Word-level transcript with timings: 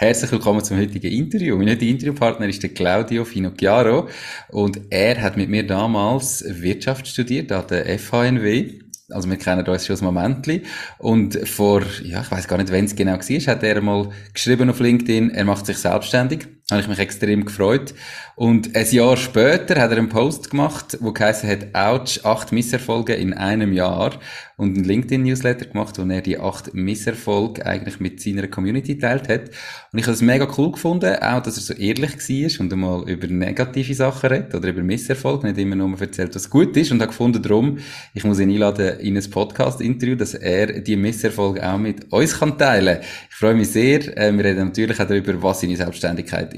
Herzlich 0.00 0.30
willkommen 0.30 0.62
zum 0.62 0.76
heutigen 0.76 1.10
Interview. 1.10 1.56
Mein 1.58 1.70
heutiger 1.70 1.90
Interviewpartner 1.90 2.46
ist 2.46 2.62
der 2.62 2.70
Claudio 2.70 3.24
Finocchiaro 3.24 4.08
und 4.50 4.80
er 4.90 5.20
hat 5.20 5.36
mit 5.36 5.48
mir 5.48 5.66
damals 5.66 6.44
Wirtschaft 6.46 7.08
studiert 7.08 7.50
an 7.50 7.66
der 7.66 7.98
FHNW. 7.98 8.78
Also 9.10 9.28
wir 9.28 9.36
kennen 9.38 9.66
uns 9.66 9.86
schon 9.86 9.98
ein 9.98 10.04
Momentli. 10.04 10.62
Und 10.98 11.36
vor, 11.48 11.82
ja, 12.04 12.20
ich 12.20 12.30
weiß 12.30 12.46
gar 12.46 12.58
nicht, 12.58 12.70
wann 12.70 12.84
es 12.84 12.94
genau 12.94 13.14
war, 13.14 13.54
hat 13.54 13.62
er 13.64 13.80
mal 13.80 14.10
geschrieben 14.32 14.70
auf 14.70 14.78
LinkedIn, 14.78 15.30
er 15.30 15.44
macht 15.44 15.66
sich 15.66 15.78
selbstständig. 15.78 16.46
Habe 16.70 16.82
ich 16.82 16.88
mich 16.88 16.98
extrem 16.98 17.46
gefreut. 17.46 17.94
Und 18.36 18.76
ein 18.76 18.86
Jahr 18.90 19.16
später 19.16 19.80
hat 19.80 19.90
er 19.90 19.96
einen 19.96 20.10
Post 20.10 20.50
gemacht, 20.50 20.98
wo 21.00 21.12
geheißen 21.12 21.48
hat, 21.48 21.74
ouch, 21.74 22.24
acht 22.24 22.52
Misserfolge 22.52 23.14
in 23.14 23.32
einem 23.32 23.72
Jahr. 23.72 24.20
Und 24.58 24.76
einen 24.76 24.84
LinkedIn-Newsletter 24.84 25.66
gemacht, 25.66 25.98
wo 25.98 26.02
er 26.02 26.20
die 26.20 26.38
acht 26.38 26.74
Misserfolge 26.74 27.64
eigentlich 27.64 28.00
mit 28.00 28.20
seiner 28.20 28.48
Community 28.48 28.98
teilt 28.98 29.28
hat. 29.28 29.50
Und 29.92 29.98
ich 29.98 30.04
habe 30.04 30.12
es 30.12 30.20
mega 30.20 30.46
cool 30.58 30.72
gefunden, 30.72 31.14
auch, 31.16 31.40
dass 31.42 31.56
er 31.56 31.62
so 31.62 31.74
ehrlich 31.74 32.10
war 32.12 32.60
und 32.60 32.72
einmal 32.72 33.08
über 33.08 33.28
negative 33.28 33.94
Sachen 33.94 34.28
redet 34.28 34.54
oder 34.54 34.68
über 34.68 34.82
Misserfolge, 34.82 35.46
nicht 35.46 35.58
immer 35.58 35.76
nur 35.76 35.98
erzählt, 36.00 36.34
was 36.34 36.50
gut 36.50 36.76
ist. 36.76 36.92
Und 36.92 37.00
habe 37.00 37.08
gefunden, 37.08 37.42
darum, 37.42 37.78
ich 38.14 38.24
muss 38.24 38.40
ihn 38.40 38.50
einladen 38.50 38.98
in 38.98 39.16
ein 39.16 39.30
Podcast-Interview, 39.30 40.16
dass 40.16 40.34
er 40.34 40.80
die 40.80 40.96
Misserfolge 40.96 41.66
auch 41.66 41.78
mit 41.78 42.12
uns 42.12 42.38
kann 42.38 42.58
teilen. 42.58 42.98
Ich 43.30 43.36
freue 43.36 43.54
mich 43.54 43.70
sehr. 43.70 44.16
Äh, 44.18 44.36
wir 44.36 44.44
reden 44.44 44.66
natürlich 44.66 45.00
auch 45.00 45.06
darüber, 45.06 45.40
was 45.42 45.60
seine 45.60 45.76
Selbstständigkeit 45.76 46.57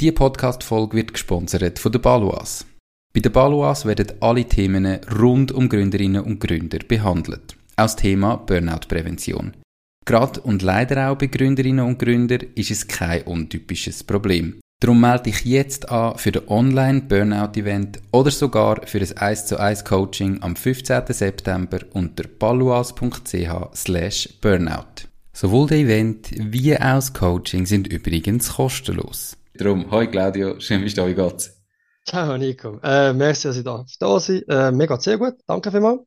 Diese 0.00 0.12
Podcast-Folge 0.12 0.96
wird 0.96 1.12
gesponsert 1.12 1.80
von 1.80 1.90
der 1.90 1.98
Baluas. 1.98 2.64
Bei 3.12 3.18
der 3.18 3.30
Baluas 3.30 3.84
werden 3.84 4.12
alle 4.20 4.44
Themen 4.44 5.00
rund 5.18 5.50
um 5.50 5.68
Gründerinnen 5.68 6.22
und 6.22 6.38
Gründer 6.38 6.78
behandelt. 6.86 7.56
Auch 7.74 7.82
das 7.82 7.96
Thema 7.96 8.36
Burnout-Prävention. 8.36 9.56
Gerade 10.06 10.40
und 10.42 10.62
leider 10.62 11.10
auch 11.10 11.18
bei 11.18 11.26
Gründerinnen 11.26 11.84
und 11.84 11.98
Gründern 11.98 12.46
ist 12.54 12.70
es 12.70 12.86
kein 12.86 13.22
untypisches 13.22 14.04
Problem. 14.04 14.60
Darum 14.80 15.00
melde 15.00 15.24
dich 15.24 15.44
jetzt 15.44 15.88
an 15.88 16.16
für 16.16 16.30
den 16.30 16.46
Online-Burnout-Event 16.46 17.98
oder 18.12 18.30
sogar 18.30 18.86
für 18.86 19.00
ein 19.00 19.16
1 19.16 19.46
zu 19.46 19.58
1 19.58 19.84
Coaching 19.84 20.40
am 20.44 20.54
15. 20.54 21.02
September 21.08 21.80
unter 21.92 22.22
baluas.ch 22.22 23.74
slash 23.74 24.28
burnout. 24.40 25.08
Sowohl 25.32 25.66
der 25.66 25.78
Event 25.78 26.30
wie 26.36 26.76
auch 26.76 26.78
das 26.78 27.12
Coaching 27.12 27.66
sind 27.66 27.88
übrigens 27.88 28.54
kostenlos. 28.54 29.37
Darum, 29.58 29.90
hi 29.90 30.06
Claudio, 30.06 30.60
schön 30.60 30.82
bist 30.82 30.96
du 30.96 31.02
da, 31.02 31.08
wie 31.08 31.14
geht's? 31.14 31.50
Ciao 32.06 32.36
Nico, 32.38 32.78
äh, 32.82 33.12
merci, 33.12 33.48
dass 33.48 33.56
ich 33.56 33.64
da, 33.64 33.84
da 33.98 34.20
sein 34.20 34.42
äh, 34.48 34.70
Mir 34.70 34.86
geht's 34.86 35.02
sehr 35.04 35.18
gut, 35.18 35.34
danke 35.48 35.72
vielmals. 35.72 36.00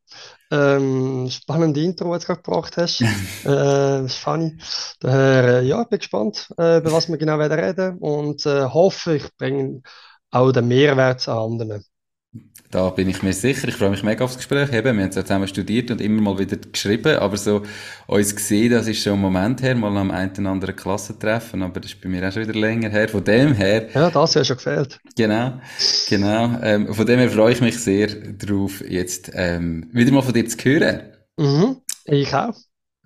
Ähm, 0.50 1.30
spannende 1.30 1.82
Intro, 1.84 2.14
die 2.14 2.20
du 2.22 2.26
gerade 2.28 2.42
gebracht 2.42 2.78
hast. 2.78 3.02
äh, 3.02 3.08
das 3.44 4.06
ist 4.06 4.16
funny. 4.16 4.58
Daher, 5.02 5.62
äh, 5.64 5.66
ja, 5.66 5.84
bin 5.84 6.00
gespannt, 6.00 6.48
äh, 6.58 6.78
über 6.78 6.94
was 6.94 7.10
wir 7.10 7.18
genau 7.18 7.40
werden 7.40 7.60
reden 7.60 7.98
und 8.00 8.46
äh, 8.46 8.64
hoffe, 8.64 9.18
ich 9.18 9.36
bringe 9.38 9.82
auch 10.32 10.54
den 10.54 10.70
Mehrwert 10.70 11.28
an 11.28 11.38
anderen. 11.38 11.84
Da 12.72 12.90
bin 12.90 13.10
ich 13.10 13.22
mir 13.22 13.34
sicher. 13.34 13.68
Ich 13.68 13.76
freue 13.76 13.90
mich 13.90 14.02
mega 14.02 14.24
aufs 14.24 14.38
Gespräch. 14.38 14.72
Eben, 14.72 14.96
wir 14.96 15.04
haben 15.04 15.12
ja 15.12 15.12
zusammen 15.12 15.46
studiert 15.46 15.92
und 15.92 16.00
immer 16.00 16.22
mal 16.22 16.40
wieder 16.40 16.56
geschrieben, 16.56 17.18
aber 17.18 17.36
so 17.36 17.64
uns 18.08 18.34
gesehen, 18.34 18.72
das 18.72 18.88
ist 18.88 19.04
schon 19.04 19.16
ein 19.16 19.20
Moment 19.20 19.62
her, 19.62 19.76
mal 19.76 19.96
am 19.98 20.09
einen 20.09 20.32
oder 20.38 20.50
anderen 20.52 20.76
Klassentreffen, 20.78 21.64
aber 21.64 21.81
das 21.81 21.92
ist 21.92 22.02
bei 22.02 22.08
mir 22.08 22.26
auch 22.26 22.31
schon 22.31 22.48
wieder 22.48 22.58
länger 22.58 22.90
her. 22.90 23.10
Von 23.10 23.26
dem 23.26 23.54
her... 23.54 23.90
Ja, 23.94 24.10
das 24.10 24.38
hat 24.38 24.48
schon 24.48 24.56
gefehlt. 24.56 25.00
Genau, 25.18 25.60
genau. 26.08 26.60
Ähm, 26.64 26.94
von 26.94 27.06
dem 27.06 27.20
her 27.20 27.30
freue 27.30 27.52
ich 27.52 27.60
mich 27.60 27.78
sehr 27.78 28.08
darauf, 28.08 28.81
jetzt 28.90 29.31
ähm, 29.34 29.90
wieder 29.92 30.14
mal 30.14 30.22
von 30.22 30.34
dir 30.34 30.48
zu 30.48 30.58
hören. 30.58 31.02
Mhm, 31.36 31.76
ich 32.06 32.34
auch. 32.34 32.56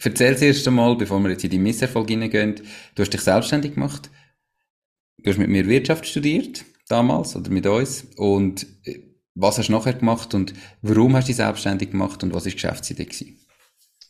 Erzähl 0.04 0.38
erst 0.44 0.68
einmal, 0.68 0.96
bevor 0.96 1.20
wir 1.22 1.31
jetzt 1.31 1.44
in 1.44 1.50
die 1.50 1.58
Misserfolge 1.58 2.14
hineingehen, 2.14 2.62
du 2.94 3.02
hast 3.02 3.09
dich 3.09 3.22
selbstständig 3.22 3.74
gemacht. 3.74 4.12
Du 5.18 5.31
hast 5.31 5.40
mit 5.40 5.50
mir 5.50 5.68
Wirtschaft 5.68 6.06
studiert, 6.06 6.66
damals, 6.88 7.36
oder 7.36 7.50
mit 7.50 7.66
uns, 7.66 8.06
und 8.16 8.68
äh, 8.84 9.00
was 9.35 9.57
hast 9.57 9.68
du 9.68 9.73
nachher 9.73 9.94
gemacht 9.94 10.34
und 10.34 10.53
warum 10.81 11.16
hast 11.16 11.25
du 11.25 11.29
dich 11.29 11.38
selbstständig 11.38 11.91
gemacht 11.91 12.23
und 12.23 12.34
was 12.34 12.46
war 12.46 12.51
Geschäftsidee 12.51 13.06
gewesen? 13.06 13.40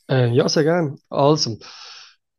Äh, 0.10 0.30
ja, 0.34 0.48
sehr 0.50 0.64
gerne. 0.64 0.98
Also, 1.10 1.58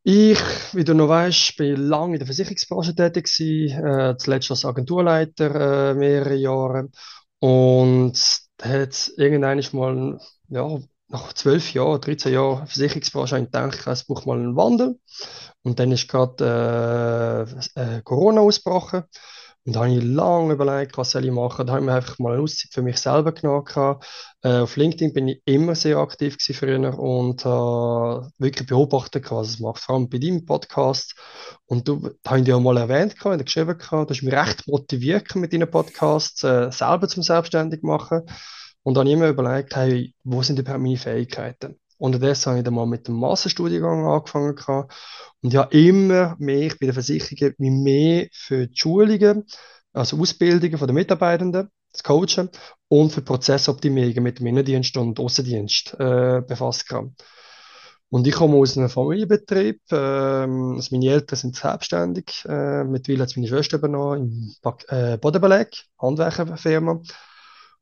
ich, 0.05 0.39
wie 0.73 0.85
du 0.85 0.95
noch 0.95 1.09
weißt, 1.09 1.57
bin 1.57 1.77
lange 1.77 2.15
in 2.15 2.19
der 2.21 2.27
Versicherungsbranche 2.27 2.95
tätig 2.95 3.27
gewesen, 3.27 3.85
äh, 3.85 4.17
zuletzt 4.19 4.51
als 4.51 4.65
Agenturleiter 4.65 5.91
äh, 5.93 5.95
mehrere 5.95 6.35
Jahre 6.37 6.91
und 7.41 8.15
hat 8.63 9.13
irgendwann 9.17 9.63
mal, 9.73 10.21
ja, 10.49 10.79
nach 11.09 11.33
zwölf 11.35 11.73
Jahren, 11.75 12.01
13 12.01 12.33
Jahren 12.33 12.67
Versicherungsbranche 12.67 13.41
gedacht, 13.43 13.87
es 13.87 14.05
braucht 14.05 14.27
mal 14.27 14.39
einen 14.39 14.57
Wandel. 14.57 14.99
Und 15.63 15.79
dann 15.81 15.93
ist 15.93 16.09
gerade 16.09 17.47
äh, 17.75 17.97
äh, 17.99 18.03
Corona 18.03 18.41
ausgebrochen. 18.43 19.05
Und 19.67 19.75
da 19.75 19.81
habe 19.81 19.95
ich 19.95 20.05
lange 20.05 20.53
überlegt, 20.53 20.97
was 20.97 21.11
soll 21.11 21.25
ich 21.25 21.33
machen. 21.33 21.67
Da 21.67 21.73
habe 21.73 21.81
ich 21.83 21.87
mir 21.87 21.95
einfach 21.95 22.21
mal 22.21 22.35
eine 22.35 22.43
Auszeit 22.43 22.73
für 22.73 22.83
mich 22.83 22.99
selber 22.99 23.33
genommen. 23.33 23.97
Äh, 24.43 24.59
auf 24.61 24.77
LinkedIn 24.77 25.13
bin 25.13 25.27
ich 25.27 25.43
immer 25.45 25.75
sehr 25.75 25.97
aktiv 25.99 26.37
früher 26.39 26.97
und 26.97 27.45
äh, 27.45 27.49
wirklich 27.49 28.69
beobachtet, 28.69 29.29
was 29.33 29.49
es 29.49 29.59
macht. 29.59 29.81
Vor 29.81 29.97
allem 29.97 30.09
bei 30.09 30.19
deinem 30.19 30.45
Podcast. 30.45 31.17
Und 31.67 31.89
du, 31.89 32.11
da 32.23 32.31
habe 32.31 32.39
ich 32.39 32.45
dir 32.45 32.57
auch 32.57 32.61
mal 32.61 32.77
erwähnt, 32.77 33.17
der 33.25 33.39
geschrieben, 33.39 33.77
du 33.77 34.07
hast 34.09 34.23
mich 34.23 34.33
recht 34.33 34.69
motiviert 34.69 35.35
mit 35.35 35.53
deinen 35.53 35.69
Podcasts, 35.69 36.45
äh, 36.45 36.71
selber 36.71 37.09
zum 37.09 37.25
Selbstständig 37.25 37.83
machen. 37.83 38.23
Und 38.85 38.95
dann 38.95 39.01
habe 39.01 39.09
ich 39.09 39.17
immer 39.17 39.29
überlegt, 39.31 39.75
hey, 39.75 40.15
wo 40.23 40.43
sind 40.43 40.61
überhaupt 40.61 40.83
meine 40.83 40.97
Fähigkeiten? 40.97 41.81
Unterdessen 41.99 42.51
habe 42.51 42.59
ich 42.59 42.65
dann 42.65 42.75
mal 42.75 42.87
mit 42.87 43.09
dem 43.09 43.15
Masterstudiengang 43.17 44.07
angefangen. 44.07 44.55
Gehabt. 44.55 44.95
Und 45.43 45.53
ja, 45.53 45.63
immer 45.65 46.37
mehr, 46.39 46.67
ich 46.67 46.79
bin 46.79 46.89
der 46.89 46.95
Versicherung, 46.95 47.55
mich 47.59 47.71
mehr 47.71 48.29
für 48.33 48.67
die 48.69 48.77
Schulungen, 48.77 49.45
also 49.93 50.19
Ausbildungen 50.19 50.79
von 50.79 50.87
den 50.89 50.95
Mitarbeitenden, 50.95 51.71
das 51.93 52.03
Coachen 52.03 52.51
und 52.89 53.13
für 53.13 53.23
Prozessoptimierung 53.23 54.23
mit 54.23 54.39
dem 54.39 54.47
Innendienst 54.47 54.97
und 54.97 55.19
Außendienst 55.19 55.95
äh, 55.99 56.43
befasst 56.47 56.89
kann. 56.89 57.15
Und 58.09 58.27
ich 58.27 58.35
komme 58.35 58.57
aus 58.57 58.77
einem 58.77 58.89
Familienbetrieb. 58.89 59.81
Ähm, 59.91 60.75
also 60.77 60.95
meine 60.95 61.11
Eltern 61.11 61.37
sind 61.37 61.57
selbstständig. 61.57 62.45
Äh, 62.49 62.85
mittlerweile 62.85 63.23
hat 63.23 63.31
es 63.31 63.37
meine 63.37 63.49
Schwester 63.49 63.79
übernommen 63.79 64.55
im 64.63 64.73
äh, 64.89 65.17
Bodenbeleg, 65.19 65.69
Handwerkerfirma. 66.01 67.01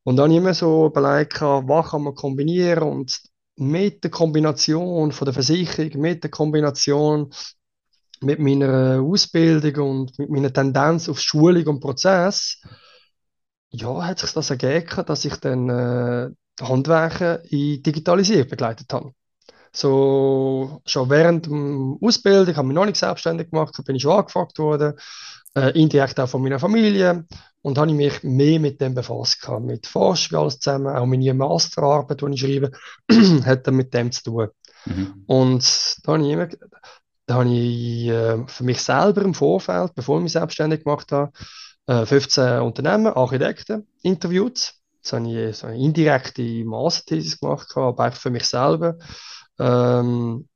Und 0.02 0.16
dann 0.16 0.30
immer 0.32 0.54
so 0.54 0.86
überlegt, 0.86 1.40
was 1.40 1.90
kann 1.90 2.02
man 2.02 2.14
kombinieren 2.14 2.82
und 2.82 3.20
mit 3.56 4.02
der 4.04 4.10
Kombination 4.10 5.12
von 5.12 5.24
der 5.24 5.34
Versicherung, 5.34 6.00
mit 6.00 6.22
der 6.22 6.30
Kombination 6.30 7.32
mit 8.20 8.38
meiner 8.38 9.00
Ausbildung 9.00 9.90
und 9.90 10.18
mit 10.18 10.30
meiner 10.30 10.52
Tendenz 10.52 11.08
auf 11.08 11.20
Schulung 11.20 11.66
und 11.66 11.80
Prozess, 11.80 12.60
ja, 13.70 14.04
hat 14.06 14.18
sich 14.20 14.32
das 14.32 14.50
ergeben, 14.50 15.04
dass 15.06 15.24
ich 15.24 15.36
dann 15.36 15.68
äh, 15.68 16.30
Handwerker 16.60 17.42
in 17.50 17.82
Digitalisierung 17.82 18.48
begleitet 18.48 18.92
habe. 18.92 19.12
So, 19.72 20.80
schon 20.86 21.10
während 21.10 21.46
der 21.46 21.52
Ausbildung 22.00 22.54
habe 22.54 22.66
ich 22.66 22.68
mich 22.68 22.74
noch 22.76 22.86
nicht 22.86 22.96
selbstständig 22.96 23.50
gemacht, 23.50 23.76
bin 23.84 23.96
ich 23.96 24.02
schon 24.02 24.12
angefragt 24.12 24.58
worden, 24.60 24.94
äh, 25.54 25.70
indirekt 25.78 26.18
auch 26.20 26.28
von 26.28 26.42
meiner 26.42 26.58
Familie. 26.58 27.24
Und 27.62 27.78
habe 27.78 27.90
ich 27.90 27.96
mich 27.96 28.22
mehr 28.22 28.60
mit 28.60 28.80
dem 28.80 28.94
befasst 28.94 29.40
gehabt, 29.40 29.64
mit 29.64 29.86
Forschung 29.86 30.38
alles 30.38 30.58
zusammen, 30.58 30.94
auch 30.94 31.06
meine 31.06 31.32
Masterarbeit, 31.32 32.20
die 32.20 32.34
ich 32.34 32.40
schreibe, 32.40 32.72
hat 33.46 33.66
dann 33.66 33.76
mit 33.76 33.94
dem 33.94 34.12
zu 34.12 34.22
tun. 34.22 34.48
Mhm. 34.84 35.24
Und 35.26 35.96
da 36.02 36.12
habe 36.12 36.24
ich 36.24 36.30
immer, 36.30 36.48
da 37.26 37.34
habe 37.34 37.48
ich 37.48 38.06
äh, 38.08 38.46
für 38.46 38.64
mich 38.64 38.82
selber 38.82 39.22
im 39.22 39.32
Vorfeld, 39.32 39.94
bevor 39.94 40.18
ich 40.18 40.24
mich 40.24 40.32
selbstständig 40.32 40.84
gemacht 40.84 41.10
habe, 41.10 41.32
äh, 41.86 42.04
15 42.04 42.60
Unternehmen, 42.60 43.14
Architekten 43.14 43.86
interviewt. 44.02 44.74
Jetzt 44.96 45.12
habe 45.12 45.28
ich 45.28 45.56
so 45.56 45.66
eine 45.66 45.78
indirekte 45.78 46.64
Masterthesis 46.64 47.40
gemacht, 47.40 47.68
aber 47.76 48.04
einfach 48.04 48.20
für 48.20 48.30
mich 48.30 48.44
selber. 48.44 48.98
Ähm, 49.58 50.48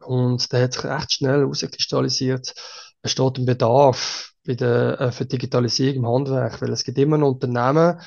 und 0.00 0.52
da 0.52 0.60
hat 0.60 0.72
sich 0.74 0.84
recht 0.84 1.12
schnell 1.12 1.40
herauskristallisiert, 1.40 2.54
es 3.02 3.12
steht 3.12 3.38
ein 3.38 3.46
Bedarf 3.46 4.32
bei 4.46 4.54
der, 4.54 5.00
äh, 5.00 5.12
für 5.12 5.26
Digitalisierung 5.26 6.04
im 6.04 6.08
Handwerk, 6.08 6.60
weil 6.62 6.70
es 6.70 6.84
gibt 6.84 6.98
immer 6.98 7.18
ein 7.18 7.22
Unternehmen, 7.22 8.00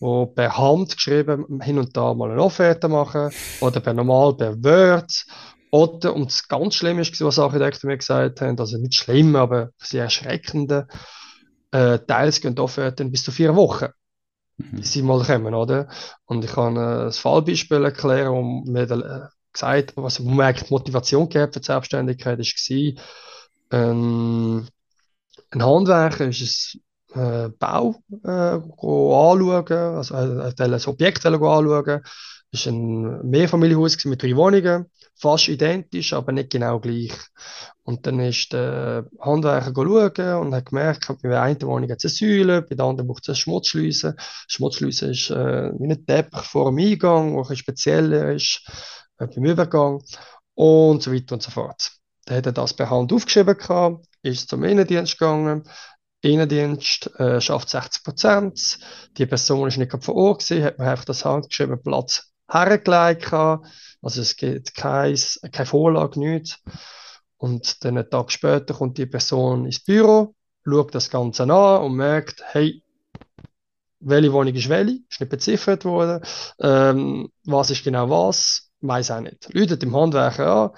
wo 0.00 0.26
per 0.26 0.56
Hand 0.56 0.94
geschrieben 0.94 1.60
hin 1.60 1.78
und 1.78 1.96
da 1.96 2.14
mal 2.14 2.30
eine 2.30 2.42
Offerte 2.42 2.88
machen 2.88 3.30
oder 3.60 3.80
per 3.80 3.94
normal 3.94 4.34
per 4.36 4.56
Word 4.62 5.26
Oder, 5.70 6.14
und 6.14 6.30
das 6.30 6.48
ganz 6.48 6.74
Schlimme 6.74 7.02
ist, 7.02 7.20
was 7.20 7.38
Architekten 7.38 7.86
mir 7.86 7.98
gesagt 7.98 8.40
haben, 8.40 8.58
also 8.58 8.78
nicht 8.78 8.94
schlimm, 8.94 9.36
aber 9.36 9.70
sehr 9.78 10.04
erschreckende, 10.04 10.88
äh, 11.70 11.98
teils 12.00 12.40
gehen 12.40 12.58
Offerten 12.58 13.12
bis 13.12 13.22
zu 13.22 13.30
vier 13.30 13.54
Wochen, 13.54 13.88
mhm. 14.56 14.76
bis 14.78 14.92
sie 14.92 15.02
mal 15.02 15.22
kommen, 15.24 15.54
oder? 15.54 15.88
Und 16.24 16.44
ich 16.44 16.52
kann 16.52 16.76
äh, 16.76 17.06
ein 17.06 17.12
Fallbeispiel 17.12 17.84
erklären, 17.84 18.32
wo 18.32 18.42
mir 18.42 18.90
äh, 18.90 19.28
gesagt, 19.52 19.92
was 19.96 20.24
wo 20.24 20.30
mir 20.30 20.46
eigentlich 20.46 20.70
Motivation 20.70 21.28
gegeben 21.28 21.52
für 21.52 21.60
die 21.60 21.66
Selbstständigkeit 21.66 22.40
ist, 22.40 22.70
war, 22.70 23.04
ähm, 23.70 24.66
ein 25.50 25.64
Handwerker 25.64 26.28
ist 26.28 26.78
ein 27.14 27.46
äh, 27.46 27.48
Bau 27.58 27.96
äh, 28.24 28.28
anschauen, 28.28 29.96
also 29.96 30.14
äh, 30.14 30.52
ein 30.58 30.84
Objekt 30.86 31.26
anschauen. 31.26 32.02
Es 32.52 32.66
war 32.66 32.72
ein 32.72 33.30
Mehrfamilienhaus 33.30 34.04
mit 34.06 34.22
drei 34.22 34.34
Wohnungen, 34.34 34.86
fast 35.14 35.48
identisch, 35.48 36.12
aber 36.12 36.32
nicht 36.32 36.50
genau 36.50 36.80
gleich. 36.80 37.12
Und 37.82 38.06
dann 38.06 38.20
ist 38.20 38.52
der 38.52 39.06
Handwerker 39.20 39.72
schauen 39.74 40.46
und 40.46 40.54
hat 40.54 40.66
gemerkt, 40.66 41.06
bei 41.22 41.28
der 41.28 41.42
einen 41.42 41.62
Wohnung 41.62 41.90
hat 41.90 42.04
es 42.04 42.16
Säule, 42.16 42.62
bei 42.62 42.74
der 42.74 42.86
anderen 42.86 43.08
braucht 43.08 43.22
es 43.22 43.28
eine 43.30 43.36
Schmutzschleuse. 43.36 44.16
Schmutzschleuse 44.48 45.10
ist 45.10 45.30
äh, 45.30 45.72
wie 45.78 45.90
ein 45.90 46.06
Teppich 46.06 46.42
vor 46.42 46.70
dem 46.70 46.78
Eingang, 46.78 47.36
der 47.36 47.50
ein 47.50 47.56
spezieller 47.56 48.32
ist 48.32 48.62
äh, 49.18 49.26
beim 49.26 49.44
Übergang 49.44 50.02
und 50.54 51.02
so 51.02 51.12
weiter 51.12 51.34
und 51.34 51.42
so 51.42 51.50
fort. 51.50 51.99
Dann 52.26 52.44
hat 52.44 52.58
das 52.58 52.74
per 52.74 52.90
Hand 52.90 53.12
aufgeschrieben, 53.12 53.56
gehabt, 53.56 54.06
ist 54.22 54.48
zum 54.48 54.64
Innendienst 54.64 55.18
gegangen, 55.18 55.64
Innendienst 56.22 57.18
äh, 57.18 57.40
schafft 57.40 57.70
60 57.70 58.04
Prozent. 58.04 58.78
Die 59.16 59.26
Person 59.26 59.68
ist 59.68 59.78
nicht 59.78 60.04
vor 60.04 60.16
Ort 60.16 60.46
gewesen, 60.46 60.64
hat 60.64 60.78
man 60.78 60.88
einfach 60.88 61.06
das 61.06 61.24
handgeschriebene 61.24 61.78
Platz 61.78 62.30
hergelegt. 62.50 63.32
Also 63.32 64.20
es 64.20 64.36
gibt 64.36 64.74
kein, 64.74 65.18
keine 65.50 65.66
Vorlage, 65.66 66.20
nichts. 66.20 66.58
Und 67.38 67.84
dann 67.84 67.96
einen 67.96 68.10
Tag 68.10 68.30
später 68.30 68.74
kommt 68.74 68.98
die 68.98 69.06
Person 69.06 69.64
ins 69.64 69.82
Büro, 69.82 70.34
schaut 70.64 70.94
das 70.94 71.08
Ganze 71.08 71.44
an 71.44 71.82
und 71.82 71.94
merkt, 71.94 72.42
hey, 72.52 72.82
welche 74.00 74.32
Wohnung 74.32 74.54
ist 74.54 74.68
welche, 74.68 74.98
ist 75.08 75.20
nicht 75.20 75.30
beziffert 75.30 75.84
worden, 75.84 76.22
ähm, 76.60 77.30
was 77.44 77.70
ist 77.70 77.84
genau 77.84 78.10
was, 78.10 78.70
weiß 78.80 79.10
auch 79.12 79.20
nicht. 79.20 79.52
Läutet 79.54 79.82
dem 79.82 79.96
Handwerker 79.96 80.46
an, 80.46 80.70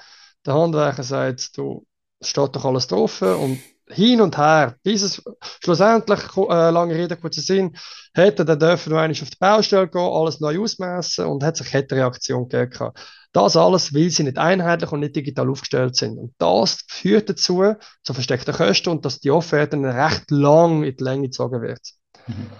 der 0.47 0.55
Handwerker 0.55 1.03
sagt, 1.03 1.57
du, 1.57 1.87
steht 2.21 2.55
doch 2.57 2.65
alles 2.65 2.87
drauf 2.87 3.23
und 3.23 3.61
hin 3.89 4.21
und 4.21 4.39
her, 4.39 4.77
bis 4.83 5.03
es 5.03 5.23
schlussendlich, 5.63 6.21
äh, 6.37 6.71
lange 6.71 6.95
Rede, 6.95 7.17
kurzer 7.17 7.43
Sinn, 7.43 7.77
hätte 8.15 8.45
der 8.45 8.57
dürfen 8.57 8.93
einmal 8.93 9.11
auf 9.11 9.31
die 9.31 9.37
Baustelle 9.39 9.89
gehen, 9.89 10.01
alles 10.01 10.41
neu 10.41 10.61
ausmessen 10.61 11.27
und 11.27 11.43
hat 11.45 11.57
sich 11.57 11.69
Kettenreaktion 11.69 12.49
gegeben. 12.49 12.93
Das 13.33 13.57
alles, 13.57 13.95
weil 13.95 14.11
sie 14.11 14.25
nicht 14.25 14.39
einheitlich 14.39 14.93
und 14.93 15.01
nicht 15.01 15.17
digital 15.17 15.49
aufgestellt 15.49 15.97
sind. 15.97 16.19
Und 16.19 16.35
das 16.39 16.85
führt 16.89 17.31
dazu, 17.31 17.75
zu 18.03 18.15
versteckten 18.15 18.55
Kosten 18.55 18.91
und 18.91 19.05
dass 19.05 19.21
die 19.21 19.31
Offerte 19.31 19.77
recht 19.79 20.31
lang 20.31 20.85
in 20.85 20.97
die 20.97 21.05
Länge 21.05 21.29
gezogen 21.29 21.63
wird. 21.63 21.81
Mhm. 22.27 22.51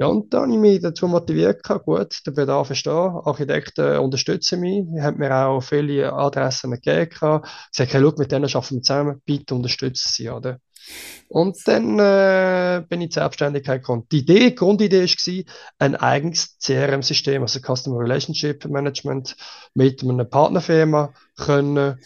Ja, 0.00 0.06
und 0.06 0.32
dann 0.32 0.42
habe 0.42 0.52
ich 0.52 0.58
mich 0.58 0.80
dazu 0.80 1.08
motiviert, 1.08 1.60
gut, 1.84 2.20
der 2.24 2.30
Bedarf 2.30 2.70
ist 2.70 2.86
da, 2.86 3.20
Architekten 3.24 3.98
unterstützen 3.98 4.60
mich, 4.60 4.84
ich 4.94 5.02
habe 5.02 5.18
mir 5.18 5.34
auch 5.34 5.60
viele 5.60 6.12
Adressen 6.12 6.70
gegeben, 6.70 7.10
gesagt, 7.10 7.92
hey, 7.92 8.00
schau, 8.00 8.12
mit 8.16 8.30
denen 8.30 8.44
arbeiten 8.44 8.76
wir 8.76 8.82
zusammen, 8.82 9.20
bitte 9.24 9.56
unterstützen 9.56 10.08
sie, 10.12 10.30
oder? 10.30 10.60
Und 11.28 11.56
dann 11.66 11.98
äh, 11.98 12.84
bin 12.88 13.00
ich 13.00 13.10
zur 13.10 13.22
Selbstständigkeit 13.22 13.82
gekommen. 13.82 14.06
Die 14.12 14.18
Idee, 14.18 14.52
Grundidee 14.52 15.04
war, 15.04 15.44
ein 15.78 15.96
eigenes 15.96 16.56
CRM-System, 16.58 17.42
also 17.42 17.58
Customer 17.60 17.98
Relationship 17.98 18.64
Management, 18.66 19.36
mit 19.74 20.02
einer 20.02 20.24
Partnerfirma 20.24 21.12
können 21.36 21.98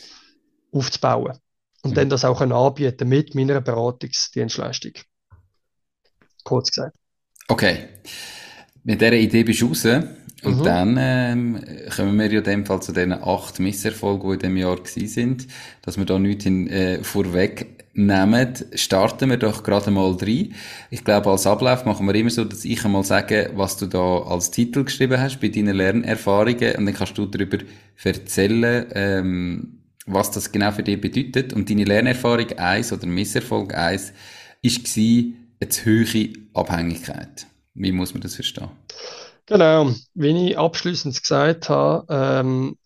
aufzubauen. 0.73 1.39
Und 1.83 1.91
mhm. 1.91 1.95
dann 1.95 2.09
das 2.09 2.25
auch 2.25 2.41
anbieten 2.41 3.09
mit 3.09 3.35
meiner 3.35 3.61
Beratungsdienstleistung. 3.61 4.93
Kurz 6.43 6.71
gesagt. 6.71 6.97
Okay. 7.53 7.81
Mit 8.83 9.03
dieser 9.03 9.13
Idee 9.13 9.45
bist 9.45 9.61
du 9.61 9.67
raus. 9.67 9.85
Und 9.85 10.61
mhm. 10.61 10.65
dann 10.65 10.97
ähm, 10.99 11.61
kommen 11.95 12.19
wir 12.19 12.33
ja 12.33 12.39
in 12.39 12.45
dem 12.45 12.67
Fall 12.67 12.81
zu 12.81 12.93
den 12.93 13.13
acht 13.13 13.61
Misserfolgen, 13.61 14.31
die 14.31 14.35
in 14.35 14.41
dem 14.41 14.57
Jahr 14.57 14.77
gewesen 14.77 15.07
sind. 15.07 15.47
Dass 15.83 15.99
wir 15.99 16.07
da 16.07 16.19
nichts 16.19 16.47
in, 16.47 16.69
äh, 16.69 17.05
vorweg 17.05 17.85
nehmen, 17.93 18.55
starten 18.75 19.29
wir 19.29 19.37
doch 19.37 19.63
gerade 19.65 19.91
mal 19.91 20.13
rein. 20.13 20.55
Ich 20.89 21.05
glaube, 21.05 21.31
als 21.31 21.47
Ablauf 21.47 21.85
machen 21.85 22.07
wir 22.07 22.15
immer 22.15 22.31
so, 22.31 22.43
dass 22.43 22.65
ich 22.65 22.83
einmal 22.87 23.05
sage, 23.05 23.51
was 23.55 23.77
du 23.77 23.85
da 23.85 24.21
als 24.23 24.51
Titel 24.51 24.85
geschrieben 24.85 25.21
hast 25.21 25.39
bei 25.39 25.49
deinen 25.49 25.77
Lernerfahrungen 25.77 26.77
und 26.77 26.87
dann 26.87 26.95
kannst 26.95 27.19
du 27.19 27.27
darüber 27.27 27.59
erzählen, 28.03 28.87
ähm, 28.95 29.79
was 30.07 30.31
das 30.31 30.51
genau 30.51 30.73
für 30.73 30.83
dich 30.83 30.99
bedeutet. 30.99 31.53
Und 31.53 31.69
deine 31.69 31.85
Lernerfahrung 31.85 32.51
1 32.51 32.95
oder 32.95 33.07
Misserfolg 33.07 33.75
1 33.75 34.15
ist 34.63 34.97
eine 34.97 35.69
zu 35.69 35.85
hohe 35.85 36.42
Abhängigkeit. 36.55 37.47
Wie 37.75 37.93
muss 37.93 38.13
man 38.13 38.23
das 38.23 38.35
verstehen? 38.35 38.71
Genau, 39.47 39.91
wie 40.15 40.51
ich 40.51 40.59
abschließend 40.59 41.21
gesagt 41.21 41.69
habe, 41.69 42.07
ähm, 42.09 42.77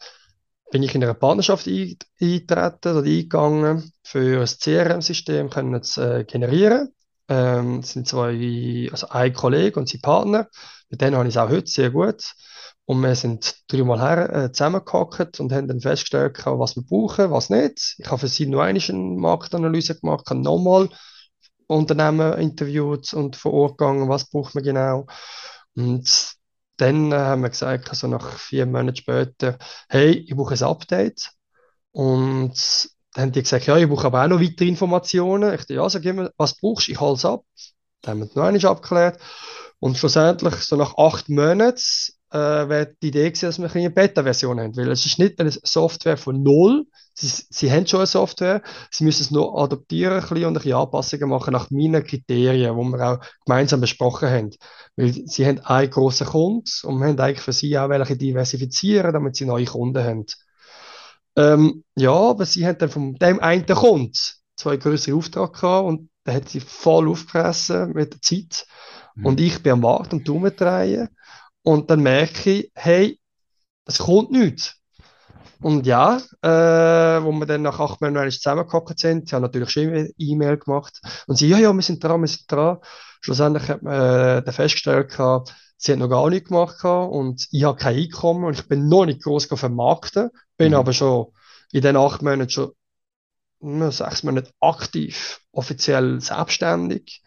bin 0.70 0.82
ich 0.82 0.94
in 0.94 1.04
eine 1.04 1.14
Partnerschaft 1.14 1.66
eingetreten 1.66 2.52
oder 2.52 3.02
eingegangen 3.02 3.92
für 4.02 4.40
ein 4.40 4.46
CRM-System 4.46 5.50
zu 5.82 6.00
äh, 6.00 6.24
generieren. 6.24 6.92
Ähm, 7.28 7.80
das 7.82 7.92
sind 7.92 8.08
zwei, 8.08 8.88
also 8.90 9.08
ein 9.08 9.32
Kollege 9.32 9.78
und 9.78 9.88
sein 9.88 10.00
Partner. 10.00 10.48
Mit 10.88 11.00
denen 11.00 11.16
habe 11.16 11.28
ich 11.28 11.34
es 11.34 11.38
auch 11.38 11.50
heute 11.50 11.66
sehr 11.66 11.90
gut. 11.90 12.22
Und 12.84 13.00
wir 13.00 13.16
sind 13.16 13.56
dreimal 13.66 14.00
her 14.00 14.32
äh, 14.32 14.52
zusammengehockt 14.52 15.40
und 15.40 15.52
haben 15.52 15.66
dann 15.66 15.80
festgestellt, 15.80 16.40
was 16.44 16.76
wir 16.76 16.84
brauchen, 16.84 17.32
was 17.32 17.50
nicht. 17.50 17.96
Ich 17.98 18.06
habe 18.06 18.18
für 18.18 18.28
sie 18.28 18.46
noch 18.46 18.60
eine 18.60 18.80
Marktanalyse 18.92 19.98
gemacht, 19.98 20.30
nochmal 20.32 20.88
Unternehmen 21.66 22.34
interviewt 22.34 23.12
und 23.14 23.36
vor 23.36 23.52
Ort 23.52 23.78
gegangen, 23.78 24.08
was 24.08 24.30
braucht 24.30 24.54
man 24.54 24.64
genau. 24.64 25.06
Und 25.74 26.36
dann 26.76 27.12
äh, 27.12 27.16
haben 27.16 27.42
wir 27.42 27.50
gesagt, 27.50 27.90
also 27.90 28.06
nach 28.08 28.38
vier 28.38 28.66
Monaten 28.66 28.96
später, 28.96 29.58
hey, 29.88 30.12
ich 30.12 30.34
brauche 30.36 30.54
ein 30.54 30.62
Update. 30.62 31.30
Und 31.92 32.54
dann 33.14 33.22
haben 33.22 33.32
die 33.32 33.42
gesagt, 33.42 33.66
ja, 33.66 33.76
ich 33.78 33.88
brauche 33.88 34.06
aber 34.06 34.24
auch 34.24 34.28
noch 34.28 34.40
weitere 34.40 34.68
Informationen. 34.68 35.52
Ich 35.54 35.60
dachte, 35.60 35.74
ja, 35.74 35.88
sag 35.88 36.04
mir, 36.04 36.32
was 36.36 36.58
brauchst 36.58 36.88
du? 36.88 36.92
Ich 36.92 37.00
hole 37.00 37.14
es 37.14 37.24
ab. 37.24 37.44
Dann 38.02 38.20
haben 38.20 38.28
wir 38.28 38.30
noch 38.34 38.44
einmal 38.48 38.66
abgeklärt. 38.66 39.20
Und 39.78 39.96
schlussendlich, 39.96 40.54
so 40.56 40.76
nach 40.76 40.96
acht 40.98 41.28
Monaten, 41.28 41.80
äh, 42.30 42.38
wäre 42.38 42.94
die 43.02 43.08
Idee 43.08 43.30
gewesen, 43.30 43.46
dass 43.46 43.58
wir 43.58 43.74
eine 43.74 43.90
Beta-Version 43.90 44.60
haben. 44.60 44.76
Weil 44.76 44.90
es 44.90 45.06
ist 45.06 45.18
nicht 45.18 45.40
eine 45.40 45.50
Software 45.50 46.16
von 46.16 46.42
null. 46.42 46.86
Sie, 47.18 47.44
sie 47.48 47.72
haben 47.72 47.86
schon 47.86 48.00
eine 48.00 48.06
Software. 48.06 48.62
Sie 48.90 49.04
müssen 49.04 49.22
es 49.22 49.30
nur 49.30 49.58
adaptieren 49.58 50.16
ein 50.16 50.20
bisschen 50.20 50.44
und 50.44 50.48
ein 50.48 50.52
bisschen 50.54 50.74
Anpassungen 50.74 51.30
machen 51.30 51.52
nach 51.52 51.70
meinen 51.70 52.04
Kriterien, 52.04 52.76
die 52.76 52.92
wir 52.92 53.10
auch 53.10 53.20
gemeinsam 53.46 53.80
besprochen 53.80 54.28
haben. 54.28 54.50
Weil 54.96 55.12
sie 55.12 55.46
haben 55.46 55.60
einen 55.60 55.90
grossen 55.90 56.26
Kunden 56.26 56.70
und 56.84 56.98
wir 56.98 57.06
haben 57.06 57.18
eigentlich 57.18 57.40
für 57.40 57.52
sie 57.54 57.78
auch 57.78 57.88
welche 57.88 58.18
diversifizieren, 58.18 59.14
damit 59.14 59.36
sie 59.36 59.46
neue 59.46 59.64
Kunden 59.64 60.04
haben. 60.04 60.26
Ähm, 61.36 61.84
ja, 61.96 62.12
aber 62.12 62.44
sie 62.44 62.66
haben 62.66 62.78
dann 62.78 62.90
von 62.90 63.14
dem 63.14 63.40
einen 63.40 63.66
Kunden 63.66 64.12
zwei 64.56 64.76
größere 64.76 65.16
Aufträge 65.16 65.52
gehabt 65.52 65.86
und 65.86 66.10
der 66.26 66.34
hat 66.34 66.48
sie 66.50 66.60
voll 66.60 67.08
aufgefressen 67.08 67.92
mit 67.92 68.12
der 68.12 68.20
Zeit. 68.20 68.66
Mhm. 69.14 69.26
Und 69.26 69.40
ich 69.40 69.62
bin 69.62 69.72
am 69.72 69.82
Warten 69.82 70.16
und 70.16 70.28
umdrehen. 70.28 71.08
Und 71.62 71.90
dann 71.90 72.02
merke 72.02 72.50
ich, 72.50 72.70
hey, 72.74 73.18
es 73.86 73.98
kommt 73.98 74.32
nichts. 74.32 74.75
Und 75.60 75.86
ja, 75.86 76.18
äh, 76.42 77.22
wo 77.22 77.32
wir 77.32 77.46
dann 77.46 77.62
nach 77.62 77.80
acht 77.80 78.00
Monaten 78.00 78.30
zusammengehockt 78.30 78.98
sind, 78.98 79.28
sie 79.28 79.34
haben 79.34 79.42
natürlich 79.42 79.70
schon 79.70 79.88
eine 79.88 80.10
E-Mail 80.18 80.58
gemacht 80.58 81.00
und 81.26 81.36
sie, 81.36 81.48
ja, 81.48 81.58
ja, 81.58 81.72
wir 81.72 81.82
sind 81.82 82.02
dran, 82.02 82.20
wir 82.20 82.28
sind 82.28 82.50
dran. 82.50 82.78
Schlussendlich 83.20 83.68
hat 83.68 83.82
man 83.82 83.94
äh, 84.46 84.52
festgestellt, 84.52 85.10
gehabt, 85.10 85.54
sie 85.76 85.92
hat 85.92 85.98
noch 85.98 86.08
gar 86.08 86.28
nichts 86.28 86.48
gemacht 86.48 86.78
gehabt, 86.80 87.12
und 87.12 87.46
ich 87.50 87.64
habe 87.64 87.78
kein 87.78 87.96
Einkommen 87.96 88.44
und 88.44 88.54
ich 88.54 88.68
bin 88.68 88.88
noch 88.88 89.06
nicht 89.06 89.22
groß 89.22 89.46
vermarkten, 89.46 90.30
bin 90.56 90.72
mhm. 90.72 90.78
aber 90.78 90.92
schon 90.92 91.26
in 91.72 91.82
den 91.82 91.96
acht 91.96 92.22
Monaten 92.22 92.50
schon 92.50 92.72
sechs 93.90 94.22
Monate 94.22 94.50
aktiv, 94.60 95.40
offiziell 95.52 96.20
selbstständig. 96.20 97.22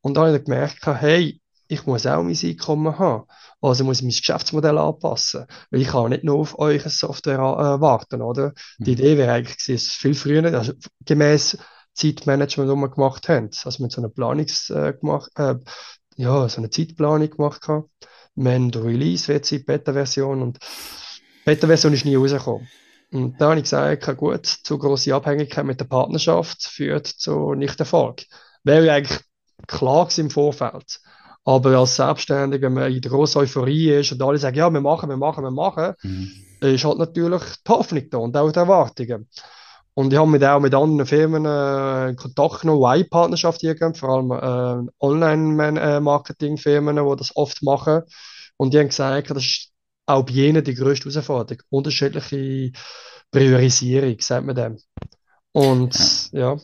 Und 0.00 0.14
da 0.14 0.26
habe 0.26 0.36
ich 0.36 0.44
gemerkt, 0.44 0.84
hey, 0.86 1.40
ich 1.68 1.86
muss 1.86 2.06
auch 2.06 2.22
mein 2.22 2.36
Einkommen 2.42 2.98
haben. 2.98 3.24
Also 3.60 3.84
muss 3.84 3.98
ich 3.98 4.04
mein 4.04 4.10
Geschäftsmodell 4.10 4.78
anpassen. 4.78 5.46
Weil 5.70 5.82
ich 5.82 5.88
kann 5.88 6.10
nicht 6.10 6.24
nur 6.24 6.38
auf 6.38 6.58
eure 6.58 6.88
Software 6.88 7.38
äh, 7.38 7.80
warten, 7.80 8.22
oder? 8.22 8.52
Die 8.78 8.90
mhm. 8.90 8.98
Idee 8.98 9.18
wäre 9.18 9.32
eigentlich 9.32 9.58
gewesen, 9.58 9.90
viel 9.90 10.14
früher, 10.14 10.44
also 10.54 10.72
gemäß 11.04 11.58
Zeitmanagement, 11.92 12.70
das 12.70 12.76
wir 12.76 12.88
gemacht 12.88 13.28
haben. 13.28 13.50
Also 13.64 13.82
mit 13.82 13.92
so 13.92 14.00
einer 14.00 14.08
Planungs, 14.08 14.70
äh, 14.70 14.94
gemacht, 14.98 15.30
äh, 15.36 15.56
ja, 16.16 16.48
so 16.48 16.58
eine 16.58 16.70
Zeitplanung 16.70 17.30
gemacht 17.30 17.68
haben. 17.68 17.90
Wir 18.34 18.52
haben 18.52 18.70
Release, 18.70 19.28
WC, 19.28 19.58
Beta-Version 19.58 20.42
und 20.42 20.58
Beta-Version 21.44 21.92
ist 21.92 22.04
nie 22.04 22.16
rausgekommen. 22.16 22.68
Und 23.10 23.40
da 23.40 23.50
habe 23.50 23.56
ich 23.56 23.64
gesagt, 23.64 24.16
gut, 24.16 24.46
zu 24.46 24.78
große 24.78 25.14
Abhängigkeit 25.14 25.64
mit 25.64 25.80
der 25.80 25.86
Partnerschaft 25.86 26.62
führt 26.62 27.06
zu 27.06 27.54
Nicht-Erfolg. 27.54 28.24
Wäre 28.64 28.86
ja 28.86 28.94
eigentlich 28.94 29.20
klar 29.66 30.08
im 30.16 30.30
Vorfeld. 30.30 31.00
Aber 31.44 31.78
als 31.78 31.96
Selbstständiger, 31.96 32.66
wenn 32.66 32.74
man 32.74 32.92
in 32.92 33.00
der 33.00 33.10
großen 33.10 33.40
Euphorie 33.40 33.92
ist 33.92 34.12
und 34.12 34.22
alle 34.22 34.38
sagen, 34.38 34.56
ja, 34.56 34.70
wir 34.70 34.80
machen, 34.80 35.08
wir 35.08 35.16
machen, 35.16 35.44
wir 35.44 35.50
machen, 35.50 35.94
mhm. 36.02 36.30
ist 36.60 36.84
halt 36.84 36.98
natürlich 36.98 37.42
die 37.66 37.70
Hoffnung 37.70 38.10
da 38.10 38.18
und 38.18 38.36
auch 38.36 38.52
die 38.52 38.58
Erwartungen. 38.58 39.28
Und 39.94 40.12
ich 40.12 40.18
habe 40.18 40.30
mit 40.30 40.44
auch 40.44 40.60
mit 40.60 40.74
anderen 40.74 41.06
Firmen 41.06 41.44
äh, 41.44 42.14
Kontakt 42.14 42.60
genommen, 42.60 42.82
die 42.82 42.86
eine 42.86 43.04
Partnerschaft 43.04 43.60
hier 43.62 43.76
vor 43.94 44.08
allem 44.10 44.30
äh, 44.30 44.90
Online-Marketing-Firmen, 45.00 46.96
die 46.96 47.16
das 47.16 47.34
oft 47.34 47.62
machen. 47.64 48.02
Und 48.58 48.74
die 48.74 48.78
haben 48.78 48.88
gesagt, 48.88 49.30
das 49.30 49.44
ist 49.44 49.72
auch 50.06 50.22
bei 50.22 50.34
ihnen 50.34 50.62
die 50.62 50.74
größte 50.74 51.10
Herausforderung. 51.10 51.62
Unterschiedliche 51.70 52.70
Priorisierung, 53.32 54.16
sagt 54.20 54.46
man 54.46 54.54
dem. 54.54 54.78
Und 55.50 56.30
ja. 56.32 56.54
ja. 56.54 56.60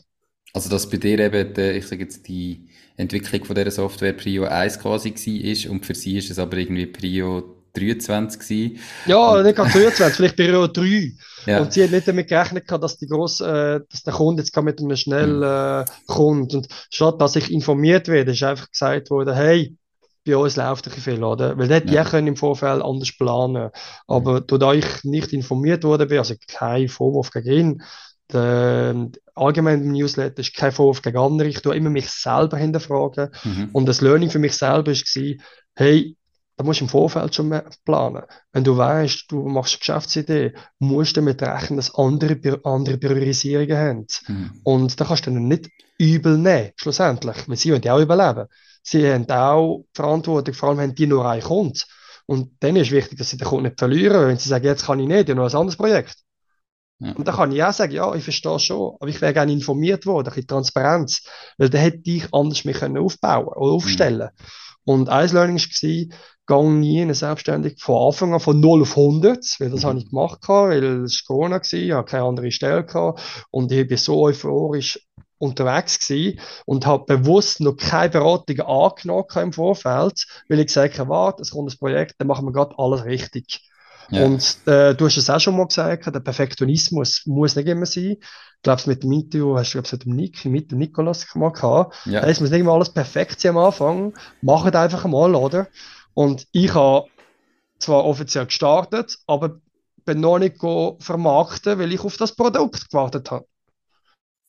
Also, 0.52 0.70
dass 0.70 0.88
bei 0.88 0.98
dir 0.98 1.18
eben, 1.18 1.54
die, 1.54 1.70
ich 1.72 1.88
sage 1.88 2.02
jetzt, 2.02 2.28
die 2.28 2.68
Entwicklung 2.96 3.44
von 3.44 3.56
dieser 3.56 3.70
Software 3.70 4.12
Prio 4.12 4.44
1 4.44 4.78
quasi 4.78 5.10
war 5.14 5.70
und 5.72 5.84
für 5.84 5.94
sie 5.94 6.18
ist 6.18 6.30
es 6.30 6.38
aber 6.38 6.56
irgendwie 6.56 6.86
Prio 6.86 7.54
23 7.74 8.40
gewesen. 8.40 8.78
Ja, 9.06 9.42
nicht 9.42 9.56
gerade 9.56 9.70
23, 9.70 10.16
vielleicht 10.16 10.36
Prio 10.36 10.66
3. 10.66 11.12
Ja. 11.46 11.60
Und 11.60 11.74
sie 11.74 11.84
hat 11.84 11.90
nicht 11.90 12.08
damit 12.08 12.28
gerechnet, 12.28 12.64
dass, 12.70 12.96
die 12.96 13.06
gross, 13.06 13.42
äh, 13.42 13.80
dass 13.90 14.02
der 14.02 14.14
Kunde 14.14 14.40
jetzt 14.40 14.56
mit 14.56 14.80
einem 14.80 14.96
schnell 14.96 15.36
mhm. 15.36 15.42
äh, 15.42 15.84
kommt. 16.06 16.54
Und 16.54 16.68
statt 16.88 17.20
dass 17.20 17.36
ich 17.36 17.52
informiert 17.52 18.08
werde, 18.08 18.32
ist 18.32 18.42
einfach 18.42 18.70
gesagt 18.70 19.10
worden, 19.10 19.34
hey, 19.34 19.76
bei 20.24 20.38
uns 20.38 20.56
läuft 20.56 20.86
ein 20.86 20.92
viel, 20.92 21.22
oder? 21.22 21.58
Weil 21.58 21.68
dort 21.68 21.90
ja. 21.90 22.02
können 22.04 22.28
im 22.28 22.36
Vorfeld 22.36 22.82
anders 22.82 23.12
planen. 23.16 23.68
Aber 24.06 24.40
mhm. 24.40 24.58
da 24.58 24.72
ich 24.72 24.86
nicht 25.04 25.34
informiert 25.34 25.84
worden 25.84 26.08
bin, 26.08 26.16
also 26.16 26.34
kein 26.48 26.88
Vorwurf 26.88 27.30
gegen 27.30 27.52
ihn, 27.52 27.82
der, 28.34 29.08
allgemein 29.34 29.82
im 29.82 29.92
Newsletter 29.92 30.40
ist 30.40 30.54
kein 30.54 30.72
Vorwurf 30.72 31.02
gegen 31.02 31.16
andere. 31.16 31.48
Ich 31.48 31.62
tue 31.62 31.76
immer 31.76 31.90
mich 31.90 32.10
selber 32.10 32.56
hinterfragen. 32.56 33.30
Mhm. 33.44 33.70
Und 33.72 33.86
das 33.86 34.00
Learning 34.00 34.30
für 34.30 34.38
mich 34.38 34.56
selber 34.56 34.92
war, 34.92 35.44
hey, 35.76 36.16
da 36.56 36.64
musst 36.64 36.80
du 36.80 36.84
im 36.84 36.88
Vorfeld 36.88 37.34
schon 37.34 37.60
planen. 37.84 38.22
Wenn 38.52 38.64
du 38.64 38.76
weißt, 38.76 39.24
du 39.28 39.48
machst 39.48 39.74
eine 39.74 39.78
Geschäftsidee, 39.80 40.52
musst 40.78 41.16
du 41.16 41.20
damit 41.20 41.42
rechnen, 41.42 41.78
dass 41.78 41.94
andere, 41.94 42.60
andere 42.64 42.98
Priorisierungen 42.98 43.76
haben. 43.76 44.06
Mhm. 44.28 44.60
Und 44.62 45.00
da 45.00 45.04
kannst 45.04 45.26
du 45.26 45.30
dann 45.32 45.48
nicht 45.48 45.68
übel 45.98 46.38
nehmen, 46.38 46.70
schlussendlich, 46.76 47.48
weil 47.48 47.56
sie 47.56 47.72
wollen 47.72 47.82
ja 47.82 47.94
auch 47.94 48.00
überleben. 48.00 48.46
Sie 48.82 49.10
haben 49.10 49.28
auch 49.30 49.84
Verantwortung, 49.94 50.54
vor 50.54 50.68
allem 50.68 50.78
wenn 50.78 50.94
die 50.94 51.06
nur 51.06 51.28
ein 51.28 51.40
kommt. 51.40 51.86
Und 52.26 52.52
dann 52.60 52.76
ist 52.76 52.90
wichtig, 52.90 53.18
dass 53.18 53.30
sie 53.30 53.36
den 53.36 53.48
Kunden 53.48 53.64
nicht 53.64 53.78
verlieren, 53.78 54.28
wenn 54.28 54.38
sie 54.38 54.48
sagen, 54.48 54.64
jetzt 54.64 54.86
kann 54.86 55.00
ich 55.00 55.08
nicht, 55.08 55.28
ich 55.28 55.30
habe 55.30 55.40
noch 55.40 55.50
ein 55.50 55.56
anderes 55.56 55.76
Projekt. 55.76 56.23
Ja. 57.04 57.12
Und 57.12 57.28
da 57.28 57.32
kann 57.32 57.52
ich 57.52 57.62
auch 57.62 57.72
sagen, 57.72 57.92
ja, 57.92 58.14
ich 58.14 58.24
verstehe 58.24 58.58
schon, 58.58 58.96
aber 58.98 59.08
ich 59.08 59.20
wäre 59.20 59.34
gerne 59.34 59.52
informiert 59.52 60.06
worden, 60.06 60.28
ein 60.28 60.34
bisschen 60.34 60.48
Transparenz, 60.48 61.22
weil 61.58 61.70
dann 61.70 61.80
hätte 61.80 62.10
ich 62.10 62.32
anders 62.32 62.64
mich 62.64 62.82
aufbauen 62.82 63.46
oder 63.46 63.72
aufstellen 63.72 64.28
mhm. 64.32 64.44
Und 64.86 65.08
ein 65.08 65.30
Learning 65.30 65.56
war, 65.56 66.18
gang 66.46 66.80
nie 66.80 66.98
in 66.98 67.04
eine 67.04 67.14
Selbstständigkeit 67.14 67.80
von 67.80 68.06
Anfang 68.06 68.34
an 68.34 68.40
von 68.40 68.60
0 68.60 68.82
auf 68.82 68.96
100, 68.96 69.56
weil 69.58 69.70
das 69.70 69.82
mhm. 69.82 69.86
habe 69.86 69.98
ich 69.98 70.10
gemacht, 70.10 70.40
weil 70.46 71.04
es 71.04 71.24
Corona 71.24 71.56
war, 71.56 71.72
ich 71.72 71.92
hatte 71.92 72.10
keine 72.10 72.24
andere 72.24 72.50
Stelle 72.50 72.84
gehabt 72.84 73.46
und 73.50 73.72
ich 73.72 73.86
bin 73.86 73.96
so 73.96 74.22
euphorisch 74.22 75.00
unterwegs 75.38 76.06
gewesen 76.06 76.38
und 76.66 76.86
habe 76.86 77.16
bewusst 77.16 77.60
noch 77.60 77.76
keine 77.76 78.10
Beratung 78.10 78.60
angenommen 78.60 79.26
im 79.36 79.52
Vorfeld, 79.52 80.26
weil 80.48 80.60
ich 80.60 80.66
gesagt 80.66 80.98
habe, 80.98 81.10
warte, 81.10 81.42
es 81.42 81.50
kommt 81.50 81.72
ein 81.72 81.78
Projekt, 81.78 82.14
dann 82.18 82.28
machen 82.28 82.46
wir 82.46 82.52
gerade 82.52 82.78
alles 82.78 83.04
richtig. 83.04 83.60
Ja. 84.10 84.24
Und 84.24 84.58
äh, 84.66 84.94
du 84.94 85.06
hast 85.06 85.16
es 85.16 85.30
auch 85.30 85.40
schon 85.40 85.56
mal 85.56 85.66
gesagt, 85.66 86.06
der 86.06 86.20
Perfektionismus 86.20 87.22
muss 87.26 87.56
nicht 87.56 87.68
immer 87.68 87.86
sein. 87.86 88.16
Ich 88.18 88.62
glaube, 88.62 88.82
mit 88.86 89.02
dem 89.02 89.12
Interview 89.12 89.56
hast 89.56 89.74
du 89.74 89.82
glaub, 89.82 89.92
mit 89.92 90.04
dem 90.04 90.16
Nick, 90.16 90.44
mit 90.44 90.70
dem 90.70 90.78
Nikolas 90.78 91.26
mal 91.34 91.52
gehabt. 91.52 91.94
Ja. 92.06 92.20
Es 92.20 92.40
muss 92.40 92.50
nicht 92.50 92.60
immer 92.60 92.72
alles 92.72 92.90
perfekt 92.90 93.40
sein 93.40 93.56
am 93.56 93.58
Anfang. 93.58 94.14
Mach 94.40 94.64
es 94.66 94.74
einfach 94.74 95.04
mal, 95.06 95.34
oder? 95.34 95.68
Und 96.14 96.46
ich 96.52 96.72
habe 96.74 97.06
zwar 97.78 98.04
offiziell 98.04 98.46
gestartet, 98.46 99.18
aber 99.26 99.60
bin 100.04 100.20
noch 100.20 100.38
nicht 100.38 100.56
vermarkten, 100.58 101.78
weil 101.78 101.92
ich 101.92 102.00
auf 102.00 102.16
das 102.16 102.34
Produkt 102.34 102.90
gewartet 102.90 103.30
habe. 103.30 103.46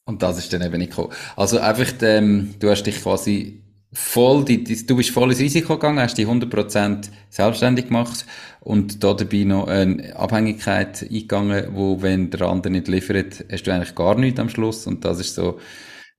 Und 0.07 0.21
das 0.21 0.37
ist 0.37 0.53
dann 0.53 0.61
eben 0.61 0.77
nicht 0.77 0.91
gekommen. 0.91 1.13
Also 1.35 1.59
einfach, 1.59 1.91
ähm, 2.01 2.55
du 2.59 2.69
hast 2.69 2.83
dich 2.83 3.01
quasi 3.01 3.64
voll, 3.95 4.43
die, 4.43 4.63
die, 4.63 4.85
du 4.85 4.97
bist 4.97 5.11
voll 5.11 5.31
ins 5.31 5.39
Risiko 5.39 5.75
gegangen, 5.75 5.99
hast 5.99 6.17
dich 6.17 6.27
100% 6.27 7.09
selbstständig 7.29 7.87
gemacht 7.87 8.25
und 8.59 9.03
da 9.03 9.13
dabei 9.13 9.45
noch 9.45 9.67
eine 9.67 10.15
Abhängigkeit 10.15 11.01
eingegangen, 11.01 11.69
wo, 11.73 12.01
wenn 12.01 12.29
der 12.29 12.41
andere 12.41 12.73
nicht 12.73 12.89
liefert, 12.89 13.45
hast 13.49 13.63
du 13.63 13.73
eigentlich 13.73 13.95
gar 13.95 14.17
nichts 14.17 14.39
am 14.39 14.49
Schluss 14.49 14.85
und 14.85 15.05
das 15.05 15.19
ist 15.19 15.35
so, 15.35 15.59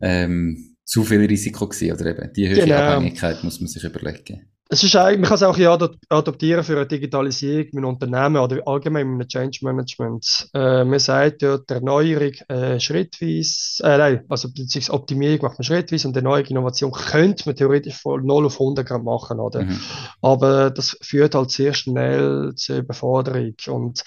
ähm, 0.01 0.77
zu 0.85 1.05
viel 1.05 1.25
Risiko 1.25 1.69
gewesen, 1.69 1.93
oder 1.93 2.07
eben, 2.07 2.33
die 2.33 2.49
höhere 2.49 2.65
genau. 2.65 2.77
Abhängigkeit 2.77 3.45
muss 3.45 3.61
man 3.61 3.69
sich 3.69 3.85
überlegen. 3.85 4.49
Es 4.69 4.83
ist 4.83 4.97
eigentlich, 4.97 5.21
man 5.21 5.29
kann 5.29 5.37
es 5.37 5.43
auch 5.45 5.57
ja 5.57 5.79
adoptieren 6.09 6.65
für 6.65 6.77
eine 6.77 6.87
Digitalisierung 6.87 7.69
mit 7.71 7.85
Unternehmen 7.85 8.39
oder 8.39 8.67
allgemein 8.67 9.17
mit 9.17 9.29
Change 9.29 9.61
Management. 9.63 10.51
Äh, 10.55 10.83
man 10.85 10.99
sagt 10.99 11.43
ja, 11.43 11.59
die 11.59 11.73
Erneuerung 11.73 12.33
äh, 12.49 12.81
schrittweise, 12.81 13.85
äh, 13.85 13.97
nein, 13.97 14.25
also 14.29 14.49
beziehungsweise 14.49 14.93
Optimierung 14.93 15.39
macht 15.43 15.59
man 15.59 15.65
schrittweise 15.65 16.09
und 16.09 16.17
die 16.17 16.23
neue 16.23 16.43
Innovation 16.43 16.91
könnte 16.91 17.45
man 17.47 17.55
theoretisch 17.55 17.95
von 17.95 18.27
0 18.27 18.47
auf 18.47 18.55
100 18.55 18.85
Grad 18.85 19.05
machen, 19.05 19.39
oder? 19.39 19.63
Mhm. 19.63 19.79
Aber 20.21 20.71
das 20.71 20.99
führt 21.01 21.37
halt 21.37 21.53
sehr 21.53 21.73
schnell 21.73 22.53
zur 22.57 22.79
Überforderung 22.79 23.55
und 23.69 24.03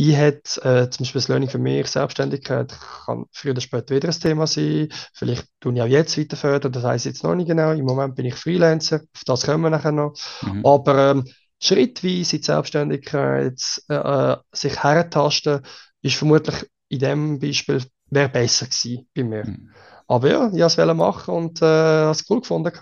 ich 0.00 0.14
hätte 0.14 0.62
äh, 0.62 0.90
zum 0.90 1.02
Beispiel 1.02 1.20
das 1.20 1.26
Learning 1.26 1.48
für 1.48 1.58
mich, 1.58 1.88
Selbstständigkeit, 1.88 2.72
kann 3.04 3.24
früher 3.32 3.50
oder 3.50 3.60
später 3.60 3.96
wieder 3.96 4.08
ein 4.08 4.14
Thema 4.14 4.46
sein. 4.46 4.90
Vielleicht 5.12 5.48
tue 5.58 5.74
ich 5.74 5.82
auch 5.82 5.86
jetzt 5.86 6.16
weiter 6.16 6.36
fördern, 6.36 6.70
das 6.70 6.84
weiß 6.84 7.04
ich 7.04 7.12
jetzt 7.12 7.24
noch 7.24 7.34
nicht 7.34 7.48
genau. 7.48 7.72
Im 7.72 7.84
Moment 7.84 8.14
bin 8.14 8.24
ich 8.24 8.36
Freelancer, 8.36 9.00
auf 9.12 9.24
das 9.26 9.44
kommen 9.44 9.64
wir 9.64 9.70
nachher 9.70 9.90
noch. 9.90 10.14
Mhm. 10.42 10.64
Aber 10.64 11.10
ähm, 11.10 11.24
schrittweise 11.60 12.36
in 12.36 12.42
die 12.42 12.44
Selbstständigkeit 12.44 13.60
äh, 13.88 13.94
äh 13.94 14.36
sich 14.52 14.80
herentasten, 14.80 15.62
ist 16.02 16.14
vermutlich 16.14 16.64
in 16.88 17.00
dem 17.00 17.38
Beispiel 17.40 17.82
wäre 18.08 18.28
besser 18.28 18.66
gewesen 18.66 19.08
bei 19.16 19.24
mir. 19.24 19.46
Mhm. 19.46 19.72
Aber 20.06 20.30
ja, 20.30 20.46
ich 20.46 20.78
wollte 20.78 20.82
es 20.82 20.96
machen 20.96 21.34
und 21.34 21.60
äh, 21.60 21.64
habe 21.64 22.12
es 22.12 22.24
cool 22.30 22.40
gefunden. 22.40 22.72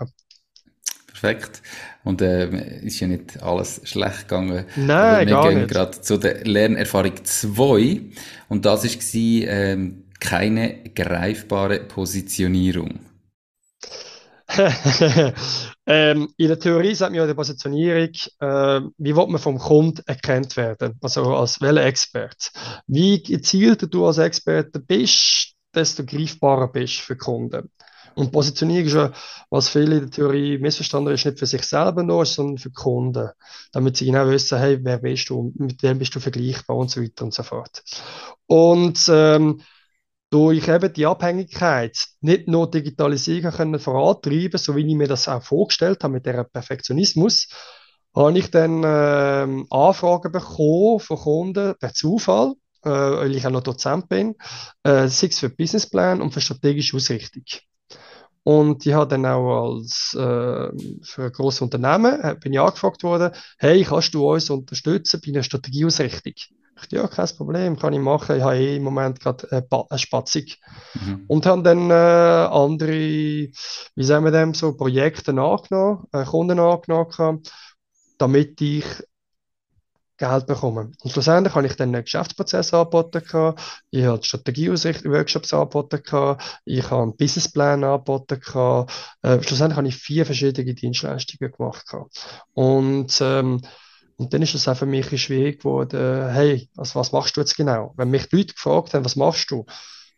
Perfekt. 1.19 1.61
Und 2.03 2.21
äh, 2.21 2.79
ist 2.81 2.99
ja 2.99 3.07
nicht 3.07 3.41
alles 3.41 3.81
schlecht 3.83 4.27
gegangen. 4.27 4.65
Nein, 4.75 5.27
wir 5.27 5.33
gar 5.33 5.49
gehen 5.49 5.67
gerade 5.67 5.99
zu 5.99 6.17
der 6.17 6.45
Lernerfahrung 6.45 7.13
2. 7.23 8.01
Und 8.49 8.65
das 8.65 8.83
war 8.83 9.15
ähm, 9.15 10.03
keine 10.19 10.83
greifbare 10.95 11.79
Positionierung. 11.79 12.99
ähm, 15.85 16.29
in 16.37 16.47
der 16.47 16.59
Theorie 16.59 16.95
sagt 16.95 17.11
man 17.11 17.19
ja 17.19 17.27
die 17.27 17.33
Positionierung, 17.33 18.13
äh, 18.39 18.81
wie 18.97 19.15
wird 19.15 19.29
man 19.29 19.41
vom 19.41 19.57
Kunden 19.57 20.01
erkannt 20.05 20.55
werden? 20.55 20.97
Also 21.01 21.35
als 21.35 21.59
welcher 21.59 21.85
Expert? 21.85 22.51
Wie 22.87 23.21
gezielter 23.21 23.87
du 23.87 24.05
als 24.05 24.19
Experte 24.19 24.79
bist, 24.79 25.53
desto 25.75 26.05
greifbarer 26.05 26.71
bist 26.71 27.01
für 27.01 27.17
Kunden. 27.17 27.69
Und 28.17 28.31
Positionierung 28.31 28.87
ist 28.87 28.93
ja, 28.93 29.11
was 29.51 29.69
viele 29.69 29.97
in 29.97 30.01
der 30.01 30.09
Theorie 30.09 30.57
missverstanden 30.57 31.13
ist, 31.13 31.25
nicht 31.25 31.37
für 31.37 31.45
sich 31.45 31.63
selber 31.63 32.01
nur, 32.01 32.25
sondern 32.25 32.57
für 32.57 32.71
Kunden. 32.71 33.29
Damit 33.71 33.97
sie 33.97 34.07
genau 34.07 34.27
wissen, 34.27 34.57
hey, 34.57 34.79
wer 34.81 34.97
bist 34.97 35.29
du, 35.29 35.53
mit 35.55 35.83
wem 35.83 35.99
bist 35.99 36.15
du 36.15 36.19
vergleichbar 36.19 36.77
und 36.77 36.89
so 36.89 37.01
weiter 37.01 37.25
und 37.25 37.33
so 37.33 37.43
fort. 37.43 37.83
Und 38.47 38.99
ähm, 39.09 39.61
durch 40.31 40.67
eben 40.67 40.93
die 40.93 41.05
Abhängigkeit 41.05 42.07
nicht 42.21 42.47
nur 42.47 42.71
Digitalisierung 42.71 43.51
können 43.51 43.79
vorantreiben, 43.79 44.57
so 44.57 44.75
wie 44.75 44.87
ich 44.87 44.95
mir 44.95 45.07
das 45.07 45.27
auch 45.27 45.43
vorgestellt 45.43 46.03
habe 46.03 46.13
mit 46.13 46.25
der 46.25 46.43
Perfektionismus, 46.43 47.47
habe 48.15 48.37
ich 48.39 48.49
dann 48.49 48.81
ähm, 48.83 49.67
Anfragen 49.69 50.31
bekommen 50.31 50.99
von 50.99 51.17
Kunden 51.17 51.75
per 51.79 51.93
Zufall, 51.93 52.53
äh, 52.83 52.89
weil 52.89 53.35
ich 53.35 53.45
auch 53.45 53.51
noch 53.51 53.61
Dozent 53.61 54.09
bin, 54.09 54.35
äh, 54.83 55.07
sei 55.07 55.27
es 55.27 55.39
für 55.39 55.49
Businessplan 55.49 56.21
und 56.21 56.33
für 56.33 56.41
strategische 56.41 56.97
Ausrichtung. 56.97 57.43
Und 58.47 58.85
ich 58.85 58.93
habe 58.93 59.09
dann 59.09 59.25
auch 59.25 59.73
als 59.73 60.13
äh, 60.13 60.69
für 61.01 61.23
ein 61.25 61.31
grosses 61.33 61.59
Unternehmen 61.59 62.17
äh, 62.21 62.33
bin 62.39 62.53
ich 62.53 62.59
angefragt 62.61 63.03
worden, 63.03 63.33
hey, 63.57 63.83
kannst 63.83 64.13
du 64.13 64.25
uns 64.25 64.49
unterstützen 64.49 65.19
bei 65.21 65.33
einer 65.33 65.43
Strategieausrichtung? 65.43 66.31
Ich 66.33 66.53
dachte, 66.73 66.95
ja, 66.95 67.07
kein 67.09 67.27
Problem, 67.35 67.77
kann 67.77 67.91
ich 67.91 67.99
machen. 67.99 68.37
Ich 68.37 68.43
habe 68.43 68.55
eh 68.55 68.77
im 68.77 68.83
Moment 68.83 69.19
gerade 69.19 69.51
eine, 69.51 69.67
eine 69.89 69.99
Spatzung. 69.99 70.43
Mhm. 70.93 71.25
Und 71.27 71.45
haben 71.45 71.65
dann 71.65 71.91
äh, 71.91 71.93
andere, 71.93 72.89
wie 72.93 74.03
sagen 74.03 74.23
wir 74.23 74.31
dem, 74.31 74.53
so 74.53 74.77
Projekte 74.77 75.31
angenommen, 75.31 76.05
äh, 76.13 76.23
Kunden 76.23 76.57
angenommen, 76.57 77.43
damit 78.17 78.61
ich 78.61 78.85
Geld 80.17 80.47
bekommen. 80.47 80.95
Und 81.01 81.11
schlussendlich 81.11 81.53
habe 81.55 81.67
ich 81.67 81.75
dann 81.75 81.93
einen 81.93 82.03
Geschäftsprozess 82.03 82.73
angeboten, 82.73 83.21
ich 83.91 84.05
habe 84.05 84.23
Strategieausrichtung-Workshops 84.23 85.53
angeboten, 85.53 86.01
ich 86.65 86.89
habe 86.89 87.03
einen 87.03 87.15
Businessplan 87.15 87.83
angeboten, 87.83 88.41
äh, 89.21 89.41
schlussendlich 89.43 89.77
habe 89.77 89.87
ich 89.87 89.95
vier 89.95 90.25
verschiedene 90.25 90.73
Dienstleistungen 90.73 91.51
gemacht. 91.51 91.85
Und, 92.53 93.19
ähm, 93.21 93.61
und 94.17 94.33
dann 94.33 94.41
ist 94.41 94.55
es 94.55 94.67
auch 94.67 94.75
für 94.75 94.87
mich 94.87 95.21
schwierig 95.21 95.59
geworden, 95.59 96.31
hey, 96.31 96.69
also 96.75 96.99
was 96.99 97.11
machst 97.11 97.37
du 97.37 97.41
jetzt 97.41 97.55
genau? 97.55 97.93
Wenn 97.97 98.09
mich 98.09 98.31
Leute 98.31 98.53
gefragt 98.53 98.93
haben, 98.93 99.05
was 99.05 99.15
machst 99.15 99.51
du, 99.51 99.65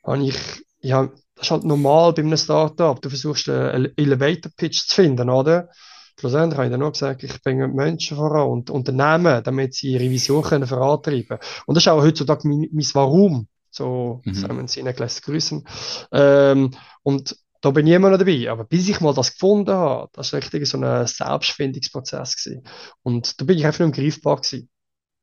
habe 0.05 0.23
ich, 0.23 0.37
ja, 0.79 1.09
das 1.35 1.47
ist 1.47 1.51
halt 1.51 1.65
normal 1.65 2.13
bei 2.13 2.21
einem 2.21 2.37
Startup, 2.37 3.01
du 3.01 3.09
versuchst 3.09 3.49
einen 3.49 3.91
Elevator-Pitch 3.97 4.87
zu 4.87 4.95
finden, 4.95 5.29
oder? 5.29 5.69
Schlussendlich 6.19 6.57
habe 6.57 6.67
ich 6.67 6.71
dann 6.71 6.81
nur 6.81 6.91
gesagt, 6.91 7.23
ich 7.23 7.41
bringe 7.41 7.67
Menschen 7.69 8.17
voran 8.17 8.49
und 8.49 8.69
Unternehmen, 8.69 9.41
damit 9.43 9.73
sie 9.73 9.93
ihre 9.93 10.09
Vision 10.09 10.43
können 10.43 10.67
vorantreiben 10.67 11.39
Und 11.65 11.75
das 11.75 11.83
ist 11.83 11.87
auch 11.87 12.01
heutzutage 12.01 12.47
mein, 12.47 12.67
mein 12.71 12.85
Warum. 12.93 13.47
So, 13.71 14.21
mhm. 14.25 14.33
sagen 14.33 14.57
wir 14.57 14.67
sie 14.67 14.83
Niklas 14.83 15.21
grüßen. 15.21 15.63
Ähm, 16.11 16.71
und 17.03 17.37
da 17.61 17.71
bin 17.71 17.87
ich 17.87 17.93
immer 17.93 18.09
noch 18.09 18.17
dabei. 18.17 18.49
Aber 18.49 18.65
bis 18.65 18.89
ich 18.89 18.99
mal 18.99 19.13
das 19.13 19.33
gefunden 19.33 19.71
habe, 19.71 20.09
das 20.13 20.33
war 20.33 20.41
richtig 20.41 20.67
so 20.67 20.77
ein 20.77 21.07
Selbstfindungsprozess 21.07 22.43
gewesen. 22.43 22.63
Und 23.03 23.39
da 23.39 23.45
bin 23.45 23.57
ich 23.57 23.65
einfach 23.65 23.79
nur 23.79 23.91
greifbar 23.91 24.41
gewesen. 24.41 24.69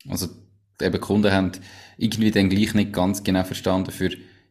Also, 0.08 0.28
eben 0.80 1.00
Kunden 1.00 1.32
haben 1.32 1.52
irgendwie 1.98 2.30
dann 2.30 2.48
gleich 2.48 2.74
nicht 2.74 2.92
ganz 2.92 3.22
genau 3.22 3.44
verstanden, 3.44 3.90
für 3.90 4.10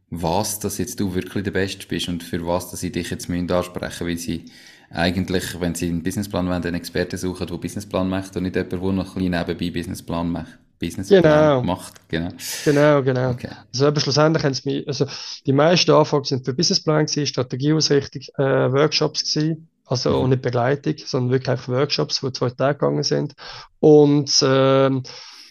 was 0.09 0.59
dass 0.59 0.77
jetzt 0.77 0.99
du 0.99 1.15
wirklich 1.15 1.43
der 1.43 1.51
Beste 1.51 1.87
bist 1.87 2.07
und 2.07 2.23
für 2.23 2.45
was 2.45 2.69
dass 2.69 2.81
sie 2.81 2.91
dich 2.91 3.09
jetzt 3.09 3.29
müssen 3.29 3.49
ansprechen, 3.51 4.07
weil 4.07 4.17
sie 4.17 4.45
eigentlich, 4.89 5.59
wenn 5.59 5.75
sie 5.75 5.89
einen 5.89 6.03
Businessplan 6.03 6.47
wollen, 6.47 6.63
einen 6.63 6.75
Experten 6.75 7.17
suchen, 7.17 7.47
der 7.47 7.57
Businessplan 7.57 8.09
macht 8.09 8.35
und 8.37 8.43
nicht 8.43 8.55
jemand, 8.55 8.71
der 8.71 8.79
noch 8.79 8.89
ein 8.89 9.13
bisschen 9.13 9.31
nebenbei 9.31 9.69
Businessplan 9.71 10.29
macht. 10.29 10.57
Businessplan 10.79 11.21
genau. 11.21 11.63
macht, 11.63 12.09
genau. 12.09 12.29
Genau, 12.65 13.01
genau. 13.01 13.31
Okay. 13.31 13.49
Also 13.73 13.87
eben 13.87 13.99
schlussendlich 13.99 14.43
haben 14.43 14.53
sie 14.53 14.69
mich, 14.69 14.87
also 14.87 15.05
die 15.45 15.53
meisten 15.53 15.91
Anfragen 15.91 16.25
sind 16.25 16.45
für 16.45 16.53
Businessplan 16.53 17.05
gewesen, 17.05 17.27
Strategieausrichtung, 17.27 18.21
äh, 18.37 18.71
Workshops 18.71 19.33
gewesen. 19.33 19.69
Also 19.85 20.09
mhm. 20.09 20.15
auch 20.15 20.27
nicht 20.27 20.41
Begleitung, 20.41 20.95
sondern 20.97 21.31
wirklich 21.31 21.49
einfach 21.49 21.67
Workshops, 21.69 22.19
die 22.19 22.33
zwei 22.33 22.49
Tage 22.49 22.79
gegangen 22.79 23.03
sind. 23.03 23.35
Und 23.79 24.31
ähm, 24.41 25.03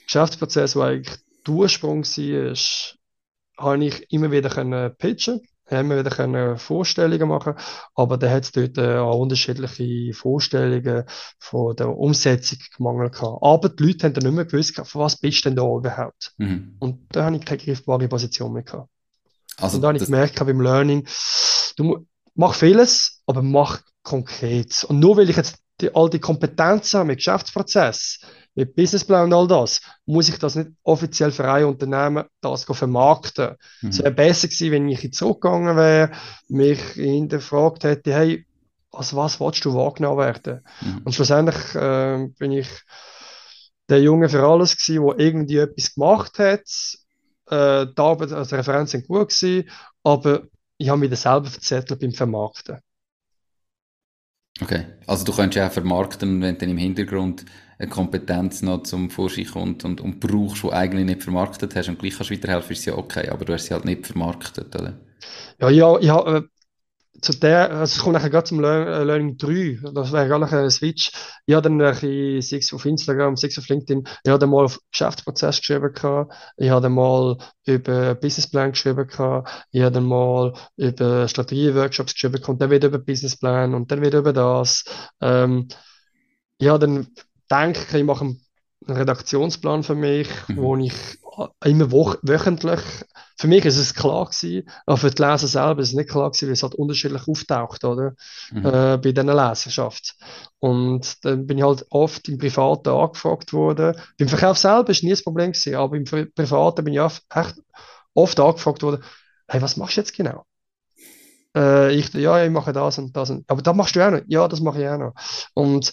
Geschäftsprozess, 0.06 0.76
wo 0.76 0.80
eigentlich 0.80 1.16
der 1.46 1.54
Ursprung 1.54 2.04
war, 2.04 2.54
habe 3.56 3.84
ich 3.84 4.12
immer 4.12 4.30
wieder 4.30 4.50
können 4.50 4.94
pitchen 4.96 5.40
haben 5.70 5.88
wir 5.88 5.98
wieder 5.98 6.10
können 6.10 6.58
Vorstellungen 6.58 7.28
machen 7.28 7.54
aber 7.94 8.18
da 8.18 8.30
hat 8.30 8.44
es 8.44 8.52
dort 8.52 8.78
äh, 8.78 8.96
auch 8.96 9.18
unterschiedliche 9.18 10.12
Vorstellungen 10.12 11.04
von 11.38 11.76
der 11.76 11.96
Umsetzung 11.96 12.58
gemangelt 12.76 13.14
gehabt. 13.14 13.38
Aber 13.42 13.68
die 13.68 13.82
Leute 13.82 14.06
haben 14.06 14.14
dann 14.14 14.24
nicht 14.24 14.34
mehr 14.34 14.44
gewusst, 14.44 14.74
von 14.76 15.00
was 15.00 15.16
bist 15.16 15.44
du 15.44 15.48
denn 15.48 15.56
da 15.56 15.62
überhaupt? 15.62 16.34
Mhm. 16.38 16.76
Und 16.80 17.06
da 17.10 17.24
habe 17.24 17.36
ich 17.36 17.44
keine 17.44 17.58
griffbare 17.58 18.08
Position 18.08 18.52
mehr 18.52 18.62
gehabt. 18.62 18.88
Also 19.56 19.76
und 19.76 19.82
da 19.82 19.88
habe 19.88 19.98
ich 19.98 20.04
gemerkt, 20.04 20.38
beim 20.38 20.60
Learning, 20.60 21.06
du 21.76 22.06
mach 22.34 22.54
vieles, 22.54 23.22
aber 23.26 23.42
mach 23.42 23.80
konkret. 24.02 24.84
Und 24.84 24.98
nur 24.98 25.16
weil 25.16 25.30
ich 25.30 25.36
jetzt 25.36 25.58
die, 25.80 25.94
all 25.94 26.10
die 26.10 26.20
Kompetenzen 26.20 26.98
habe 26.98 27.08
mit 27.08 27.18
Geschäftsprozess, 27.18 28.20
mit 28.54 28.76
Businessplan 28.76 29.24
und 29.24 29.32
all 29.32 29.48
das, 29.48 29.80
muss 30.06 30.28
ich 30.28 30.38
das 30.38 30.54
nicht 30.54 30.70
offiziell 30.82 31.32
für 31.32 31.50
ein 31.50 31.64
Unternehmen 31.64 32.24
das 32.40 32.64
vermarkten. 32.64 33.56
Mhm. 33.82 33.88
Es 33.88 33.98
wäre 33.98 34.12
besser 34.12 34.48
gewesen, 34.48 34.72
wenn 34.72 34.88
ich 34.88 35.12
zurückgegangen 35.12 35.76
wäre, 35.76 36.12
mich 36.48 36.80
hinterfragt 36.92 37.84
hätte, 37.84 38.14
hey, 38.14 38.46
als 38.92 39.14
was 39.14 39.40
willst 39.40 39.64
du 39.64 39.74
wahrgenommen 39.74 40.18
werden? 40.18 40.60
Mhm. 40.80 41.02
Und 41.04 41.14
schlussendlich 41.14 41.74
äh, 41.74 42.28
bin 42.38 42.52
ich 42.52 42.68
der 43.88 44.00
Junge 44.00 44.28
für 44.28 44.46
alles 44.46 44.76
gewesen, 44.76 45.06
der 45.06 45.18
irgendwie 45.18 45.58
etwas 45.58 45.94
gemacht 45.94 46.38
hat. 46.38 46.60
Äh, 47.50 47.86
die 47.92 48.00
Arbeit 48.00 48.32
als 48.32 48.52
Referenz 48.52 48.92
sind 48.92 49.06
gut 49.08 49.28
gewesen, 49.28 49.68
aber 50.02 50.44
ich 50.78 50.88
habe 50.88 50.98
mich 50.98 51.10
dann 51.10 51.18
selber 51.18 51.50
verzettelt 51.50 52.00
beim 52.00 52.12
Vermarkten. 52.12 52.78
Okay, 54.60 54.86
also 55.06 55.24
du 55.24 55.32
könntest 55.32 55.56
ja 55.56 55.66
auch 55.68 55.72
vermarkten, 55.72 56.40
wenn 56.40 56.58
dann 56.58 56.70
im 56.70 56.76
Hintergrund 56.76 57.44
eine 57.78 57.88
Kompetenz 57.88 58.62
noch 58.62 58.82
zum 58.84 59.10
Vorschein 59.10 59.46
kommt 59.46 59.84
und, 59.84 60.00
und 60.00 60.20
brauchst, 60.20 60.62
die 60.62 60.70
eigentlich 60.72 61.06
nicht 61.06 61.22
vermarktet 61.24 61.74
hast 61.74 61.88
und 61.88 61.98
gleich 61.98 62.16
kannst 62.16 62.30
du 62.30 62.34
weiterhelfen, 62.34 62.72
ist 62.72 62.84
ja 62.84 62.94
okay, 62.96 63.28
aber 63.28 63.44
du 63.44 63.52
hast 63.52 63.66
sie 63.66 63.74
halt 63.74 63.84
nicht 63.84 64.06
vermarktet, 64.06 64.74
oder? 64.76 64.94
Ja, 65.60 65.70
ja, 65.70 65.98
ja, 66.00 66.36
äh, 66.36 66.42
zu 67.20 67.32
der, 67.32 67.70
also 67.70 67.96
ich 67.96 68.02
komme 68.02 68.14
nachher 68.14 68.30
gerade 68.30 68.44
zum 68.44 68.60
Learn, 68.60 68.86
äh, 68.88 69.04
Learning 69.04 69.36
3, 69.36 69.78
das 69.92 70.12
wäre 70.12 70.28
gar 70.28 70.38
nicht 70.38 70.52
ein 70.52 70.70
Switch. 70.70 71.12
Ich 71.46 71.54
habe 71.54 71.62
dann 71.62 71.80
ein 71.80 71.94
bisschen, 71.94 72.76
auf 72.76 72.84
Instagram, 72.84 73.36
sechs 73.36 73.58
auf 73.58 73.68
LinkedIn, 73.68 74.04
ich 74.24 74.30
habe 74.30 74.38
dann 74.38 74.50
mal 74.50 74.64
auf 74.64 74.78
Geschäftsprozess 74.90 75.58
geschrieben 75.58 75.92
ich 76.56 76.70
habe 76.70 76.82
dann 76.82 76.92
mal 76.92 77.36
über 77.66 78.14
Businessplan 78.14 78.72
geschrieben 78.72 79.08
ich 79.70 79.82
habe 79.82 79.92
dann 79.92 80.04
mal 80.04 80.52
über 80.76 81.28
Strategieworkshops 81.28 82.14
geschrieben 82.14 82.42
und 82.44 82.60
dann 82.60 82.70
wieder 82.70 82.88
über 82.88 82.98
Businessplan 82.98 83.74
und 83.74 83.90
dann 83.90 84.02
wieder 84.02 84.18
über 84.18 84.32
das. 84.32 84.84
Ähm, 85.20 85.68
ich 86.58 86.68
habe 86.68 86.78
dann 86.78 87.08
gedacht, 87.48 87.94
ich 87.94 88.04
mache 88.04 88.24
einen 88.24 88.43
Redaktionsplan 88.88 89.82
für 89.82 89.94
mich, 89.94 90.28
mhm. 90.48 90.56
wo 90.56 90.76
ich 90.76 90.94
immer 91.64 91.90
wo 91.90 92.14
wöchentlich, 92.22 92.80
für 93.36 93.48
mich 93.48 93.64
ist 93.64 93.76
es 93.76 93.94
klar 93.94 94.26
gewesen, 94.26 94.68
aber 94.86 94.96
für 94.96 95.10
die 95.10 95.22
Leser 95.22 95.48
selber 95.48 95.82
ist 95.82 95.88
es 95.88 95.94
nicht 95.94 96.10
klar 96.10 96.30
gewesen, 96.30 96.46
weil 96.46 96.52
es 96.52 96.62
halt 96.62 96.74
unterschiedlich 96.74 97.26
auftaucht, 97.26 97.84
oder? 97.84 98.14
Mhm. 98.52 98.66
Äh, 98.66 98.98
bei 98.98 99.12
dieser 99.12 99.24
Leserschaft. 99.24 100.14
Und 100.60 101.24
dann 101.24 101.46
bin 101.46 101.58
ich 101.58 101.64
halt 101.64 101.86
oft 101.90 102.28
im 102.28 102.38
Privaten 102.38 102.90
angefragt 102.90 103.52
worden. 103.52 103.96
Beim 104.18 104.28
Verkauf 104.28 104.58
selber 104.58 104.90
ist 104.90 105.02
nie 105.02 105.10
das 105.10 105.24
Problem 105.24 105.52
gewesen, 105.52 105.74
aber 105.74 105.96
im 105.96 106.04
Privaten 106.04 106.84
bin 106.84 106.94
ich 106.94 107.00
echt 107.00 107.60
oft 108.14 108.38
angefragt 108.38 108.82
worden, 108.82 109.02
hey, 109.48 109.60
was 109.60 109.76
machst 109.76 109.96
du 109.96 110.00
jetzt 110.00 110.16
genau? 110.16 110.44
Äh, 111.56 111.94
ich, 111.94 112.12
ja, 112.14 112.44
ich 112.44 112.50
mache 112.50 112.72
das 112.72 112.98
und 112.98 113.16
das 113.16 113.30
und, 113.30 113.48
aber 113.48 113.62
das 113.62 113.76
machst 113.76 113.96
du 113.96 114.06
auch 114.06 114.10
noch. 114.10 114.20
Ja, 114.26 114.48
das 114.48 114.60
mache 114.60 114.82
ich 114.82 114.88
auch 114.88 114.98
noch. 114.98 115.14
Und 115.54 115.92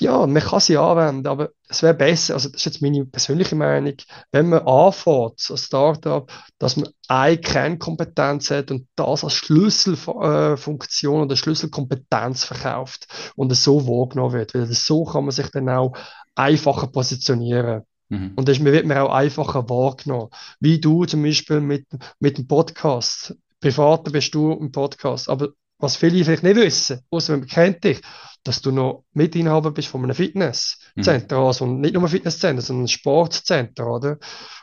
ja, 0.00 0.26
man 0.26 0.42
kann 0.42 0.60
sie 0.60 0.76
anwenden, 0.76 1.26
aber 1.26 1.50
es 1.68 1.82
wäre 1.82 1.94
besser, 1.94 2.34
also 2.34 2.48
das 2.50 2.60
ist 2.60 2.64
jetzt 2.66 2.82
meine 2.82 3.06
persönliche 3.06 3.56
Meinung, 3.56 3.94
wenn 4.30 4.50
man 4.50 4.66
anfängt, 4.66 5.46
als 5.48 5.64
Startup, 5.64 6.30
dass 6.58 6.76
man 6.76 6.90
eine 7.08 7.38
Kernkompetenz 7.38 8.50
hat 8.50 8.70
und 8.70 8.86
das 8.96 9.24
als 9.24 9.32
Schlüsselfunktion 9.34 11.22
oder 11.22 11.36
Schlüsselkompetenz 11.36 12.44
verkauft 12.44 13.06
und 13.36 13.50
es 13.50 13.64
so 13.64 13.86
wahrgenommen 13.86 14.34
wird, 14.34 14.54
weil 14.54 14.66
so 14.66 15.04
kann 15.04 15.24
man 15.24 15.32
sich 15.32 15.50
dann 15.50 15.68
auch 15.70 15.96
einfacher 16.34 16.88
positionieren. 16.88 17.82
Mhm. 18.10 18.32
Und 18.36 18.48
das 18.48 18.62
wird 18.62 18.86
man 18.86 18.98
auch 18.98 19.12
einfacher 19.12 19.68
wahrgenommen. 19.68 20.28
Wie 20.60 20.78
du 20.78 21.06
zum 21.06 21.22
Beispiel 21.22 21.60
mit, 21.60 21.86
mit 22.20 22.38
dem 22.38 22.46
Podcast. 22.46 23.34
Privater 23.60 24.10
bist 24.10 24.34
du 24.34 24.52
im 24.52 24.70
Podcast, 24.70 25.30
aber 25.30 25.48
was 25.78 25.96
viele 25.96 26.24
vielleicht 26.24 26.42
nicht 26.42 26.56
wissen, 26.56 27.00
außer 27.10 27.36
man 27.36 27.46
kennt 27.46 27.84
dich, 27.84 28.00
dass 28.46 28.60
du 28.62 28.70
noch 28.70 29.04
Mitinhaber 29.12 29.70
bist 29.72 29.88
von 29.88 30.02
einem 30.04 30.14
Fitnesscenter, 30.14 31.40
mhm. 31.40 31.46
also 31.46 31.66
nicht 31.66 31.94
nur 31.94 32.04
ein 32.04 32.08
Fitnesscenter, 32.08 32.62
sondern 32.62 32.84
ein 32.84 32.88
Sportcenter, 32.88 33.86
oder? 33.86 34.18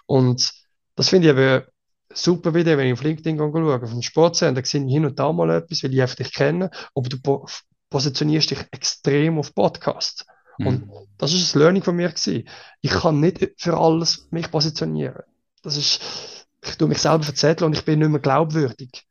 Und 0.05 0.53
das 0.95 1.09
finde 1.09 1.27
ich 1.27 1.37
eben 1.37 1.63
super 2.13 2.53
Video, 2.53 2.77
wenn 2.77 2.87
ich 2.87 2.93
auf 2.93 3.03
LinkedIn 3.03 3.37
schaue, 3.37 3.81
auf 3.81 3.89
dem 3.89 4.01
Sportcenter, 4.01 4.63
sehe 4.63 4.85
ich 4.85 4.91
hin 4.91 5.05
und 5.05 5.19
da 5.19 5.31
mal 5.31 5.49
etwas, 5.49 5.83
weil 5.83 5.93
ich 5.93 6.01
einfach 6.01 6.15
dich 6.15 6.31
kenne, 6.31 6.69
aber 6.95 7.09
du 7.09 7.19
po 7.19 7.47
positionierst 7.89 8.49
dich 8.49 8.59
extrem 8.71 9.37
auf 9.37 9.53
Podcast. 9.53 10.25
Mhm. 10.57 10.67
Und 10.67 10.91
das 11.17 11.33
ist 11.33 11.43
das 11.43 11.55
Learning 11.55 11.83
von 11.83 11.95
mir 11.95 12.09
gewesen. 12.09 12.47
Ich 12.81 12.91
kann 12.91 13.19
nicht 13.19 13.53
für 13.57 13.77
alles 13.77 14.27
mich 14.31 14.49
positionieren. 14.49 15.23
Das 15.61 15.77
ist, 15.77 15.99
ich 16.63 16.75
tue 16.75 16.87
mich 16.87 16.97
selber 16.97 17.23
verzetteln 17.23 17.67
und 17.67 17.77
ich 17.77 17.85
bin 17.85 17.99
nicht 17.99 18.09
mehr 18.09 18.19
glaubwürdig. 18.19 19.05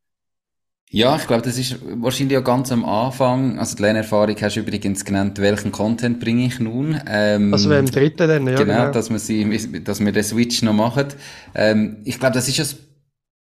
Ja, 0.94 1.16
ich 1.16 1.26
glaube, 1.26 1.40
das 1.40 1.56
ist 1.56 1.78
wahrscheinlich 2.02 2.36
auch 2.36 2.44
ganz 2.44 2.70
am 2.70 2.84
Anfang. 2.84 3.58
Also 3.58 3.76
die 3.76 3.82
Lernerfahrung 3.82 4.36
hast 4.38 4.56
du 4.56 4.60
übrigens 4.60 5.06
genannt, 5.06 5.38
welchen 5.38 5.72
Content 5.72 6.20
bringe 6.20 6.44
ich 6.44 6.60
nun. 6.60 7.00
Ähm, 7.08 7.50
also 7.50 7.72
im 7.72 7.86
dritten 7.86 8.28
dann, 8.28 8.46
ja. 8.46 8.56
Genau, 8.56 8.74
genau, 8.74 8.92
dass 8.92 9.08
wir 9.08 9.18
sie, 9.18 9.82
dass 9.82 10.04
wir 10.04 10.12
den 10.12 10.22
Switch 10.22 10.60
noch 10.60 10.74
machen. 10.74 11.06
Ähm, 11.54 12.02
ich 12.04 12.20
glaube, 12.20 12.34
das 12.34 12.46
ist 12.46 12.58
das 12.58 12.76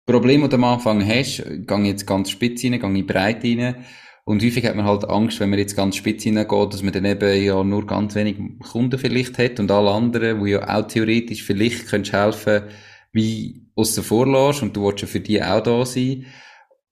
Problem, 0.06 0.42
das 0.42 0.50
du 0.50 0.56
am 0.58 0.64
Anfang 0.64 1.04
hast. 1.04 1.42
Gehe 1.66 1.84
jetzt 1.86 2.06
ganz 2.06 2.30
spitz 2.30 2.62
rein, 2.62 2.78
gehe 2.78 2.98
ich 2.98 3.06
breit 3.06 3.42
rein. 3.42 3.74
Und 4.24 4.44
häufig 4.44 4.64
hat 4.64 4.76
man 4.76 4.86
halt 4.86 5.10
Angst, 5.10 5.40
wenn 5.40 5.50
man 5.50 5.58
jetzt 5.58 5.74
ganz 5.74 5.96
spitz 5.96 6.24
reingeht, 6.26 6.72
dass 6.72 6.84
man 6.84 6.92
dann 6.92 7.04
eben 7.04 7.42
ja 7.42 7.64
nur 7.64 7.84
ganz 7.84 8.14
wenig 8.14 8.36
Kunden 8.70 8.96
vielleicht 8.96 9.38
hat 9.38 9.58
und 9.58 9.72
alle 9.72 9.90
anderen, 9.90 10.44
die 10.44 10.52
ja 10.52 10.68
auch 10.68 10.86
theoretisch 10.86 11.42
vielleicht 11.42 11.88
könntest 11.88 12.12
helfen, 12.12 12.62
wie 13.12 13.66
aussen 13.74 14.04
vor 14.04 14.28
und 14.28 14.76
du 14.76 14.84
willst 14.84 15.02
ja 15.02 15.08
für 15.08 15.18
die 15.18 15.42
auch 15.42 15.64
da 15.64 15.84
sein. 15.84 16.26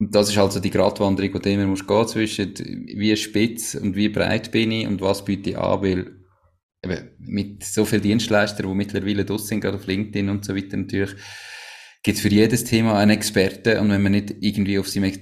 Und 0.01 0.15
das 0.15 0.29
ist 0.29 0.39
also 0.39 0.61
die 0.61 0.71
Gratwanderung, 0.71 1.33
du 1.43 1.51
immer 1.51 1.67
musst 1.67 1.87
gehen 1.87 2.07
zwischen 2.07 2.55
wie 2.57 3.17
spitz 3.17 3.75
und 3.75 3.97
wie 3.97 4.09
breit 4.09 4.53
bin 4.53 4.71
ich 4.71 4.87
und 4.87 5.01
was 5.01 5.25
biete 5.25 5.51
ich 5.51 5.59
an, 5.59 5.83
weil 5.83 6.13
eben 6.85 7.11
mit 7.19 7.65
so 7.65 7.85
vielen 7.85 8.03
Dienstleistern, 8.03 8.69
die 8.69 8.75
mittlerweile 8.75 9.25
draussen 9.25 9.47
sind, 9.47 9.61
gerade 9.61 9.77
auf 9.77 9.87
LinkedIn 9.87 10.29
und 10.29 10.45
so 10.45 10.55
weiter 10.55 10.77
natürlich, 10.77 11.11
gibt 12.03 12.17
es 12.17 12.23
für 12.23 12.29
jedes 12.29 12.65
Thema 12.65 12.97
einen 12.97 13.11
Experten 13.11 13.79
und 13.79 13.91
wenn 13.91 14.03
man 14.03 14.13
nicht 14.13 14.35
irgendwie 14.41 14.79
auf 14.79 14.89
seinem 14.89 15.13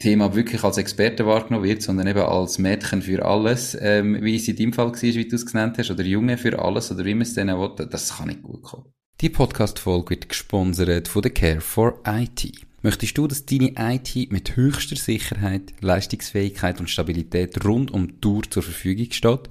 Thema 0.00 0.34
wirklich 0.34 0.64
als 0.64 0.78
Experte 0.78 1.24
wahrgenommen 1.26 1.64
wird, 1.64 1.82
sondern 1.82 2.08
eben 2.08 2.20
als 2.20 2.58
Mädchen 2.58 3.02
für 3.02 3.24
alles, 3.24 3.76
ähm, 3.80 4.18
wie 4.22 4.36
es 4.36 4.48
in 4.48 4.56
deinem 4.56 4.72
Fall 4.72 4.88
war, 4.88 5.02
wie 5.02 5.28
du 5.28 5.36
es 5.36 5.46
genannt 5.46 5.78
hast, 5.78 5.90
oder 5.90 6.02
Junge 6.02 6.36
für 6.38 6.58
alles, 6.58 6.90
oder 6.90 7.04
wie 7.04 7.14
man 7.14 7.22
es 7.22 7.34
dann 7.34 7.50
auch 7.50 7.78
will, 7.78 7.86
das 7.86 8.16
kann 8.16 8.28
nicht 8.28 8.42
gut 8.42 8.62
kommen. 8.62 8.92
Die 9.20 9.30
Podcast-Folge 9.30 10.10
wird 10.10 10.28
gesponsert 10.28 11.08
von 11.08 11.22
der 11.22 11.30
Care 11.30 11.60
for 11.60 12.00
IT. 12.06 12.66
Möchtest 12.86 13.18
du, 13.18 13.26
dass 13.26 13.44
deine 13.44 13.72
IT 13.76 14.30
mit 14.30 14.54
höchster 14.54 14.94
Sicherheit, 14.94 15.72
Leistungsfähigkeit 15.80 16.78
und 16.78 16.88
Stabilität 16.88 17.64
rund 17.64 17.90
um 17.90 18.06
die 18.06 18.20
Tour 18.20 18.44
zur 18.48 18.62
Verfügung 18.62 19.10
steht? 19.10 19.50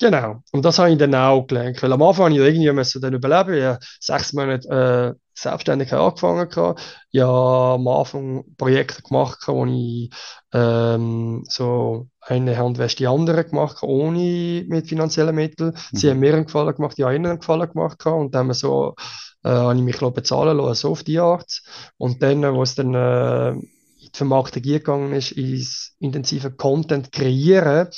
Genau. 0.00 0.42
Und 0.50 0.64
das 0.64 0.78
habe 0.78 0.90
ich 0.90 0.98
dann 0.98 1.14
auch 1.14 1.46
gelernt. 1.46 1.80
Weil 1.82 1.92
am 1.92 2.02
Anfang 2.02 2.24
habe 2.24 2.34
ich 2.34 2.40
irgendwie 2.40 2.72
müssen 2.72 3.00
dann 3.00 3.14
überleben. 3.14 3.54
Ich 3.54 3.64
habe 3.64 3.78
sechs 4.00 4.32
Monate 4.32 4.68
äh, 4.68 5.20
selbstständig 5.34 5.92
angefangen. 5.92 6.48
Gehabt. 6.48 6.80
Ich 7.12 7.20
habe 7.20 7.74
am 7.74 7.86
Anfang 7.86 8.44
Projekte 8.56 9.02
gemacht, 9.02 9.38
wo 9.46 9.64
ich 9.66 10.10
ähm, 10.52 11.44
so 11.48 12.08
eine 12.20 12.56
Hand 12.58 12.78
wäscht 12.78 12.98
die 12.98 13.06
andere 13.06 13.44
gemacht 13.44 13.82
habe, 13.82 13.92
ohne 13.92 14.64
mit 14.66 14.88
finanziellen 14.88 15.34
Mitteln. 15.34 15.70
Mhm. 15.92 15.96
Sie 15.96 16.10
haben 16.10 16.18
mir 16.18 16.34
einen 16.34 16.46
Gefallen 16.46 16.74
gemacht, 16.74 16.94
ich 16.98 17.04
habe 17.04 17.14
ihnen 17.14 17.26
einen 17.26 17.38
Gefallen 17.38 17.70
gemacht. 17.70 17.98
Gehabt. 18.00 18.20
Und 18.20 18.34
dann 18.34 18.40
haben 18.40 18.46
wir 18.48 18.54
so, 18.54 18.94
äh, 19.44 19.50
habe 19.50 19.76
ich 19.76 19.82
mich 19.82 19.98
bezahlen 20.00 20.56
lassen, 20.56 20.74
so 20.74 20.90
auf 20.90 21.04
die 21.04 21.20
Art. 21.20 21.62
Und 21.98 22.20
dann, 22.20 22.42
wo 22.52 22.62
es 22.62 22.74
dann 22.74 22.94
äh, 22.94 23.50
in 23.50 23.60
die 24.00 24.10
Vermarktung 24.12 24.62
gegangen 24.62 25.12
ist, 25.12 25.30
ins 25.32 25.94
intensive 26.00 26.50
Content 26.50 27.12
kreieren, 27.12 27.88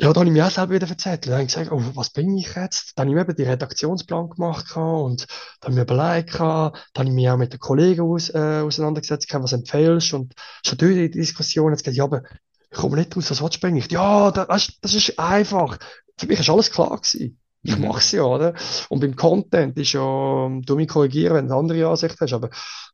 ja, 0.00 0.12
da 0.14 0.20
habe 0.20 0.26
ich 0.26 0.32
mir 0.32 0.46
auch 0.46 0.50
selber 0.50 0.74
wieder 0.74 0.88
erzählt. 0.88 1.26
Dann 1.26 1.34
habe 1.34 1.42
ich 1.42 1.48
gesagt, 1.48 1.70
oh, 1.70 1.82
was 1.94 2.10
bin 2.10 2.36
ich 2.38 2.54
jetzt? 2.54 2.92
Dann 2.96 3.02
habe 3.02 3.10
ich 3.10 3.14
mir 3.16 3.30
eben 3.30 3.36
die 3.36 3.50
Redaktionsplan 3.50 4.30
gemacht 4.30 4.74
und 4.76 5.26
dann 5.60 5.62
habe 5.62 5.72
ich 5.72 5.74
mir 5.74 5.82
überlegt, 5.82 6.40
dann 6.40 6.72
habe 6.96 7.08
ich 7.08 7.10
mich 7.10 7.28
auch 7.28 7.36
mit 7.36 7.52
den 7.52 7.60
Kollegen 7.60 8.00
aus, 8.00 8.30
äh, 8.30 8.62
auseinandergesetzt, 8.62 9.28
was 9.34 9.52
empfehlst 9.52 10.14
und 10.14 10.32
schon 10.64 10.78
durch 10.78 10.94
die 10.94 11.10
Diskussion 11.10 11.72
jetzt 11.72 11.84
gesagt, 11.84 11.98
ja, 11.98 12.04
aber 12.04 12.22
ich 12.70 12.78
komme 12.78 12.96
nicht 12.96 13.14
raus, 13.14 13.30
was 13.30 13.42
willst 13.42 13.62
du 13.62 13.66
eigentlich? 13.66 13.90
Ja, 13.90 14.30
das, 14.30 14.72
das 14.80 14.94
ist 14.94 15.18
einfach. 15.18 15.76
Für 16.16 16.26
mich 16.26 16.40
ist 16.40 16.48
alles 16.48 16.70
klar 16.70 16.96
gewesen. 16.96 17.38
Ich 17.62 17.76
mhm. 17.76 17.88
mache 17.88 17.98
es 17.98 18.12
ja, 18.12 18.22
oder? 18.22 18.54
Und 18.88 19.00
beim 19.00 19.16
Content 19.16 19.76
ist 19.76 19.92
ja, 19.92 20.00
du 20.00 20.76
mich 20.76 20.88
korrigieren, 20.88 21.34
wenn 21.34 21.48
du 21.48 21.52
eine 21.52 21.60
andere 21.60 21.88
Ansicht 21.88 22.16
hast, 22.18 22.32
aber 22.32 22.48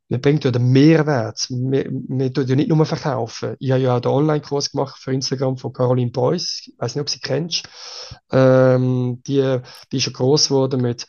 man 0.09 0.21
bringt 0.21 0.43
ja 0.45 0.51
den 0.51 0.71
Mehrwert. 0.71 1.47
Wir, 1.49 1.89
wir 1.89 2.33
tun 2.33 2.47
ja 2.47 2.55
nicht 2.55 2.69
nur 2.69 2.85
verkaufen. 2.85 3.55
Ich 3.59 3.71
habe 3.71 3.81
ja 3.81 3.97
auch 3.97 3.99
den 3.99 4.11
Online-Kurs 4.11 4.71
gemacht 4.71 4.97
für 4.99 5.13
Instagram 5.13 5.57
von 5.57 5.73
Caroline 5.73 6.11
Preuss. 6.11 6.61
Ich 6.65 6.73
weiß 6.77 6.95
nicht, 6.95 7.01
ob 7.01 7.09
sie 7.09 7.19
kennst. 7.19 7.67
Ähm, 8.31 9.21
die, 9.27 9.59
die 9.91 9.97
ist 9.97 10.05
ja 10.05 10.11
groß 10.13 10.49
geworden 10.49 10.81
mit, 10.81 11.07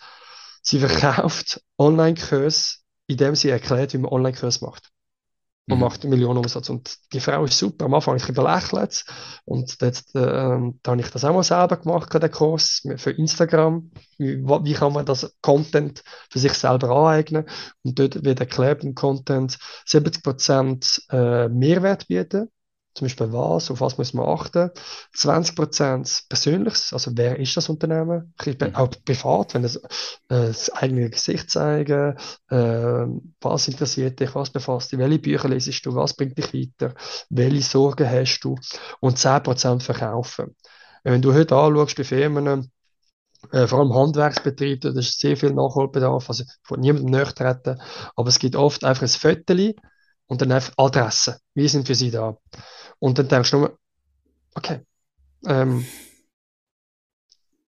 sie 0.62 0.80
verkauft 0.80 1.62
Online-Kurs, 1.78 2.82
indem 3.06 3.34
sie 3.34 3.50
erklärt, 3.50 3.94
wie 3.94 3.98
man 3.98 4.10
Online-Kurs 4.10 4.60
macht 4.60 4.90
und 5.68 5.76
mhm. 5.76 5.80
macht 5.80 6.02
einen 6.02 6.10
Millionenumsatz. 6.10 6.70
Und 6.70 6.96
die 7.12 7.20
Frau 7.20 7.44
ist 7.44 7.58
super. 7.58 7.84
Am 7.84 7.94
Anfang 7.94 8.14
habe 8.14 8.24
ich 8.24 8.34
belächelt. 8.34 9.04
Und 9.44 9.76
jetzt, 9.80 10.14
äh, 10.14 10.20
da 10.20 10.90
habe 10.90 11.00
ich 11.00 11.10
das 11.10 11.24
auch 11.24 11.34
mal 11.34 11.42
selber 11.42 11.76
gemacht, 11.76 12.12
den 12.12 12.30
Kurs 12.30 12.82
für 12.96 13.10
Instagram. 13.10 13.90
Wie, 14.16 14.38
wie 14.42 14.72
kann 14.72 14.92
man 14.92 15.06
das 15.06 15.36
Content 15.42 16.02
für 16.30 16.38
sich 16.38 16.54
selber 16.54 16.90
aneignen? 16.90 17.44
Und 17.82 17.98
dort 17.98 18.24
wird 18.24 18.40
erklärt 18.40 18.82
im 18.82 18.94
Content 18.94 19.58
70% 19.86 21.10
äh, 21.10 21.48
Mehrwert 21.48 22.08
bieten 22.08 22.48
zum 22.98 23.06
Beispiel 23.06 23.32
was, 23.32 23.70
auf 23.70 23.80
was 23.80 23.96
muss 23.96 24.12
man 24.12 24.28
achten. 24.28 24.70
20% 25.14 26.28
Persönliches, 26.28 26.92
also 26.92 27.12
wer 27.14 27.38
ist 27.38 27.56
das 27.56 27.68
Unternehmen? 27.68 28.34
Mhm. 28.44 28.74
Auch 28.74 28.90
privat, 29.04 29.54
wenn 29.54 29.64
es 29.64 29.76
äh, 29.76 29.80
das 30.28 30.70
eigene 30.70 31.08
Gesicht 31.08 31.50
zeigen, 31.50 32.16
äh, 32.50 33.06
was 33.40 33.68
interessiert 33.68 34.18
dich, 34.18 34.34
was 34.34 34.50
befasst 34.50 34.90
dich, 34.90 34.98
welche 34.98 35.20
Bücher 35.20 35.48
lesest 35.48 35.86
du, 35.86 35.94
was 35.94 36.14
bringt 36.14 36.36
dich 36.36 36.52
weiter, 36.52 36.94
welche 37.30 37.62
Sorgen 37.62 38.10
hast 38.10 38.40
du 38.40 38.56
und 39.00 39.16
10% 39.16 39.82
verkaufen. 39.82 40.56
Wenn 41.04 41.22
du 41.22 41.32
heute 41.32 41.54
anschaust 41.54 41.96
bei 41.96 42.04
Firmen, 42.04 42.72
äh, 43.52 43.68
vor 43.68 43.78
allem 43.78 43.94
Handwerksbetrieb, 43.94 44.80
da 44.80 44.88
ist 44.90 45.20
sehr 45.20 45.36
viel 45.36 45.54
Nachholbedarf, 45.54 46.28
also 46.28 46.42
von 46.64 46.80
niemandem 46.80 47.12
näher 47.12 47.32
treten, 47.32 47.80
aber 48.16 48.28
es 48.28 48.40
gibt 48.40 48.56
oft 48.56 48.82
einfach 48.84 49.02
ein 49.02 49.08
Viertel 49.08 49.74
und 50.28 50.40
dann 50.40 50.52
einfach 50.52 50.72
Adressen. 50.76 51.34
Wir 51.54 51.68
sind 51.68 51.86
für 51.86 51.94
sie 51.94 52.10
da. 52.10 52.36
Und 53.00 53.18
dann 53.18 53.28
denkst 53.28 53.50
du 53.50 53.58
nur, 53.58 53.78
okay, 54.54 54.80
ähm, 55.46 55.84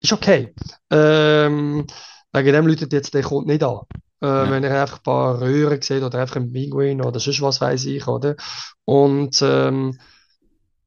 ist 0.01 0.13
okay. 0.13 0.55
Ähm, 0.91 1.87
wegen 2.33 2.53
dem 2.53 2.67
läutet 2.67 2.93
jetzt 2.93 3.13
der 3.15 3.23
Kunde 3.23 3.53
nicht 3.53 3.63
an. 3.63 3.81
Äh, 4.23 4.27
ja. 4.27 4.51
Wenn 4.51 4.65
er 4.65 4.83
einfach 4.83 4.99
ein 4.99 5.03
paar 5.03 5.41
Röhren 5.41 5.83
sieht 5.83 6.03
oder 6.03 6.21
einfach 6.21 6.37
ein 6.37 6.53
Pinguin 6.53 7.03
oder 7.03 7.19
sonst 7.21 7.43
was 7.43 7.61
weiß 7.61 7.87
ich, 7.87 8.07
oder? 8.07 8.37
Und 8.85 9.41
ähm, 9.43 9.99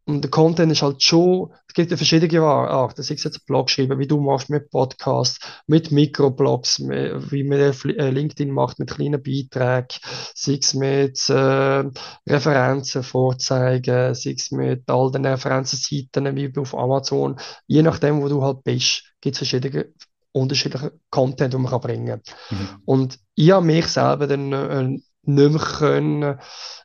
und 0.06 0.22
der 0.22 0.32
Content 0.32 0.72
ist 0.72 0.82
halt 0.82 1.02
schon, 1.02 1.52
es 1.68 1.74
gibt 1.74 1.92
ja 1.92 1.98
verschiedene 1.98 2.42
Arten. 2.42 3.02
Sei 3.04 3.14
es 3.14 3.24
jetzt 3.24 3.46
Blog 3.46 3.70
schreiben, 3.70 4.00
wie 4.00 4.08
du 4.08 4.20
machst 4.20 4.50
mit 4.50 4.70
Podcasts, 4.70 5.40
mit 5.66 5.92
Mikroblogs, 5.92 6.82
wie 6.82 7.44
man 7.44 7.60
äh, 7.60 8.10
LinkedIn 8.10 8.52
macht 8.52 8.80
mit 8.80 8.92
kleinen 8.92 9.24
Beiträgen, 9.24 9.88
sei 10.36 10.60
es 10.62 10.74
mit 10.74 11.30
äh, 11.30 11.84
Referenzen 12.28 13.04
vorzeigen, 13.04 14.14
sei 14.14 14.36
es 14.38 14.52
mit 14.52 14.90
all 14.90 15.12
den 15.12 15.26
Referenzenseiten 15.26 16.36
wie 16.36 16.52
auf 16.58 16.76
Amazon. 16.76 17.38
Je 17.68 17.82
nachdem, 17.82 18.22
wo 18.22 18.28
du 18.28 18.44
halt 18.44 18.64
bist, 18.64 19.04
gibt 19.22 19.36
es 19.36 19.38
verschiedene 19.40 19.94
unterschiedliche 20.34 20.92
Content, 21.12 21.54
die 21.54 21.58
man 21.58 21.72
kann 21.72 21.82
bringen 21.82 22.08
kann. 22.08 22.22
Mhm. 22.50 22.68
Und 22.86 23.20
ich 23.36 23.52
habe 23.52 23.66
mich 23.66 23.88
selber 23.88 24.28
dann 24.28 24.52
äh, 24.52 25.00
nicht 25.26 25.52
mehr 25.52 25.62
können 25.62 26.40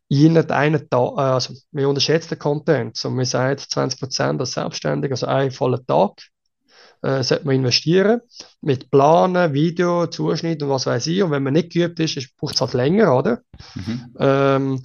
jeden 0.08 0.50
einen 0.50 0.88
Tag, 0.88 1.12
äh, 1.18 1.20
also 1.20 1.54
wir 1.72 1.88
unterschätzen 1.88 2.30
den 2.30 2.38
Content. 2.38 2.96
So, 2.96 3.10
wir 3.10 3.26
sagen 3.26 3.58
20% 3.58 4.40
als 4.40 4.52
Selbstständig, 4.52 5.10
also 5.10 5.26
einen 5.26 5.50
vollen 5.50 5.86
Tag, 5.86 6.12
äh, 7.02 7.22
sollte 7.22 7.46
man 7.46 7.56
investieren. 7.56 8.20
Mit 8.60 8.90
Planen, 8.90 9.52
Video, 9.52 10.06
Zuschnitt 10.06 10.62
und 10.62 10.70
was 10.70 10.86
weiß 10.86 11.06
ich. 11.08 11.22
Und 11.22 11.30
wenn 11.30 11.42
man 11.42 11.52
nicht 11.52 11.72
geübt 11.72 12.00
ist, 12.00 12.36
braucht 12.36 12.54
es 12.54 12.60
halt 12.60 12.72
länger, 12.72 13.16
oder? 13.16 13.40
Mhm. 13.74 14.14
Ähm, 14.18 14.82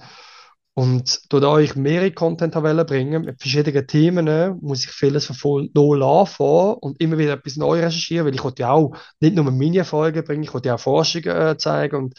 und 0.76 1.32
da 1.32 1.58
ich 1.60 1.76
mehrere 1.76 2.10
Content 2.10 2.52
bringen 2.52 3.24
mit 3.24 3.40
verschiedenen 3.40 3.86
Themen, 3.86 4.58
muss 4.60 4.84
ich 4.84 4.90
vieles 4.90 5.26
von 5.26 5.70
null 5.72 6.02
anfangen 6.02 6.74
und 6.80 7.00
immer 7.00 7.16
wieder 7.16 7.34
etwas 7.34 7.56
neu 7.56 7.78
recherchieren, 7.78 8.26
weil 8.26 8.34
ich 8.34 8.42
ja 8.58 8.70
auch 8.70 8.96
nicht 9.20 9.36
nur 9.36 9.44
meine 9.44 9.78
Erfolge 9.78 10.24
bringen, 10.24 10.42
ich 10.42 10.52
wollte 10.52 10.70
ja 10.70 10.74
auch 10.74 10.80
Forschungen 10.80 11.28
äh, 11.28 11.56
zeigen 11.56 11.96
und 11.96 12.14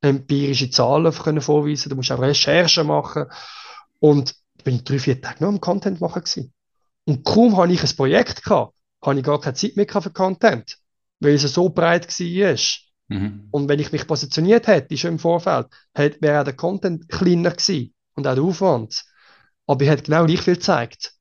empirische 0.00 0.70
Zahlen 0.70 1.12
können 1.12 1.40
vorweisen, 1.40 1.90
du 1.90 1.96
musst 1.96 2.12
auch 2.12 2.20
Recherchen 2.20 2.86
machen. 2.86 3.26
Und 3.98 4.34
bin 4.64 4.76
ich 4.76 4.84
drei, 4.84 4.98
vier 4.98 5.20
Tage 5.20 5.38
nur 5.40 5.48
am 5.50 5.60
Content 5.60 6.00
machen 6.00 6.22
gewesen. 6.22 6.52
Und 7.04 7.24
kaum 7.24 7.56
habe 7.56 7.72
ich 7.72 7.82
ein 7.82 7.96
Projekt 7.96 8.42
gehabt, 8.44 8.74
habe 9.02 9.18
ich 9.18 9.24
gar 9.24 9.40
keine 9.40 9.54
Zeit 9.54 9.76
mehr 9.76 9.86
für 9.86 10.10
Content, 10.10 10.78
weil 11.20 11.34
es 11.34 11.42
so 11.42 11.68
breit 11.68 12.06
war. 12.08 12.56
Mhm. 13.08 13.48
Und 13.50 13.68
wenn 13.68 13.80
ich 13.80 13.92
mich 13.92 14.06
positioniert 14.06 14.66
hätte, 14.66 14.96
schon 14.96 15.12
im 15.12 15.18
Vorfeld, 15.18 15.66
wäre 15.94 16.40
auch 16.40 16.44
der 16.44 16.54
Content 16.54 17.08
kleiner 17.08 17.50
gewesen 17.50 17.94
und 18.14 18.26
auch 18.26 18.34
der 18.34 18.44
Aufwand. 18.44 19.04
Aber 19.66 19.82
ich 19.82 19.90
hätte 19.90 20.04
genau 20.04 20.26
gleich 20.26 20.42
viel 20.42 20.54
gezeigt. 20.54 21.14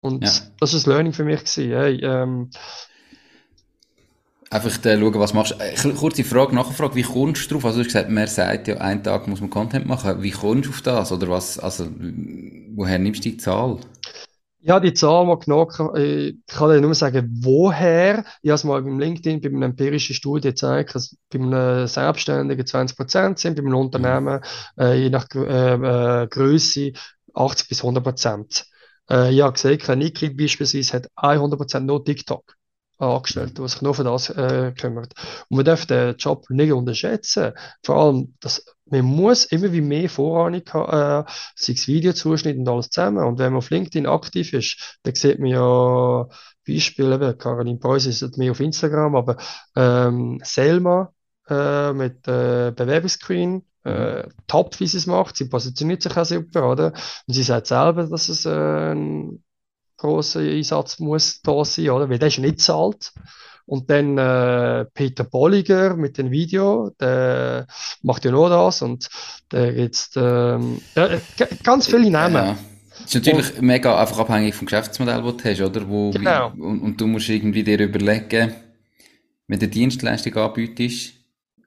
Und 0.00 0.24
ja. 0.24 0.30
das 0.58 0.72
war 0.72 0.78
das 0.78 0.86
Learning 0.86 1.12
für 1.12 1.24
mich 1.24 1.40
gewesen. 1.40 1.72
Hey, 1.72 2.00
ähm, 2.02 2.50
Einfach 4.52 4.84
äh, 4.84 5.00
schauen, 5.00 5.14
was 5.14 5.32
machst 5.32 5.52
du. 5.52 5.88
Äh, 5.88 5.94
kurze 5.94 6.24
Frage, 6.24 6.54
Nachfrage, 6.54 6.94
wie 6.94 7.02
kommst 7.02 7.50
du 7.50 7.54
drauf? 7.54 7.64
Also 7.64 7.78
du 7.78 7.84
hast 7.84 7.94
gesagt, 7.94 8.10
man 8.10 8.26
sagt 8.26 8.68
ja, 8.68 8.76
einen 8.76 9.02
Tag 9.02 9.26
muss 9.26 9.40
man 9.40 9.48
Content 9.48 9.86
machen. 9.86 10.22
Wie 10.22 10.30
kommst 10.30 10.66
du 10.66 10.70
auf 10.70 10.82
das? 10.82 11.10
Oder 11.10 11.30
was, 11.30 11.58
also, 11.58 11.86
woher 12.74 12.98
nimmst 12.98 13.24
du 13.24 13.30
die 13.30 13.38
Zahl? 13.38 13.78
Ja, 14.60 14.78
die 14.78 14.92
Zahl 14.92 15.24
mal 15.24 15.38
genau, 15.38 15.66
äh, 15.94 16.28
ich 16.28 16.36
kann 16.46 16.68
dir 16.68 16.82
nur 16.82 16.94
sagen, 16.94 17.30
woher. 17.40 18.26
Ich 18.42 18.50
habe 18.50 18.56
es 18.56 18.64
mal 18.64 18.82
beim 18.82 18.98
LinkedIn 18.98 19.40
bei 19.40 19.48
einer 19.48 19.64
empirischen 19.64 20.14
Studie 20.14 20.48
gezeigt, 20.48 20.94
dass 20.94 21.16
bei 21.30 21.38
einem 21.38 21.86
Selbstständigen 21.86 22.66
20% 22.66 23.38
sind, 23.38 23.56
bei 23.56 23.62
einem 23.62 23.74
Unternehmen, 23.74 24.40
äh, 24.78 25.00
je 25.00 25.08
nach 25.08 25.26
äh, 25.34 26.24
äh, 26.24 26.26
Größe 26.26 26.92
80 27.32 27.68
bis 27.70 27.82
100%. 27.82 28.64
Äh, 29.08 29.32
ich 29.34 29.40
habe 29.40 29.54
gesehen, 29.54 29.98
Niki 29.98 30.28
beispielsweise 30.28 30.92
hat 30.92 31.08
100% 31.16 31.80
nur 31.80 32.04
TikTok 32.04 32.54
angestellt, 33.02 33.58
der 33.58 33.68
sich 33.68 33.82
nur 33.82 33.94
für 33.94 34.04
das 34.04 34.30
äh, 34.30 34.72
kümmert. 34.78 35.14
Und 35.48 35.56
man 35.56 35.64
darf 35.64 35.86
den 35.86 36.16
Job 36.16 36.48
nicht 36.50 36.72
unterschätzen. 36.72 37.52
Vor 37.82 37.96
allem, 37.96 38.34
dass 38.40 38.64
man 38.86 39.04
muss 39.04 39.44
immer 39.44 39.72
wie 39.72 39.80
mehr 39.80 40.08
Vorahnung 40.08 40.62
haben, 40.72 41.24
äh, 41.26 41.30
sei 41.56 41.72
es 41.72 41.88
Videozuschnitt 41.88 42.58
und 42.58 42.68
alles 42.68 42.90
zusammen. 42.90 43.24
Und 43.24 43.38
wenn 43.38 43.52
man 43.52 43.58
auf 43.58 43.70
LinkedIn 43.70 44.06
aktiv 44.06 44.52
ist, 44.52 44.98
dann 45.02 45.14
sieht 45.14 45.38
man 45.38 45.48
ja 45.50 46.28
Beispiele, 46.66 47.14
eben, 47.14 47.38
Caroline 47.38 47.78
Preuss 47.78 48.06
ist 48.06 48.38
mehr 48.38 48.52
auf 48.52 48.60
Instagram, 48.60 49.16
aber 49.16 49.36
ähm, 49.76 50.40
Selma 50.44 51.12
äh, 51.48 51.92
mit 51.92 52.26
äh, 52.28 52.72
Bewerbungsscreen, 52.74 53.64
äh, 53.84 54.28
top, 54.46 54.78
wie 54.80 54.86
sie 54.86 54.98
es 54.98 55.06
macht. 55.06 55.36
Sie 55.36 55.48
positioniert 55.48 56.02
sich 56.02 56.16
auch 56.16 56.24
super, 56.24 56.70
oder? 56.70 56.92
Und 57.26 57.34
sie 57.34 57.42
sagt 57.42 57.66
selber, 57.66 58.04
dass 58.04 58.28
es 58.28 58.46
äh, 58.46 58.92
ein 58.92 59.42
grosser 60.02 60.40
Einsatz 60.40 60.98
muss 60.98 61.40
da 61.42 61.64
sein, 61.64 61.90
oder? 61.90 62.10
Weil 62.10 62.18
der 62.18 62.28
ist 62.28 62.38
nicht 62.38 62.60
zahlt. 62.60 63.12
Und 63.64 63.88
dann 63.90 64.18
äh, 64.18 64.84
Peter 64.92 65.24
Bolliger 65.24 65.96
mit 65.96 66.18
dem 66.18 66.30
Video, 66.30 66.90
der 67.00 67.66
macht 68.02 68.24
ja 68.24 68.32
nur 68.32 68.50
das 68.50 68.82
und 68.82 69.08
der 69.52 69.72
jetzt 69.72 70.16
ähm, 70.16 70.80
äh, 70.96 71.18
ganz 71.62 71.86
viele 71.86 72.10
Namen. 72.10 72.34
Ja. 72.34 72.58
Das 72.90 73.06
ist 73.06 73.14
natürlich 73.14 73.54
und, 73.56 73.62
mega 73.62 73.98
einfach 73.98 74.18
abhängig 74.18 74.54
vom 74.54 74.66
Geschäftsmodell, 74.66 75.22
das 75.22 75.36
du 75.36 75.44
hast, 75.44 75.60
oder? 75.60 75.88
Wo, 75.88 76.10
genau. 76.10 76.52
Wie, 76.54 76.60
und, 76.60 76.80
und, 76.80 77.00
du 77.00 77.06
musst 77.06 77.28
irgendwie 77.28 77.62
dir 77.62 77.78
überlegen, 77.78 78.52
wenn 79.46 79.60
du 79.60 79.68
Dienstleistung 79.68 80.36
anbietest, 80.36 81.14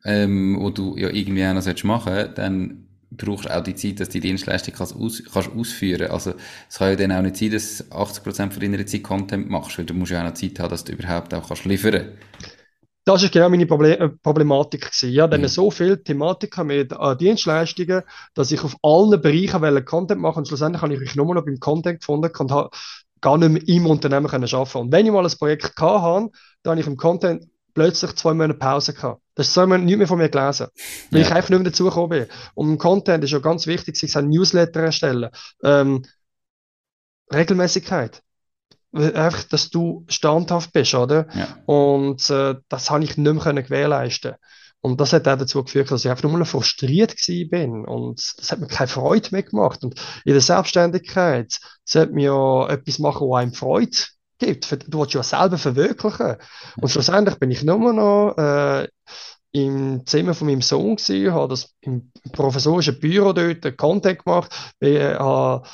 ähm, 0.03 0.57
wo 0.59 0.69
du 0.69 0.97
ja 0.97 1.09
irgendwie 1.09 1.45
auch 1.45 1.53
noch 1.53 1.83
machen 1.85 2.13
sollst, 2.13 2.37
dann 2.37 2.84
brauchst 3.11 3.49
auch 3.49 3.63
die 3.63 3.75
Zeit, 3.75 3.99
dass 3.99 4.09
die 4.09 4.19
Dienstleistung 4.19 4.73
kannst 4.75 4.95
aus, 4.95 5.23
kannst 5.31 5.49
ausführen 5.49 6.09
Also 6.09 6.33
es 6.69 6.77
kann 6.77 6.89
ja 6.89 6.95
dann 6.95 7.11
auch 7.11 7.21
nicht 7.21 7.37
sein, 7.37 7.51
dass 7.51 7.91
80% 7.91 8.51
von 8.51 8.61
deiner 8.61 8.85
Zeit 8.85 9.03
Content 9.03 9.49
machst, 9.49 9.77
weil 9.77 9.85
du 9.85 9.93
musst 9.93 10.11
ja 10.11 10.21
auch 10.21 10.25
noch 10.25 10.33
Zeit 10.33 10.59
haben, 10.59 10.69
dass 10.69 10.83
du 10.83 10.93
überhaupt 10.93 11.33
auch 11.33 11.47
kannst 11.47 11.65
liefern 11.65 12.17
das 13.05 13.21
ist 13.21 13.31
genau 13.31 13.49
meine 13.49 13.67
Proble 13.67 13.99
äh, 13.99 14.09
Problematik 14.09 14.81
gewesen. 14.81 15.11
Ja, 15.11 15.27
dann 15.27 15.41
mhm. 15.41 15.47
so 15.47 15.69
viel 15.69 15.97
Thematik 15.97 16.57
mit 16.65 16.91
äh, 16.91 17.15
Dienstleistungen, 17.15 18.01
dass 18.33 18.51
ich 18.51 18.63
auf 18.63 18.75
allen 18.81 19.21
Bereichen 19.21 19.61
will 19.61 19.81
Content 19.83 20.19
machen 20.19 20.39
und 20.39 20.47
schlussendlich 20.47 20.81
habe 20.81 20.93
ich 20.95 20.99
mich 20.99 21.15
nur 21.15 21.33
noch 21.33 21.45
beim 21.45 21.59
Content 21.59 21.99
gefunden 21.99 22.31
und 22.35 22.71
gar 23.21 23.37
nicht 23.37 23.49
mehr 23.51 23.67
im 23.67 23.85
Unternehmen 23.85 24.27
können 24.27 24.51
arbeiten. 24.51 24.77
Und 24.79 24.91
wenn 24.91 25.05
ich 25.05 25.11
mal 25.11 25.23
ein 25.23 25.37
Projekt 25.37 25.79
hatte, 25.79 26.29
dann 26.63 26.71
habe 26.71 26.81
ich 26.81 26.87
im 26.87 26.97
Content 26.97 27.47
plötzlich 27.75 28.15
zwei 28.15 28.33
Monate 28.33 28.57
Pause 28.57 28.93
gehabt. 28.93 29.21
Das 29.35 29.47
ist 29.47 29.53
zwei 29.53 29.67
Monate 29.67 29.85
nicht 29.85 29.97
mehr 29.97 30.07
von 30.07 30.17
mir 30.17 30.29
gelesen, 30.29 30.67
weil 31.11 31.21
ja. 31.21 31.27
ich 31.27 31.33
einfach 31.33 31.49
nicht 31.49 31.59
mehr 31.59 31.69
dazugekommen 31.69 32.09
bin. 32.09 32.27
Und 32.55 32.77
Content 32.79 33.23
ist 33.23 33.31
ja 33.31 33.39
ganz 33.39 33.67
wichtig, 33.67 33.97
sich 33.97 34.17
ein 34.17 34.29
Newsletter 34.29 34.79
erstellen. 34.79 35.29
Ähm, 35.63 36.03
Regelmäßigkeit. 37.31 38.23
Einfach, 38.93 39.43
dass 39.43 39.69
du 39.69 40.05
standhaft 40.07 40.71
bist, 40.71 40.95
oder? 40.95 41.27
Ja. 41.35 41.57
Und 41.65 42.29
äh, 42.29 42.55
das 42.69 42.89
habe 42.89 43.03
ich 43.03 43.17
nicht 43.17 43.33
mehr 43.33 43.43
können 43.43 43.63
gewährleisten. 43.63 44.35
Und 44.79 45.01
das 45.01 45.11
hat 45.13 45.27
auch 45.27 45.37
dazu 45.37 45.63
geführt, 45.63 45.91
dass 45.91 46.05
ich 46.05 46.11
einfach 46.11 46.29
nur 46.29 46.45
frustriert 46.45 47.15
bin. 47.49 47.85
Und 47.85 48.21
das 48.37 48.51
hat 48.51 48.59
mir 48.59 48.67
keine 48.67 48.87
Freude 48.87 49.29
mehr 49.31 49.43
gemacht. 49.43 49.83
Und 49.83 49.99
in 50.23 50.33
der 50.33 50.41
Selbstständigkeit 50.41 51.59
sollte 51.83 52.13
man 52.13 52.21
ja 52.21 52.69
etwas 52.69 52.99
machen, 52.99 53.27
was 53.27 53.41
einem 53.41 53.53
Freude 53.53 53.97
gibt. 54.37 54.71
Du 54.87 54.99
willst 54.99 55.13
ja 55.13 55.23
selber 55.23 55.57
verwirklichen. 55.57 56.35
Und 56.81 56.89
schlussendlich 56.89 57.37
bin 57.39 57.51
ich 57.51 57.63
nur 57.63 57.93
noch 57.93 58.37
äh, 58.37 58.87
im 59.51 60.05
Zimmer 60.05 60.33
von 60.33 60.47
meinem 60.47 60.61
Sohn 60.61 60.97
gewesen, 60.97 61.33
habe 61.33 61.49
das 61.49 61.73
im 61.81 62.11
professorischen 62.33 62.99
Büro 62.99 63.31
dort 63.31 63.77
Content 63.77 64.23
gemacht, 64.23 64.53
äh, 64.79 65.15
habe 65.15 65.67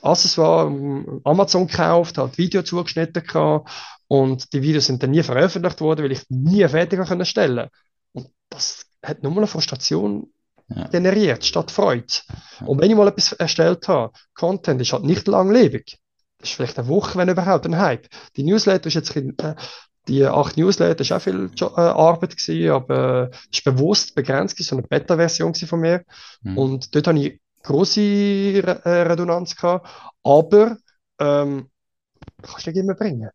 Accessoire 0.00 1.20
Amazon 1.24 1.66
gekauft, 1.66 2.18
habe 2.18 2.36
Video 2.38 2.62
zugeschnitten 2.62 3.22
gehabt, 3.22 3.68
und 4.12 4.52
die 4.52 4.60
Videos 4.60 4.84
sind 4.84 5.02
dann 5.02 5.12
nie 5.12 5.22
veröffentlicht 5.22 5.80
worden, 5.80 6.04
weil 6.04 6.12
ich 6.12 6.22
nie 6.28 6.68
fertig 6.68 7.00
können 7.06 7.24
stellen. 7.24 7.70
Und 8.12 8.28
das 8.50 8.84
hat 9.02 9.22
nur 9.22 9.34
eine 9.34 9.46
Frustration 9.46 10.30
ja. 10.68 10.86
generiert, 10.88 11.46
statt 11.46 11.70
Freude. 11.70 12.12
Und 12.66 12.78
wenn 12.78 12.90
ich 12.90 12.96
mal 12.96 13.08
etwas 13.08 13.32
erstellt 13.32 13.88
habe, 13.88 14.12
Content 14.34 14.82
ist 14.82 14.92
halt 14.92 15.04
nicht 15.04 15.26
langlebig. 15.28 15.98
Das 16.42 16.50
ist 16.50 16.56
vielleicht 16.56 16.78
eine 16.78 16.88
Woche, 16.88 17.16
wenn 17.16 17.28
überhaupt, 17.28 17.64
ein 17.66 17.78
Hype. 17.78 18.08
Die 18.36 18.42
Newsletter 18.42 18.88
ist 18.88 18.94
jetzt, 18.94 19.16
äh, 19.16 19.54
die 20.08 20.26
acht 20.26 20.56
Newsletter 20.56 21.00
ist 21.00 21.12
auch 21.12 21.22
viel 21.22 21.50
äh, 21.60 21.64
Arbeit 21.64 22.36
gewesen, 22.36 22.70
aber 22.72 23.30
äh, 23.30 23.36
ist 23.52 23.64
bewusst 23.64 24.16
begrenzt 24.16 24.60
so 24.62 24.76
eine 24.76 24.86
Beta-Version 24.86 25.54
von 25.54 25.80
mir. 25.80 26.04
Mhm. 26.42 26.58
Und 26.58 26.94
dort 26.94 27.06
habe 27.06 27.18
ich 27.20 27.40
große 27.62 28.00
Re 28.00 28.80
äh, 28.84 29.02
Redundanz 29.02 29.54
gehabt, 29.54 29.88
aber 30.24 30.78
ähm, 31.20 31.70
kannst 32.42 32.66
du 32.66 32.70
nicht 32.70 32.80
immer 32.80 32.94
bringen. 32.94 33.30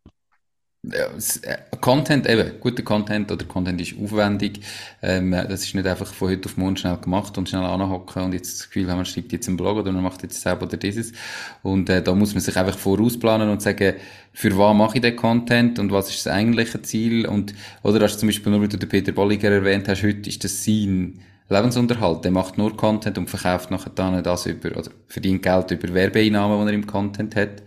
Äh, 0.92 1.56
Content, 1.80 2.28
eben, 2.28 2.52
guter 2.60 2.82
Content 2.82 3.30
oder 3.30 3.44
Content 3.44 3.80
ist 3.80 3.94
aufwendig. 4.02 4.60
Ähm, 5.02 5.30
das 5.30 5.64
ist 5.64 5.74
nicht 5.74 5.86
einfach 5.86 6.12
von 6.12 6.30
heute 6.30 6.48
auf 6.48 6.56
morgen 6.56 6.76
schnell 6.76 6.96
gemacht 6.96 7.36
und 7.38 7.48
schnell 7.48 7.62
anhocken 7.62 8.22
und 8.22 8.32
jetzt 8.32 8.60
das 8.60 8.66
Gefühl 8.68 8.88
haben, 8.88 8.96
man 8.96 9.06
schreibt 9.06 9.32
jetzt 9.32 9.48
einen 9.48 9.56
Blog 9.56 9.78
oder 9.78 9.92
man 9.92 10.02
macht 10.02 10.22
jetzt 10.22 10.40
selber 10.40 10.66
oder 10.66 10.76
dieses. 10.76 11.12
Und 11.62 11.88
äh, 11.90 12.02
da 12.02 12.14
muss 12.14 12.34
man 12.34 12.40
sich 12.40 12.56
einfach 12.56 12.78
vorausplanen 12.78 13.48
und 13.48 13.62
sagen, 13.62 13.94
für 14.32 14.56
was 14.56 14.76
mache 14.76 14.96
ich 14.96 15.02
den 15.02 15.16
Content 15.16 15.78
und 15.78 15.92
was 15.92 16.10
ist 16.10 16.26
das 16.26 16.32
eigentliche 16.32 16.80
Ziel 16.82 17.26
und, 17.26 17.54
oder 17.82 18.00
hast 18.00 18.16
du 18.16 18.20
zum 18.20 18.28
Beispiel 18.28 18.52
nur, 18.52 18.62
wie 18.62 18.68
du 18.68 18.76
den 18.76 18.88
Peter 18.88 19.12
Bolliger 19.12 19.50
erwähnt 19.50 19.88
hast, 19.88 20.02
heute 20.02 20.28
ist 20.28 20.44
das 20.44 20.64
sein 20.64 21.20
Lebensunterhalt. 21.48 22.24
Der 22.24 22.30
macht 22.30 22.58
nur 22.58 22.76
Content 22.76 23.18
und 23.18 23.30
verkauft 23.30 23.70
nachher 23.70 23.90
dann 23.94 24.22
das 24.22 24.46
über, 24.46 24.70
oder 24.76 24.90
verdient 25.06 25.42
Geld 25.42 25.70
über 25.70 25.92
Werbeeinnahmen, 25.94 26.66
die 26.66 26.72
er 26.72 26.74
im 26.74 26.86
Content 26.86 27.36
hat. 27.36 27.62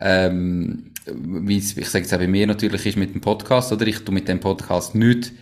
Ähm, 0.00 0.92
wie 1.14 1.58
es, 1.58 1.76
ich 1.76 1.88
sage 1.88 2.04
jetzt 2.04 2.14
auch 2.14 2.18
bei 2.18 2.28
mir 2.28 2.46
natürlich 2.46 2.86
ist 2.86 2.96
mit 2.96 3.14
dem 3.14 3.20
Podcast, 3.20 3.72
oder? 3.72 3.86
Ich 3.86 4.00
tu 4.00 4.12
mit 4.12 4.28
dem 4.28 4.40
Podcast 4.40 4.94
nicht 4.94 5.32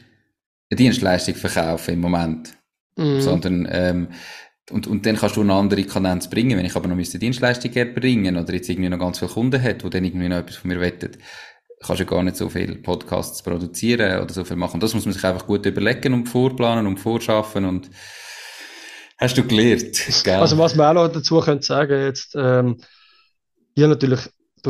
eine 0.71 0.77
Dienstleistung 0.77 1.35
verkaufen 1.35 1.95
im 1.95 2.01
Moment. 2.01 2.57
Mhm. 2.97 3.21
Sondern, 3.21 3.69
ähm, 3.71 4.09
und, 4.71 4.87
und 4.87 5.07
dann 5.07 5.17
kannst 5.17 5.37
du 5.37 5.43
eine 5.43 5.55
andere 5.55 5.85
Kadenz 5.85 6.29
bringen. 6.29 6.59
Wenn 6.59 6.65
ich 6.65 6.75
aber 6.75 6.89
noch 6.89 6.97
eine 6.97 7.05
Dienstleistung 7.05 7.73
bringen 7.95 8.37
oder 8.37 8.53
jetzt 8.53 8.69
irgendwie 8.69 8.89
noch 8.89 8.99
ganz 8.99 9.19
viele 9.19 9.31
Kunden 9.31 9.63
hat, 9.63 9.85
die 9.85 9.91
dann 9.91 10.05
irgendwie 10.05 10.29
noch 10.29 10.39
etwas 10.39 10.57
von 10.57 10.69
mir 10.69 10.81
wettet, 10.81 11.19
kannst 11.81 12.01
du 12.01 12.07
gar 12.07 12.23
nicht 12.23 12.37
so 12.37 12.49
viele 12.49 12.77
Podcasts 12.77 13.43
produzieren 13.43 14.23
oder 14.23 14.33
so 14.33 14.45
viel 14.45 14.57
machen. 14.57 14.75
Und 14.75 14.83
das 14.83 14.95
muss 14.95 15.05
man 15.05 15.15
sich 15.15 15.25
einfach 15.25 15.47
gut 15.47 15.67
überlegen 15.67 16.15
und 16.15 16.27
vorplanen 16.27 16.87
und 16.87 16.99
vorschaffen 16.99 17.65
und 17.65 17.91
hast 19.19 19.39
du 19.39 19.47
gelernt, 19.47 20.23
gell? 20.25 20.35
Also 20.35 20.59
was 20.59 20.75
man 20.75 20.97
auch 20.97 21.05
noch 21.05 21.13
dazu 21.13 21.41
könnte 21.41 21.65
sagen 21.65 22.03
jetzt, 22.03 22.35
ähm, 22.37 22.79
ich 23.75 23.87
natürlich 23.87 24.21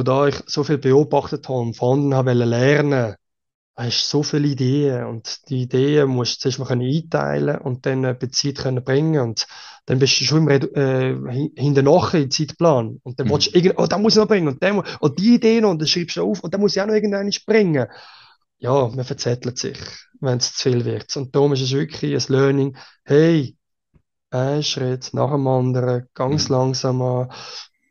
da 0.03 0.27
ich 0.27 0.37
so 0.47 0.65
viel 0.65 0.79
beobachtet 0.79 1.49
habe 1.49 1.59
und 1.59 1.75
von 1.77 2.15
habe 2.15 2.33
lernen, 2.33 3.17
hast 3.77 4.09
so 4.09 4.23
viele 4.23 4.49
Ideen 4.49 5.05
und 5.05 5.49
die 5.51 5.63
Ideen 5.63 6.09
musst 6.09 6.37
du 6.37 6.51
zuerst 6.51 6.59
mal 6.59 6.71
einteilen 6.71 7.59
und 7.59 7.85
dann 7.85 8.03
bei 8.03 8.27
Zeit 8.31 8.57
können 8.57 8.83
bringen 8.83 9.21
und 9.21 9.47
dann 9.85 9.99
bist 9.99 10.21
du 10.21 10.25
schon 10.25 10.49
im 10.49 10.75
äh, 10.75 11.51
hinten 11.57 11.85
nach 11.85 12.15
im 12.15 12.31
Zeitplan 12.31 13.01
und 13.03 13.21
dann 13.21 13.29
mhm. 13.29 13.33
willst 13.33 13.49
du 13.49 13.59
irgend, 13.59 13.79
oh, 13.79 13.87
da 13.87 13.99
muss 13.99 14.15
ich 14.15 14.19
noch 14.19 14.29
bringen 14.29 14.49
und 14.49 14.63
dann, 14.63 14.83
oh, 15.01 15.09
die 15.09 15.35
Idee 15.35 15.61
noch 15.61 15.71
und 15.71 15.81
dann 15.81 15.89
schreibst 15.89 16.17
du 16.17 16.23
auf 16.23 16.43
und 16.43 16.53
dann 16.53 16.61
muss 16.61 16.75
ich 16.75 16.83
auch 16.83 16.87
noch 16.87 16.95
irgendeinen 16.95 17.33
springen. 17.33 17.87
Ja, 18.59 18.89
man 18.89 19.05
verzettelt 19.05 19.59
sich, 19.59 19.79
wenn 20.21 20.39
es 20.39 20.55
zu 20.55 20.71
viel 20.71 20.85
wird. 20.87 21.15
Und 21.17 21.35
darum 21.37 21.53
ist 21.53 21.61
es 21.61 21.73
wirklich 21.73 22.15
ein 22.15 22.35
Learning, 22.35 22.77
hey, 23.05 23.57
ein 24.31 24.63
Schritt 24.63 25.11
nach 25.13 25.31
dem 25.31 25.47
anderen, 25.47 26.09
ganz 26.15 26.49
mhm. 26.49 26.55
langsam 26.55 27.03
an, 27.03 27.29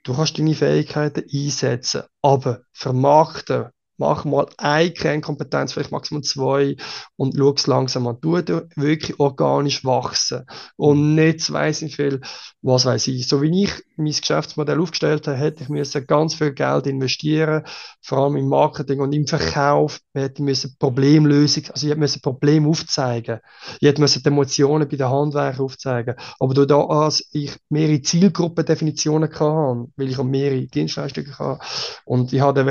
Du 0.06 0.14
kannst 0.16 0.38
deine 0.38 0.54
Fähigkeiten 0.54 1.26
einsetzen, 1.34 2.04
aber 2.22 2.62
vermarkten, 2.72 3.72
mach 3.98 4.26
mal 4.26 4.48
eine 4.58 4.92
Kernkompetenz, 4.92 5.74
vielleicht 5.74 5.92
maximal 5.92 6.24
zwei 6.24 6.76
und 7.16 7.36
schau 7.38 7.54
es 7.54 7.68
langsam 7.68 8.08
an. 8.08 8.18
Du 8.22 8.36
wirklich 8.76 9.20
organisch 9.20 9.86
wachsen 9.86 10.46
und 10.76 11.10
mhm. 11.10 11.16
nicht 11.16 11.52
weiss 11.52 11.82
nicht 11.82 11.96
viel, 11.96 12.22
was 12.62 12.86
weiß 12.86 13.08
ich. 13.08 13.28
So 13.28 13.42
wie 13.42 13.64
ich 13.64 13.72
mein 13.98 14.12
Geschäftsmodell 14.12 14.80
aufgestellt 14.80 15.28
habe, 15.28 15.38
hätte 15.38 15.64
ich 15.64 15.70
müssen 15.70 16.06
ganz 16.06 16.36
viel 16.36 16.54
Geld 16.54 16.88
investieren, 16.88 17.64
vor 18.02 18.20
allem 18.20 18.36
im 18.36 18.48
Marketing 18.48 19.00
und 19.00 19.14
im 19.14 19.28
Verkauf. 19.28 20.00
Wir 20.14 20.24
hätten 20.24 20.44
müssen 20.44 20.76
Problemlösung, 20.80 21.64
also 21.72 21.86
ich 21.86 21.92
hätte 21.92 22.00
müssen 22.00 22.22
Problem 22.22 22.68
aufzeigen. 22.68 23.40
Ich 23.80 23.88
hätte 23.88 24.02
müssen 24.02 24.24
die 24.24 24.28
Emotionen 24.28 24.88
bei 24.88 24.98
den 24.98 25.10
Handwerkern 25.10 25.66
aufzeigen. 25.66 26.16
Aber 26.40 26.66
da, 26.66 26.86
als 26.86 27.28
ich 27.32 27.56
mehrere 27.70 28.02
Zielgruppendefinitionen 28.02 29.30
hatte, 29.30 29.92
weil 29.96 30.10
ich 30.10 30.20
auch 30.20 30.24
mehrere 30.24 30.68
Dienstleistungen 30.68 31.38
hatte 31.38 31.66
und 32.06 32.34
ich 32.34 32.42
hatte 32.42 32.66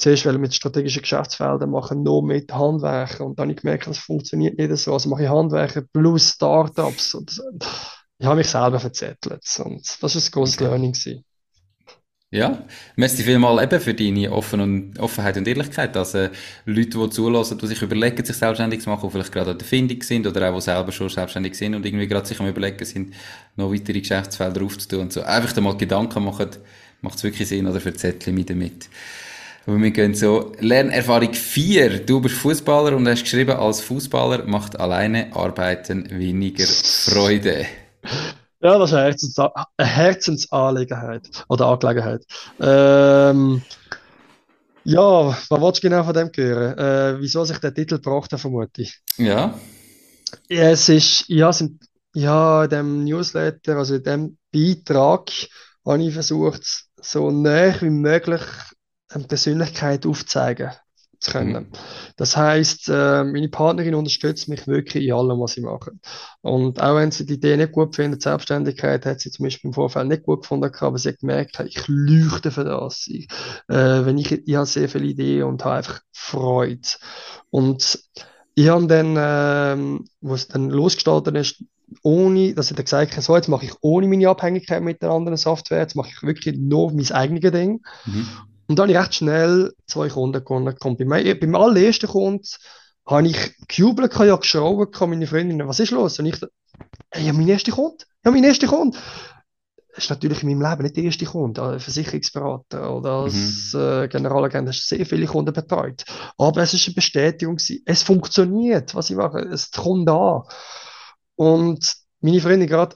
zuerst 0.00 0.24
mit 0.24 0.54
strategischen 0.54 1.02
Geschäftsfeldern 1.02 1.70
machen, 1.70 2.02
nur 2.02 2.22
mit 2.22 2.52
Handwerker. 2.52 3.26
Und 3.26 3.38
dann 3.38 3.44
habe 3.44 3.52
ich 3.52 3.60
gemerkt, 3.60 3.86
das 3.86 3.98
funktioniert 3.98 4.58
nicht 4.58 4.76
so. 4.76 4.92
Also 4.92 5.08
mache 5.08 5.24
ich 5.24 5.28
Handwerker 5.28 5.82
plus 5.92 6.30
Startups. 6.30 7.14
Und 7.14 7.40
ich 8.18 8.26
habe 8.26 8.36
mich 8.36 8.48
selber 8.48 8.80
verzettelt. 8.80 9.44
Und 9.64 10.02
das 10.02 10.02
war 10.02 10.22
ein 10.22 10.30
großes 10.30 10.56
okay. 10.56 10.64
Learning. 10.64 10.92
Gewesen. 10.92 11.24
Ja, 12.32 12.64
merci 12.94 13.24
vielmal 13.24 13.60
eben 13.64 13.80
für 13.80 13.92
deine 13.92 14.30
Offen 14.30 14.60
und, 14.60 15.00
Offenheit 15.00 15.36
und 15.36 15.48
Ehrlichkeit, 15.48 15.96
dass 15.96 16.14
äh, 16.14 16.30
Leute, 16.64 16.96
die 16.96 17.10
zulassen, 17.10 17.58
die 17.58 17.66
sich 17.66 17.82
überlegen, 17.82 18.24
sich 18.24 18.36
selbstständig 18.36 18.82
zu 18.82 18.88
machen, 18.88 19.08
die 19.08 19.12
vielleicht 19.12 19.32
gerade 19.32 19.50
an 19.50 19.58
der 19.58 19.66
Findung 19.66 20.00
sind 20.02 20.28
oder 20.28 20.48
auch 20.48 20.54
die 20.54 20.60
selber 20.60 20.92
schon 20.92 21.08
selbstständig 21.08 21.56
sind 21.56 21.74
und 21.74 21.84
irgendwie 21.84 22.06
gerade 22.06 22.24
sich 22.24 22.38
am 22.38 22.46
überlegen 22.46 22.84
sind, 22.84 23.14
noch 23.56 23.72
weitere 23.72 23.98
Geschäftsfelder 23.98 24.62
aufzutun 24.62 25.00
und 25.00 25.12
so. 25.12 25.22
Einfach 25.22 25.52
da 25.52 25.60
mal 25.60 25.76
Gedanken 25.76 26.22
machen, 26.22 26.50
macht 27.00 27.16
es 27.16 27.24
wirklich 27.24 27.48
Sinn 27.48 27.66
oder 27.66 27.80
verzettel 27.80 28.32
mich 28.32 28.46
damit. 28.46 28.88
Aber 29.66 29.78
wir 29.78 29.90
gehen 29.90 30.14
so. 30.14 30.52
Lernerfahrung 30.58 31.34
4. 31.34 32.00
Du 32.06 32.20
bist 32.20 32.36
Fußballer 32.36 32.96
und 32.96 33.06
hast 33.06 33.22
geschrieben, 33.22 33.56
als 33.56 33.80
Fußballer 33.80 34.44
macht 34.46 34.80
alleine 34.80 35.34
Arbeiten 35.34 36.08
weniger 36.10 36.66
Freude. 36.66 37.66
Ja, 38.62 38.78
das 38.78 38.90
ist 38.90 38.94
eine, 38.94 39.04
Herzens 39.04 39.38
eine 39.38 39.88
Herzensangelegenheit. 39.88 41.28
Oder 41.48 41.66
Angelegenheit. 41.66 42.24
Ähm, 42.60 43.62
ja, 44.84 45.28
was 45.28 45.50
willst 45.50 45.82
du 45.82 45.88
genau 45.88 46.04
von 46.04 46.14
dem 46.14 46.30
hören? 46.34 46.78
Äh, 46.78 47.20
wieso 47.20 47.44
sich 47.44 47.58
der 47.58 47.74
Titel 47.74 47.98
braucht, 47.98 48.38
vermute 48.38 48.82
ich. 48.82 48.98
Ja. 49.16 49.58
ja. 50.48 50.70
Es 50.70 50.88
ist, 50.88 51.24
ja, 51.28 51.52
sind, 51.52 51.82
ja, 52.14 52.64
in 52.64 52.70
dem 52.70 53.04
Newsletter, 53.04 53.76
also 53.76 53.96
in 53.96 54.02
dem 54.02 54.38
Beitrag, 54.52 55.30
habe 55.86 56.02
ich 56.02 56.12
versucht, 56.12 56.86
so 57.00 57.30
näher 57.30 57.80
wie 57.80 57.90
möglich 57.90 58.42
eine 59.10 59.24
Persönlichkeit 59.24 60.06
aufzeigen 60.06 60.70
zu 61.20 61.32
können. 61.32 61.64
Mhm. 61.64 61.68
Das 62.16 62.36
heißt, 62.36 62.88
äh, 62.88 63.24
meine 63.24 63.48
Partnerin 63.50 63.94
unterstützt 63.94 64.48
mich 64.48 64.66
wirklich 64.66 65.04
in 65.04 65.12
allem, 65.12 65.38
was 65.40 65.56
ich 65.56 65.62
mache. 65.62 65.92
Und 66.40 66.82
auch 66.82 66.96
wenn 66.96 67.10
sie 67.10 67.26
die 67.26 67.34
Idee 67.34 67.56
nicht 67.56 67.72
gut 67.72 67.94
findet, 67.94 68.22
Selbstständigkeit 68.22 69.04
hat 69.04 69.20
sie 69.20 69.30
zum 69.30 69.44
Beispiel 69.44 69.68
im 69.68 69.74
Vorfeld 69.74 70.08
nicht 70.08 70.22
gut 70.22 70.42
gefunden, 70.42 70.70
aber 70.80 70.98
sie 70.98 71.10
hat 71.10 71.18
gemerkt, 71.18 71.60
ich 71.60 71.84
leuchte 71.86 72.50
für 72.50 72.64
das. 72.64 73.06
Ich, 73.06 73.28
äh, 73.68 74.04
wenn 74.04 74.16
ich, 74.16 74.32
ich 74.32 74.54
habe 74.54 74.66
sehr 74.66 74.88
viele 74.88 75.04
Ideen 75.04 75.44
und 75.44 75.64
habe 75.64 75.76
einfach 75.76 76.00
Freude. 76.12 76.88
Und 77.50 77.98
ich 78.54 78.68
habe 78.68 78.86
dann, 78.86 79.14
ähm, 79.18 80.04
wo 80.20 80.34
es 80.34 80.48
dann 80.48 80.70
losgestartet 80.70 81.36
ist, 81.36 81.64
ohne, 82.02 82.54
dass 82.54 82.70
ich 82.70 82.76
dann 82.76 82.84
gesagt 82.84 83.12
habe, 83.12 83.22
so, 83.22 83.36
jetzt 83.36 83.48
mache 83.48 83.66
ich 83.66 83.72
ohne 83.80 84.06
meine 84.06 84.28
Abhängigkeit 84.28 84.82
mit 84.82 85.02
der 85.02 85.10
anderen 85.10 85.36
Software, 85.36 85.80
jetzt 85.80 85.96
mache 85.96 86.10
ich 86.10 86.22
wirklich 86.22 86.56
nur 86.56 86.92
mein 86.92 87.10
eigenes 87.10 87.52
Ding. 87.52 87.82
Mhm. 88.06 88.28
Und 88.70 88.78
dann 88.78 88.84
habe 88.84 88.92
ich 88.92 88.98
recht 88.98 89.14
schnell 89.16 89.74
zwei 89.88 90.08
Kunden 90.08 90.44
gewonnen. 90.44 90.76
Bei 91.08 91.34
beim 91.34 91.54
allerersten 91.56 92.06
Kunden 92.06 92.46
habe 93.04 93.26
ich 93.26 93.56
gejubelt, 93.66 94.16
ja 94.16 94.36
geschrauben, 94.36 95.10
meine 95.10 95.26
Freundin, 95.26 95.66
was 95.66 95.80
ist 95.80 95.90
los? 95.90 96.20
Und 96.20 96.26
ich, 96.26 96.36
hey, 97.10 97.26
ja, 97.26 97.32
mein 97.32 97.48
erster 97.48 97.72
Kunde, 97.72 98.04
ja, 98.24 98.30
mein 98.30 98.44
erster 98.44 98.68
Kunde. 98.68 98.96
Das 99.92 100.04
ist 100.04 100.10
natürlich 100.10 100.44
in 100.44 100.50
meinem 100.50 100.70
Leben 100.70 100.84
nicht 100.84 100.96
der 100.96 101.02
erste 101.02 101.24
Kunde, 101.24 101.60
als 101.60 101.82
Versicherungsberater 101.82 102.94
oder 102.94 103.10
als 103.10 103.72
mhm. 103.72 103.80
äh, 103.80 104.06
Generalagent 104.06 104.68
hast 104.68 104.88
du 104.88 104.96
sehr 104.96 105.04
viele 105.04 105.26
Kunden 105.26 105.52
betreut. 105.52 106.04
Aber 106.38 106.62
es 106.62 106.72
ist 106.72 106.86
eine 106.86 106.94
Bestätigung, 106.94 107.58
es 107.84 108.02
funktioniert, 108.04 108.94
was 108.94 109.10
ich 109.10 109.16
mache, 109.16 109.40
es 109.40 109.72
kommt 109.72 110.08
an. 110.08 110.42
Und 111.34 111.92
meine 112.20 112.40
Freundin 112.40 112.68
gerade, 112.68 112.94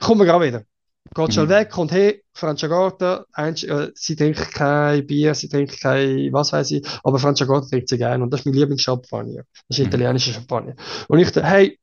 kommen 0.00 0.20
wir 0.20 0.26
gerade 0.26 0.44
wieder. 0.44 0.64
Geht 1.14 1.34
schon 1.34 1.44
mhm. 1.46 1.50
weg, 1.50 1.70
kommt 1.70 1.92
hey, 1.92 2.24
Franciagotta, 2.32 3.26
äh, 3.36 3.90
sie 3.94 4.16
trinkt 4.16 4.52
kein 4.52 5.06
Bier, 5.06 5.34
sie 5.34 5.48
trinkt 5.48 5.80
kein, 5.80 6.32
was 6.32 6.52
weiß 6.52 6.70
ich, 6.72 6.86
aber 7.04 7.18
Franciagotta 7.18 7.68
trinkt 7.68 7.88
sie 7.88 7.98
gerne 7.98 8.24
und 8.24 8.30
das 8.30 8.40
ist 8.40 8.46
mein 8.46 8.54
Lieblingschampagner. 8.54 9.44
Das 9.68 9.78
ist 9.78 9.84
mhm. 9.84 9.88
italienischer 9.88 10.32
Champagner. 10.32 10.74
Und 11.08 11.18
ich 11.18 11.30
dachte, 11.30 11.46
hey, 11.46 11.78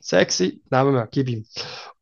sexy, 0.00 0.60
nehmen 0.70 0.94
wir, 0.94 1.08
gib 1.10 1.28
ihm. 1.28 1.46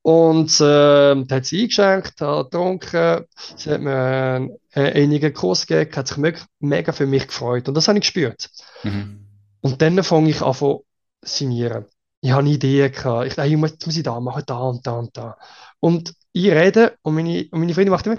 Und 0.02 0.58
äh, 0.61 1.24
hat 1.30 1.44
sie 1.44 1.62
eingeschenkt, 1.62 2.20
hat 2.20 2.50
getrunken, 2.50 3.24
sie 3.56 3.70
hat 3.70 3.80
mir 3.82 4.48
äh, 4.72 5.02
einige 5.02 5.32
Kurs 5.32 5.66
gegeben, 5.66 5.94
hat 5.96 6.08
sich 6.08 6.16
mega, 6.16 6.40
mega 6.61 6.92
für 6.92 7.06
mich 7.06 7.26
gefreut 7.26 7.68
und 7.68 7.74
das 7.74 7.88
habe 7.88 7.98
ich 7.98 8.02
gespürt. 8.02 8.48
Mhm. 8.84 9.26
Und 9.61 9.82
dann 9.82 10.02
fange 10.02 10.30
ich 10.30 10.40
an 10.40 10.54
zu 10.54 10.87
signieren. 11.22 11.87
Ich 12.20 12.30
habe 12.30 12.40
eine 12.40 12.50
Idee 12.50 12.88
gehabt. 12.90 13.26
Ich 13.26 13.34
dachte, 13.34 13.48
ich 13.48 13.56
muss, 13.56 13.76
muss 13.84 13.96
ich 13.96 14.02
da 14.02 14.18
machen, 14.18 14.42
da 14.46 14.58
und 14.58 14.87
da 14.87 14.92
und 14.92 15.16
da. 15.16 15.37
Und 15.80 16.14
ich 16.32 16.50
rede 16.50 16.96
und 17.02 17.14
meine, 17.14 17.46
und 17.50 17.60
meine 17.60 17.74
Freundin 17.74 17.92
macht 17.92 18.06
immer, 18.06 18.16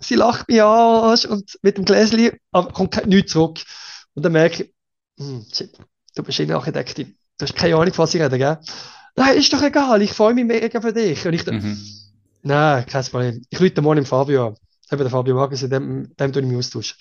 sie 0.00 0.14
lacht 0.14 0.48
mich 0.48 0.62
an 0.62 1.18
und 1.28 1.58
mit 1.62 1.76
dem 1.76 1.84
Gläschen, 1.84 2.30
aber 2.50 2.72
kommt 2.72 3.06
nichts 3.06 3.32
zurück. 3.32 3.60
Und 4.14 4.24
dann 4.24 4.32
merke 4.32 4.64
ich, 4.64 4.74
hm, 5.18 5.44
shit, 5.52 5.76
du 6.14 6.22
bist 6.22 6.40
Innenarchitektin. 6.40 7.16
Du 7.38 7.46
hast 7.46 7.56
keine 7.56 7.76
Ahnung, 7.76 7.92
was 7.96 8.14
ich 8.14 8.20
rede, 8.20 8.38
gell? 8.38 8.58
Nein, 9.16 9.36
ist 9.36 9.52
doch 9.52 9.62
egal, 9.62 10.00
ich 10.02 10.12
freue 10.12 10.34
mich 10.34 10.44
mega 10.44 10.80
für 10.80 10.92
dich. 10.92 11.26
Und 11.26 11.34
ich 11.34 11.46
mhm. 11.46 11.78
nein, 12.42 12.86
kein 12.86 13.04
Problem. 13.04 13.44
Ich 13.50 13.60
rufe 13.60 13.82
morgen 13.82 13.98
im 13.98 14.06
Fabio 14.06 14.48
an. 14.48 14.56
Eben 14.90 15.02
der 15.02 15.10
Fabio 15.10 15.34
Magazin, 15.34 15.70
dem, 15.70 16.14
dem 16.16 16.32
tue 16.32 16.42
ich 16.42 16.48
mich 16.48 16.58
austauschen. 16.58 16.96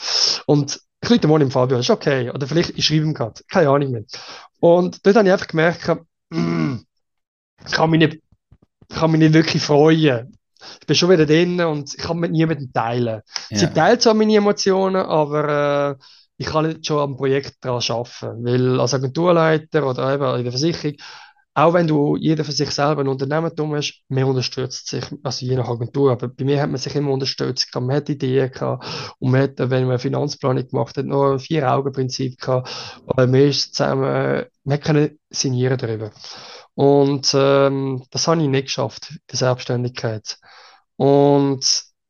Und 0.46 0.82
ich 1.02 1.10
rufe 1.10 1.28
morgen 1.28 1.44
im 1.44 1.52
Fabio 1.52 1.78
an, 1.78 1.82
ist 1.82 1.90
okay. 1.90 2.30
Oder 2.30 2.48
vielleicht, 2.48 2.78
ich 2.78 2.86
schreibe 2.86 3.06
ihm 3.06 3.14
gerade, 3.14 3.42
keine 3.50 3.70
Ahnung 3.70 3.92
mehr. 3.92 4.04
Und 4.60 5.06
dort 5.06 5.16
habe 5.16 5.28
ich 5.28 5.34
einfach 5.34 5.48
gemerkt, 5.48 6.02
mm, 6.30 6.76
ich 7.66 7.72
kann 7.72 7.90
mich 7.90 8.00
nicht, 8.00 8.22
kann 8.94 9.12
mich 9.12 9.20
nicht 9.20 9.34
wirklich 9.34 9.62
freuen. 9.62 10.38
Ich 10.80 10.86
bin 10.86 10.96
schon 10.96 11.10
wieder 11.10 11.26
drin 11.26 11.60
und 11.62 11.94
ich 11.96 12.02
kann 12.02 12.20
mit 12.20 12.32
niemandem 12.32 12.72
teilen. 12.72 13.22
Ja. 13.50 13.58
Sie 13.58 13.68
teilt 13.68 14.02
zwar 14.02 14.14
meine 14.14 14.36
Emotionen, 14.36 15.04
aber 15.04 15.98
äh, 16.00 16.04
ich 16.38 16.48
kann 16.48 16.68
nicht 16.68 16.86
schon 16.86 17.00
am 17.00 17.18
Projekt 17.18 17.56
daran 17.62 17.82
arbeiten. 17.88 18.46
Weil 18.46 18.80
als 18.80 18.94
Agenturleiter 18.94 19.88
oder 19.88 20.14
eben 20.14 20.38
in 20.38 20.44
der 20.44 20.52
Versicherung 20.52 20.96
auch 21.54 21.74
wenn 21.74 21.88
du 21.88 22.16
jeder 22.16 22.46
für 22.46 22.54
sich 22.54 22.72
selber 22.72 23.02
ein 23.02 23.10
Unternehmertum 23.10 23.76
hast, 23.76 24.04
man 24.08 24.24
unterstützt 24.24 24.88
sich, 24.88 25.04
also 25.22 25.46
je 25.46 25.56
nach 25.56 25.68
Agentur, 25.68 26.12
aber 26.12 26.30
bei 26.30 26.46
mir 26.46 26.62
hat 26.62 26.70
man 26.70 26.78
sich 26.78 26.96
immer 26.96 27.12
unterstützt, 27.12 27.76
man 27.76 27.94
hat 27.94 28.10
Ideen 28.10 28.52
gehabt 28.52 28.86
und 29.20 29.32
man 29.32 29.42
hat, 29.42 29.60
wenn 29.60 29.84
man 29.84 29.92
eine 29.92 30.00
Finanzplanung 30.00 30.68
gemacht 30.68 30.96
hat, 30.96 31.06
noch 31.06 31.34
ein 31.34 31.40
Vier-Augen-Prinzip 31.40 32.40
gehabt, 32.40 32.70
aber 33.06 33.28
man 33.28 33.42
ist 33.42 33.76
zusammen, 33.76 34.46
man 34.64 34.80
kann 34.80 35.10
signieren 35.30 35.78
darüber. 35.78 36.12
Und 36.76 37.32
ähm, 37.34 38.04
das 38.12 38.28
habe 38.28 38.42
ich 38.42 38.48
nicht 38.48 38.66
geschafft, 38.66 39.14
die 39.32 39.36
Selbstständigkeit. 39.36 40.38
Und 40.96 41.66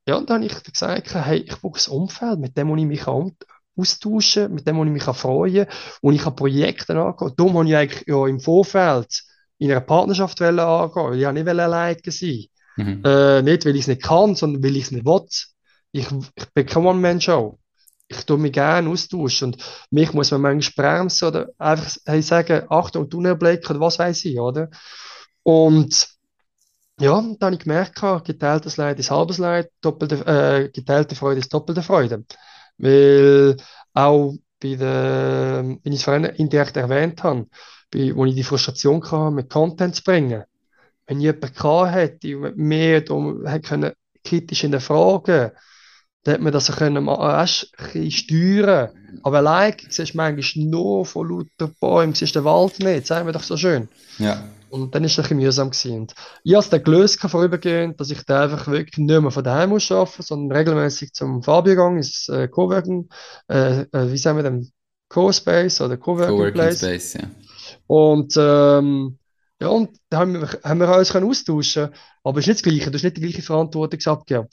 ja, 0.08 0.16
und 0.16 0.30
dann 0.30 0.44
habe 0.44 0.54
ich 0.54 0.64
gesagt, 0.64 1.14
hey, 1.16 1.40
ich 1.40 1.60
brauche 1.62 1.80
ein 1.80 1.92
Umfeld, 1.94 2.40
mit 2.40 2.58
dem 2.58 2.76
ich 2.78 2.86
mich 2.86 3.08
austauschen, 3.08 4.54
mit 4.54 4.68
dem 4.68 4.84
ich 4.84 4.92
mich 4.92 5.04
freuen 5.04 5.68
und 6.02 6.14
ich 6.14 6.26
habe 6.26 6.36
Projekte 6.36 7.00
angehen. 7.00 7.34
Darum 7.38 7.58
habe 7.58 7.68
ich 7.70 7.76
eigentlich 7.76 8.08
ja 8.08 8.28
im 8.28 8.40
Vorfeld 8.40 9.24
in 9.58 9.72
einer 9.72 9.82
Partnerschaft 9.82 10.42
angehen 10.42 10.60
weil 10.60 11.20
ich 11.20 11.32
nicht 11.32 11.48
alleine 11.48 11.98
sein 12.06 12.46
mhm. 12.78 13.04
äh, 13.06 13.42
Nicht, 13.42 13.66
weil 13.66 13.76
ich 13.76 13.82
es 13.82 13.88
nicht 13.88 14.04
kann, 14.04 14.36
sondern 14.36 14.64
weil 14.64 14.76
ich 14.76 14.86
es 14.86 14.92
nicht 14.92 15.06
will. 15.06 15.26
Ich, 15.92 16.12
ich 16.12 16.50
bin 16.54 16.66
kein 16.66 16.86
One-Man-Show. 16.86 17.60
Ich 18.12 18.26
tue 18.26 18.38
mich 18.38 18.52
gerne 18.52 18.90
austauschen 18.90 19.54
und 19.54 19.64
mich 19.90 20.14
muss 20.14 20.32
man 20.32 20.42
manchmal 20.42 21.00
bremsen 21.00 21.28
oder 21.30 21.50
einfach 21.58 21.96
hey, 22.06 22.22
sagen, 22.22 22.66
Achtung, 22.70 23.10
Tunnelblick 23.10 23.70
oder 23.70 23.80
was 23.80 24.00
weiß 24.00 24.26
ich, 24.26 24.40
oder? 24.40 24.70
Und 25.44 26.08
ja, 27.00 27.20
dann 27.20 27.38
habe 27.42 27.56
ich 27.56 27.62
gemerkt, 27.62 28.00
geteiltes 28.26 28.78
Leid 28.78 29.00
ist 29.00 29.12
halbes 29.12 29.38
Leid, 29.38 29.72
doppelte, 29.82 30.26
äh, 30.26 30.70
geteilte 30.70 31.16
Freude 31.16 31.40
ist 31.40 31.54
doppelte 31.54 31.82
Freude. 31.82 32.26
Weil 32.78 33.58
auch 33.94 34.34
bei 34.62 34.76
der, 34.76 35.64
wenn 35.64 35.94
ich 35.94 36.00
es 36.00 36.04
vorhin 36.04 36.26
indirekt 36.26 36.78
erwähnt 36.78 37.24
habe, 37.24 37.48
bei, 37.92 38.16
wo 38.16 38.26
ich 38.26 38.36
die 38.36 38.44
Frustration 38.44 39.04
hatte, 39.04 39.32
mit 39.32 39.50
Content 39.50 39.96
zu 39.96 40.04
bringen. 40.04 40.44
Wenn 41.08 41.18
ich 41.18 41.24
jemanden 41.24 41.90
hätte, 41.90 42.54
mehr 42.56 43.04
können, 43.04 43.94
kritisch 44.24 44.64
in 44.64 44.72
der 44.72 44.82
Frage, 44.82 45.54
dann 46.24 46.34
hätte 46.34 46.44
man 46.44 46.54
das 46.54 46.72
können, 46.76 47.08
äh, 47.08 47.12
ein 47.12 48.12
steuern. 48.12 48.90
Aber 49.24 49.38
allein 49.38 49.76
siehst 49.90 50.14
du 50.14 50.18
manchmal 50.18 50.66
nur 50.66 51.06
von 51.06 51.30
lauter 51.30 51.74
Bäumen, 51.80 52.14
siehst 52.14 52.36
den 52.36 52.44
Wald 52.44 52.80
nicht, 52.80 53.08
sagen 53.08 53.26
wir 53.26 53.34
doch 53.34 53.44
so 53.44 53.58
schön. 53.58 53.88
Ja. 54.20 54.44
Und 54.70 54.96
dann 54.96 55.04
ist 55.04 55.14
es 55.14 55.18
ein 55.18 55.24
bisschen 55.24 55.38
mühsam 55.38 55.72
gewesen. 55.72 56.02
Und 56.02 56.14
ich 56.44 56.54
habe 56.54 56.64
es 56.64 56.70
dann 56.70 56.84
gelöst 56.84 57.20
vorübergehend, 57.20 58.00
dass 58.00 58.12
ich 58.12 58.24
da 58.24 58.44
einfach 58.44 58.68
wirklich 58.68 58.98
nicht 58.98 59.22
mehr 59.22 59.32
von 59.32 59.44
daheim 59.44 59.70
muss 59.70 59.92
arbeiten, 59.92 60.24
sondern 60.24 60.58
regelmäßig 60.58 61.12
zum 61.14 61.44
Fabio 61.44 61.74
gegangen, 61.74 61.98
ins 61.98 62.30
äh, 62.30 62.48
Coworking, 62.48 63.10
äh, 63.50 63.82
äh, 63.82 64.12
wie 64.12 64.18
sagen 64.18 64.38
wir 64.38 64.44
dem, 64.44 64.72
Co-Space 65.10 65.82
oder 65.82 65.98
Coworking, 65.98 66.30
Coworking 66.30 66.54
Place. 66.54 66.78
Space, 66.78 67.14
ja. 67.16 67.30
Und, 67.88 68.34
ähm, 68.38 69.18
ja, 69.60 69.68
und 69.68 69.90
da 70.10 70.20
haben 70.20 70.40
wir, 70.40 70.48
haben 70.64 70.80
wir 70.80 70.98
uns 70.98 71.12
können 71.12 71.28
austauschen 71.28 71.90
aber 72.24 72.40
es 72.40 72.48
ist 72.48 72.48
nicht 72.48 72.66
das 72.66 72.72
Gleiche, 72.72 72.92
du 72.92 72.98
hast 72.98 73.04
nicht 73.04 73.18
die 73.18 73.22
gleiche 73.22 73.42
Verantwortung 73.42 74.00
abgegeben. 74.06 74.48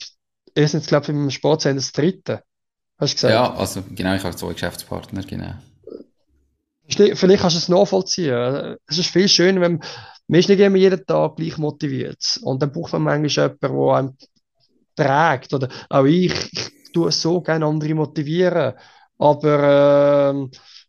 Erstens, 0.59 0.87
glaube 0.87 1.03
ich, 1.03 1.09
im 1.11 1.29
Sportsender 1.29 1.79
das 1.79 1.93
Dritte. 1.93 2.43
Hast 2.97 3.13
du 3.13 3.15
gesagt? 3.15 3.33
Ja, 3.33 3.53
also 3.53 3.81
genau, 3.95 4.13
ich 4.13 4.23
habe 4.25 4.35
zwei 4.35 4.51
Geschäftspartner, 4.51 5.23
genau. 5.23 5.53
Vielleicht 6.89 7.41
kannst 7.41 7.55
du 7.55 7.59
es 7.59 7.69
nachvollziehen. 7.69 8.75
Es 8.85 8.97
ist 8.97 9.09
viel 9.09 9.29
schöner, 9.29 9.61
wenn 9.61 9.81
man 10.27 10.39
ist 10.39 10.49
nicht 10.49 10.59
immer 10.59 10.75
jeden 10.75 11.05
Tag 11.05 11.37
gleich 11.37 11.57
motiviert. 11.57 12.41
Und 12.41 12.61
dann 12.61 12.73
braucht 12.73 12.91
man 12.91 13.03
manchmal 13.03 13.55
jemanden, 13.61 14.17
der 14.97 15.09
einem 15.09 15.37
trägt. 15.39 15.53
Oder 15.53 15.69
auch 15.87 16.03
ich, 16.03 16.33
ich 16.51 16.91
tue 16.91 17.09
so 17.13 17.39
gerne 17.39 17.65
andere 17.65 17.93
motivieren. 17.93 18.73
Aber 19.17 20.33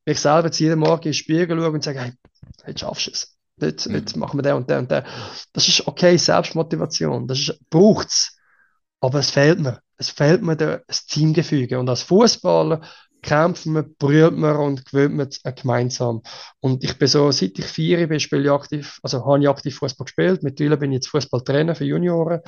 äh, 0.04 0.10
ich 0.10 0.18
selber 0.18 0.46
jetzt 0.46 0.58
jeden 0.58 0.80
Morgen 0.80 1.02
in 1.02 1.10
den 1.10 1.14
Spiegel 1.14 1.56
schaue 1.56 1.70
und 1.70 1.84
sage, 1.84 2.00
hey, 2.00 2.12
jetzt 2.66 2.80
schaffst 2.80 3.06
du 3.06 3.10
es. 3.12 3.36
Jetzt, 3.60 3.88
mhm. 3.88 3.94
jetzt 3.94 4.16
machen 4.16 4.36
wir 4.36 4.42
den 4.42 4.54
und 4.54 4.68
den 4.68 4.78
und 4.78 4.90
den. 4.90 5.04
Das 5.52 5.68
ist 5.68 5.86
okay, 5.86 6.16
Selbstmotivation. 6.16 7.28
Das 7.28 7.56
braucht 7.70 8.08
es. 8.08 8.39
Aber 9.00 9.18
es 9.18 9.30
fehlt 9.30 9.60
mir. 9.60 9.80
Es 9.96 10.10
fehlt 10.10 10.42
mir 10.42 10.56
das 10.56 11.06
Teamgefüge. 11.06 11.78
Und 11.78 11.88
als 11.88 12.02
Fußballer 12.02 12.80
kämpfen 13.22 13.74
wir, 13.74 13.82
brüllt 13.82 14.36
wir 14.36 14.58
und 14.58 14.84
gewöhnt 14.86 15.40
wir 15.42 15.52
gemeinsam. 15.52 16.22
Und 16.60 16.84
ich 16.84 16.98
bin 16.98 17.08
so, 17.08 17.30
seit 17.30 17.58
ich 17.58 17.64
vier 17.64 18.06
bin, 18.06 18.20
spiele 18.20 18.44
ich 18.44 18.50
aktiv, 18.50 18.98
also 19.02 19.24
habe 19.26 19.40
ich 19.40 19.48
aktiv 19.48 19.76
Fußball 19.76 20.04
gespielt. 20.04 20.42
Mittlerweile 20.42 20.76
bin 20.76 20.92
ich 20.92 20.96
jetzt 20.96 21.08
Fußballtrainer 21.08 21.74
für 21.74 21.84
Junioren. 21.84 22.40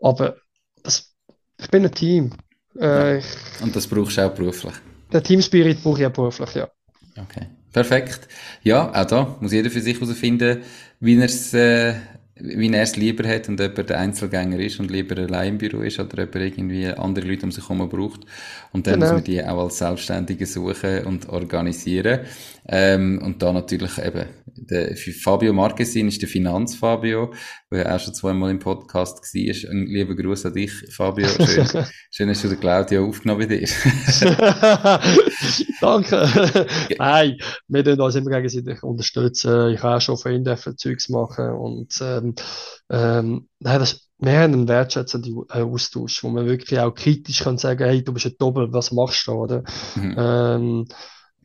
Aber 0.00 0.36
das, 0.82 1.14
ich 1.58 1.68
bin 1.68 1.84
ein 1.84 1.92
Team. 1.92 2.32
Äh, 2.78 3.18
ich, 3.18 3.26
und 3.60 3.74
das 3.74 3.86
brauchst 3.86 4.16
du 4.16 4.26
auch 4.26 4.34
beruflich? 4.34 4.74
Den 5.12 5.22
Teamspirit 5.22 5.82
brauche 5.82 6.00
ich 6.00 6.06
auch 6.06 6.12
beruflich, 6.12 6.54
ja. 6.54 6.68
Okay. 7.20 7.46
Perfekt. 7.72 8.28
Ja, 8.62 8.90
auch 8.92 9.04
da 9.04 9.36
muss 9.40 9.52
jeder 9.52 9.70
für 9.70 9.80
sich 9.80 10.00
herausfinden, 10.00 10.62
wie 11.00 11.18
er 11.18 11.26
es 11.26 11.52
äh, 11.54 11.94
wie 12.40 12.72
er 12.72 12.82
es 12.82 12.96
lieber 12.96 13.28
hat 13.28 13.48
und 13.48 13.60
ob 13.60 13.78
er 13.78 13.84
der 13.84 13.98
Einzelgänger 13.98 14.58
ist 14.58 14.80
und 14.80 14.90
lieber 14.90 15.16
allein 15.16 15.54
im 15.54 15.58
Büro 15.58 15.80
ist 15.80 15.98
oder 15.98 16.22
ob 16.22 16.34
er 16.34 16.42
irgendwie 16.42 16.86
andere 16.86 17.26
Leute 17.26 17.46
um 17.46 17.52
sich 17.52 17.68
herum 17.68 17.88
braucht. 17.88 18.20
Und 18.72 18.86
dann 18.86 18.94
genau. 18.94 19.06
muss 19.06 19.12
man 19.14 19.24
die 19.24 19.42
auch 19.44 19.64
als 19.64 19.78
Selbstständige 19.78 20.46
suchen 20.46 21.04
und 21.04 21.28
organisieren. 21.28 22.20
Ähm, 22.70 23.20
und 23.24 23.42
da 23.42 23.52
natürlich 23.52 23.96
eben, 23.98 24.26
der 24.46 24.94
Fabio 24.96 25.54
Marquesin 25.54 26.08
ist 26.08 26.20
der 26.20 26.28
Finanzfabio, 26.28 27.32
der 27.70 27.94
auch 27.94 27.98
schon 27.98 28.12
zweimal 28.12 28.50
im 28.50 28.58
Podcast 28.58 29.22
war. 29.22 29.70
Ein 29.70 29.86
lieber 29.86 30.14
Gruß 30.14 30.46
an 30.46 30.52
dich, 30.52 30.72
Fabio. 30.90 31.26
Schön, 31.46 31.86
schön 32.10 32.28
dass 32.28 32.42
du 32.42 32.48
den 32.48 32.60
Claudio 32.60 33.06
aufgenommen 33.06 33.48
hast. 33.50 34.22
Danke. 35.80 36.66
Nein, 36.98 37.38
wir 37.68 37.84
tun 37.84 38.00
uns 38.00 38.14
immer 38.16 38.30
gegenseitig 38.30 38.82
unterstützen. 38.82 39.70
Ich 39.70 39.82
habe 39.82 39.96
auch 39.96 40.00
schon 40.00 40.18
von 40.18 40.32
ihnen 40.32 40.56
Zeugs 40.76 41.08
machen 41.08 41.50
und 41.50 41.94
ähm, 42.02 42.34
ähm, 42.90 43.48
nein, 43.60 43.78
das, 43.78 44.08
wir 44.18 44.32
haben 44.32 44.52
einen 44.52 44.68
wertschätzenden 44.68 45.44
Austausch, 45.48 46.22
wo 46.24 46.28
man 46.28 46.46
wirklich 46.46 46.78
auch 46.80 46.94
kritisch 46.94 47.40
kann 47.40 47.58
sagen, 47.58 47.84
hey, 47.84 48.02
du 48.02 48.12
bist 48.12 48.26
ein 48.26 48.34
Doppel, 48.38 48.72
was 48.72 48.92
machst 48.92 49.26
du, 49.26 49.32
oder? 49.32 49.62
Mhm. 49.94 50.14
Ähm, 50.18 50.88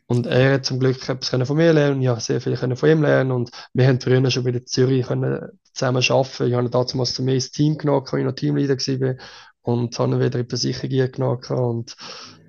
und 0.07 0.27
er 0.27 0.55
hat 0.55 0.65
zum 0.65 0.79
Glück 0.79 1.07
etwas 1.07 1.47
von 1.47 1.57
mir 1.57 1.73
lernen, 1.73 2.01
ich 2.01 2.07
habe 2.07 2.19
sehr 2.19 2.41
viel 2.41 2.57
von 2.57 2.89
ihm 2.89 3.01
lernen. 3.01 3.31
Und 3.31 3.51
wir 3.73 3.87
haben 3.87 4.01
früher 4.01 4.29
schon 4.29 4.45
wieder 4.45 4.65
Zürich 4.65 5.07
können 5.07 5.59
zusammen 5.73 6.03
arbeiten. 6.07 6.47
Ich 6.47 6.53
habe 6.53 6.69
damals 6.69 7.13
zu 7.13 7.23
mir 7.23 7.35
ins 7.35 7.51
Team 7.51 7.77
genommen, 7.77 8.05
als 8.05 8.13
ich 8.13 8.25
noch 8.25 8.33
Teamleader 8.33 8.75
war 8.75 9.15
und 9.61 9.97
habe 9.97 10.13
ihn 10.13 10.19
wieder 10.19 10.39
in 10.39 10.47
die 10.47 10.49
Versicherung 10.49 11.11
genommen. 11.11 11.43
Und 11.49 11.95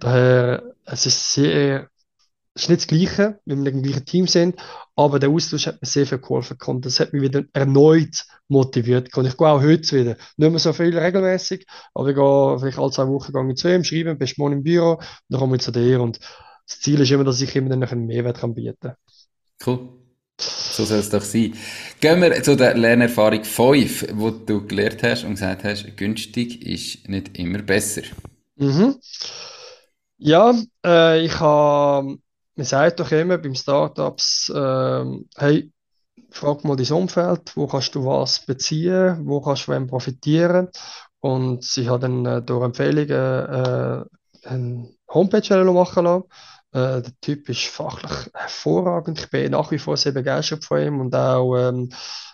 daher, 0.01 0.63
es 0.85 1.07
ist 1.07 1.33
sehr 1.33 1.89
es 2.57 2.63
ist 2.63 2.69
nicht 2.69 2.83
das 2.83 2.87
Gleiche, 2.87 3.41
wenn 3.47 3.65
wir 3.65 3.73
im 3.73 3.83
gleichen 3.83 4.05
Team 4.05 4.29
sind, 4.29 4.61
aber 4.95 5.19
der 5.19 5.29
Austausch 5.29 5.67
hat 5.67 5.83
mir 5.83 5.89
sehr 5.89 6.07
viel 6.07 6.19
geholfen. 6.19 6.57
Und 6.67 6.87
das 6.87 7.01
hat 7.01 7.13
mich 7.13 7.23
wieder 7.23 7.43
erneut 7.53 8.25
motiviert. 8.47 9.17
Und 9.17 9.27
ich 9.27 9.37
gehe 9.37 9.49
auch 9.49 9.61
heute 9.61 9.97
wieder, 9.99 10.17
nicht 10.37 10.51
mehr 10.51 10.59
so 10.61 10.73
viel 10.73 10.97
regelmäßig, 10.97 11.67
aber 11.95 12.11
ich 12.11 12.15
gehe 12.15 12.59
vielleicht 12.61 12.79
alle 12.79 12.93
zwei 12.93 13.09
Wochen 13.09 13.57
zu 13.57 13.69
ihm, 13.69 13.83
schreibe, 13.83 14.15
bist 14.15 14.39
morgen 14.39 14.53
im 14.53 14.63
Büro, 14.63 15.01
dann 15.29 15.41
komme 15.41 15.57
ich 15.57 15.63
zu 15.63 15.73
dir. 15.73 16.01
Und 16.01 16.21
das 16.67 16.81
Ziel 16.81 17.01
ist 17.01 17.11
immer, 17.11 17.25
dass 17.25 17.41
ich 17.41 17.55
immer 17.57 17.71
dann 17.71 17.83
einen 17.83 18.07
Mehrwert 18.07 18.39
kann 18.39 18.55
bieten 18.55 18.77
kann. 18.81 18.97
Cool. 19.65 19.89
So 20.41 20.85
soll 20.85 20.99
es 20.99 21.11
doch 21.11 21.23
sein. 21.23 21.55
Gehen 22.01 22.21
wir 22.21 22.43
zu 22.43 22.57
der 22.57 22.77
Lernerfahrung 22.77 23.45
5, 23.45 24.09
wo 24.15 24.31
du 24.31 24.67
gelernt 24.67 25.03
hast 25.03 25.25
und 25.25 25.33
gesagt 25.33 25.63
hast, 25.63 25.97
günstig 25.97 26.67
ist 26.67 27.09
nicht 27.09 27.39
immer 27.39 27.63
besser. 27.63 28.03
Mhm. 28.57 28.97
Ja, 30.19 30.55
äh, 30.85 31.25
ich 31.25 31.39
habe 31.39 32.19
man 32.57 32.67
sagt 32.67 33.01
doch 33.01 33.11
immer 33.11 33.39
beim 33.39 33.55
Startups, 33.55 34.49
äh, 34.55 35.05
hey, 35.37 35.73
frag 36.31 36.65
mal 36.65 36.77
dein 36.77 36.93
Umfeld, 36.93 37.57
wo 37.57 37.67
kannst 37.67 37.95
du 37.95 38.05
was 38.05 38.47
beziehen, 38.47 39.27
wo 39.27 39.41
kannst 39.41 39.67
du 39.67 39.73
von 39.73 39.87
profitieren. 39.87 40.69
Und 41.21 41.65
ich 41.77 41.89
habe 41.89 42.01
dann 42.01 42.27
äh, 42.27 42.43
durch 42.43 42.65
Empfehlungen 42.65 43.11
äh, 43.11 44.05
eine 44.45 44.89
Homepage 45.09 45.65
machen 45.65 46.05
lassen. 46.05 46.25
Äh, 46.75 47.03
der 47.03 47.13
Typ 47.21 47.49
ist 47.49 47.67
fachlich 47.67 48.31
hervorragend. 48.35 49.21
Ich 49.21 49.31
bin 49.31 49.53
nach 49.53 49.71
wie 49.71 49.79
vor 49.79 49.97
sehr 49.97 50.11
begeistert 50.11 50.65
von 50.65 50.81
ihm 50.83 51.01
und 51.01 51.15
auch 51.15 51.57
ähm, 51.57 51.91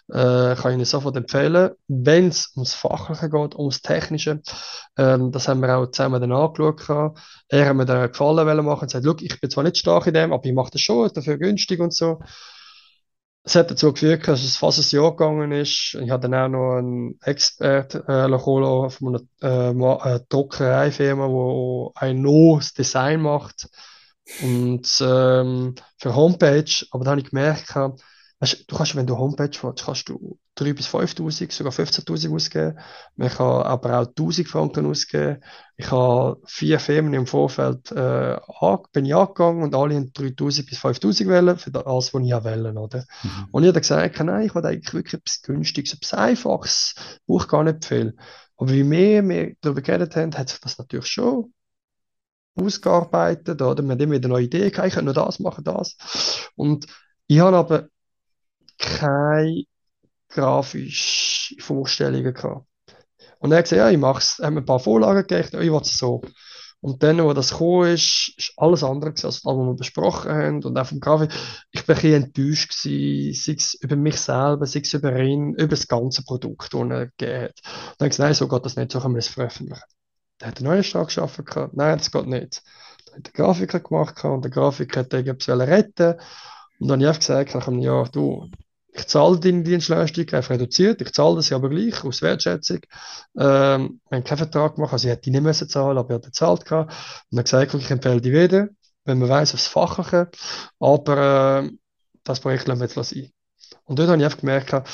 äh, 0.08 0.56
kann 0.56 0.70
ich 0.70 0.76
Ihnen 0.76 0.84
sofort 0.86 1.14
empfehlen, 1.18 1.72
wenn 1.88 2.28
es 2.28 2.50
ums 2.56 2.72
Fachliche 2.72 3.28
geht, 3.28 3.54
ums 3.54 3.82
Technische. 3.82 4.40
Ähm, 4.96 5.30
das 5.30 5.46
haben 5.46 5.60
wir 5.60 5.76
auch 5.76 5.90
zusammen 5.90 6.22
dann 6.22 6.32
angeschaut. 6.32 7.14
Er 7.48 7.68
hat 7.68 7.76
mir 7.76 7.84
dann 7.84 7.98
einen 7.98 8.12
Gefallen 8.12 8.64
machen 8.64 8.80
und 8.80 8.92
gesagt, 8.92 9.22
ich 9.22 9.40
bin 9.40 9.50
zwar 9.50 9.64
nicht 9.64 9.76
stark 9.76 10.06
in 10.06 10.14
dem, 10.14 10.32
aber 10.32 10.46
ich 10.46 10.54
mache 10.54 10.70
das 10.72 10.80
schon, 10.80 11.10
dafür 11.12 11.36
günstig 11.36 11.78
und 11.78 11.92
so. 11.92 12.20
Es 13.42 13.56
hat 13.56 13.70
dazu 13.70 13.92
geführt, 13.92 14.26
dass 14.26 14.42
es 14.42 14.56
fast 14.56 14.78
ein 14.78 14.96
Jahr 14.98 15.10
gegangen 15.10 15.52
ist. 15.52 15.98
Ich 16.00 16.10
hatte 16.10 16.30
dann 16.30 16.54
auch 16.54 16.58
noch 16.58 16.76
einen 16.78 17.18
Expert 17.22 17.94
äh, 17.94 18.38
von 18.38 19.26
einer 19.42 20.08
äh, 20.08 20.14
äh, 20.14 20.20
Druckereifirma, 20.30 21.26
die 21.28 22.00
ein 22.00 22.22
neues 22.22 22.72
Design 22.72 23.20
macht 23.20 23.68
und 24.42 24.88
ähm, 25.00 25.74
für 25.98 26.14
Homepage. 26.14 26.86
Aber 26.90 27.04
dann 27.04 27.12
habe 27.12 27.20
ich 27.20 27.30
gemerkt, 27.30 27.74
Weißt, 28.40 28.64
du 28.68 28.76
kannst, 28.76 28.96
wenn 28.96 29.06
du 29.06 29.18
Homepage 29.18 29.50
willst, 29.60 29.84
kannst 29.84 30.08
du 30.08 30.38
3.000 30.58 30.74
bis 30.74 30.88
5.000, 30.88 31.52
sogar 31.52 31.72
15.000 31.72 32.34
ausgeben. 32.34 32.78
Man 33.16 33.28
kann 33.28 33.62
aber 33.62 34.00
auch 34.00 34.06
1.000 34.06 34.48
Franken 34.48 34.86
ausgeben. 34.86 35.42
Ich 35.76 35.90
habe 35.90 36.40
vier 36.46 36.80
Firmen 36.80 37.12
im 37.12 37.26
Vorfeld, 37.26 37.92
äh, 37.92 38.38
bin 38.92 39.04
ich 39.04 39.14
angegangen 39.14 39.62
und 39.62 39.74
alle 39.74 39.94
haben 39.94 40.10
3.000 40.12 40.66
bis 40.66 40.78
5.000 40.78 41.28
wählen 41.28 41.58
für 41.58 41.70
das, 41.70 41.84
was 41.84 42.14
ich 42.14 42.44
wählen 42.44 42.78
oder? 42.78 43.04
Mhm. 43.22 43.48
Und 43.52 43.62
ich 43.62 43.68
habe 43.68 43.80
gesagt, 43.80 44.20
nein, 44.20 44.46
ich 44.46 44.54
will 44.54 44.64
eigentlich 44.64 44.94
wirklich 44.94 45.20
etwas 45.20 45.42
Günstiges, 45.42 45.92
etwas 45.92 46.14
Einfaches, 46.14 46.94
brauche 47.26 47.46
gar 47.46 47.64
nicht 47.64 47.84
viel. 47.84 48.16
Aber 48.56 48.72
wie 48.72 48.84
mehr 48.84 49.26
wir 49.28 49.54
darüber 49.60 49.82
geredet 49.82 50.16
haben, 50.16 50.34
hat 50.34 50.48
sich 50.48 50.60
das 50.60 50.78
natürlich 50.78 51.08
schon 51.08 51.52
ausgearbeitet, 52.56 53.62
oder? 53.62 53.82
Wir 53.82 53.90
haben 53.92 54.00
immer 54.00 54.14
wieder 54.14 54.28
neue 54.28 54.44
Ideen 54.44 54.70
gehabt, 54.70 54.88
ich 54.88 54.94
könnte 54.94 55.06
nur 55.06 55.14
das 55.14 55.38
machen, 55.38 55.64
das. 55.64 55.96
Und 56.56 56.86
ich 57.26 57.40
habe 57.40 57.56
aber 57.56 57.88
keine 58.78 59.64
grafischen 60.28 61.60
Vorstellungen 61.60 62.34
gehabt. 62.34 62.66
Und 63.38 63.52
er 63.52 63.58
hat 63.58 63.64
gesagt, 63.64 63.78
ja, 63.78 63.90
ich 63.90 63.98
mache 63.98 64.18
es, 64.18 64.38
haben 64.38 64.58
ein 64.58 64.64
paar 64.64 64.80
Vorlagen 64.80 65.26
gegeben, 65.26 65.62
ich 65.62 65.72
will 65.72 65.80
es 65.80 65.96
so. 65.96 66.22
Und 66.82 67.02
dann, 67.02 67.22
wo 67.22 67.32
das 67.34 67.50
gekommen 67.50 67.92
ist, 67.92 68.32
ist 68.38 68.54
alles 68.56 68.82
andere 68.82 69.10
als 69.10 69.20
das, 69.20 69.44
was 69.44 69.54
wir 69.54 69.74
besprochen 69.74 70.32
haben. 70.32 70.64
Und 70.64 70.78
auch 70.78 70.86
vom 70.86 71.00
Grafik. 71.00 71.30
Ich 71.72 71.84
bin 71.84 71.96
ein 71.96 72.22
enttäuscht 72.24 72.70
gewesen, 72.70 73.34
sei 73.34 73.52
es 73.52 73.74
über 73.74 73.96
mich 73.96 74.18
selber, 74.18 74.64
sei 74.66 74.80
es 74.80 74.94
über 74.94 75.14
ihn, 75.20 75.54
über 75.54 75.68
das 75.68 75.88
ganze 75.88 76.24
Produkt, 76.24 76.72
das 76.72 76.80
er 76.80 77.06
gegeben 77.06 77.42
hat. 77.42 77.60
Und 77.60 78.00
dann 78.00 78.06
habe 78.06 78.06
ich 78.06 78.10
gesagt, 78.10 78.18
nein, 78.20 78.34
so 78.34 78.48
geht 78.48 78.64
das 78.64 78.76
nicht, 78.76 78.92
so 78.92 79.00
können 79.00 79.14
wir 79.14 79.18
es 79.18 79.28
veröffentlichen. 79.28 79.82
Der 80.40 80.48
hat 80.48 80.58
einen 80.58 80.68
neuen 80.68 80.84
Start 80.84 81.08
geschaffen 81.08 81.44
gehabt. 81.44 81.74
Nein, 81.74 81.98
das 81.98 82.10
geht 82.10 82.26
nicht. 82.26 82.62
Dann 83.06 83.16
hat 83.16 83.26
der 83.26 83.32
Grafiker 83.32 83.80
gemacht 83.80 84.24
und 84.24 84.42
der 84.44 84.50
Grafiker 84.50 85.00
hat 85.00 85.12
irgendwas 85.12 85.48
retten 85.48 86.20
Und 86.78 86.88
dann 86.88 87.04
habe 87.04 87.12
ich 87.12 87.26
gesagt, 87.26 87.54
ja, 87.54 88.04
du, 88.04 88.50
ich 88.92 89.06
zahle 89.06 89.38
deine 89.38 89.62
Dienstleistung 89.62 90.28
einfach 90.30 90.50
reduziert, 90.50 91.00
ich 91.00 91.12
zahle 91.12 91.36
das 91.36 91.48
ja 91.50 91.56
aber 91.56 91.68
gleich 91.68 92.04
aus 92.04 92.22
Wertschätzung. 92.22 92.80
Ähm, 93.38 94.00
wir 94.08 94.16
haben 94.16 94.24
keinen 94.24 94.38
Vertrag 94.38 94.74
gemacht, 94.74 94.92
also 94.92 95.06
ich 95.06 95.12
hätte 95.12 95.22
die 95.22 95.30
nicht 95.30 95.42
müssen 95.42 95.68
zahlen, 95.68 95.98
aber 95.98 96.10
ich 96.10 96.14
hatte 96.16 96.28
gezahlt. 96.28 96.70
Und 96.72 96.88
dann 97.30 97.44
gesagt, 97.44 97.74
ich 97.74 97.90
empfehle 97.90 98.20
die 98.20 98.32
wieder, 98.32 98.68
wenn 99.04 99.18
man 99.18 99.28
weiss, 99.28 99.54
aufs 99.54 99.66
Fachliche, 99.66 100.30
aber 100.80 101.62
äh, 101.64 101.70
das 102.24 102.40
Projekt 102.40 102.66
lassen 102.68 102.80
wir 102.80 102.88
jetzt 102.88 103.10
sein. 103.10 103.30
Und 103.84 103.98
dort 103.98 104.08
habe 104.08 104.18
ich 104.18 104.24
einfach 104.24 104.40
gemerkt, 104.40 104.88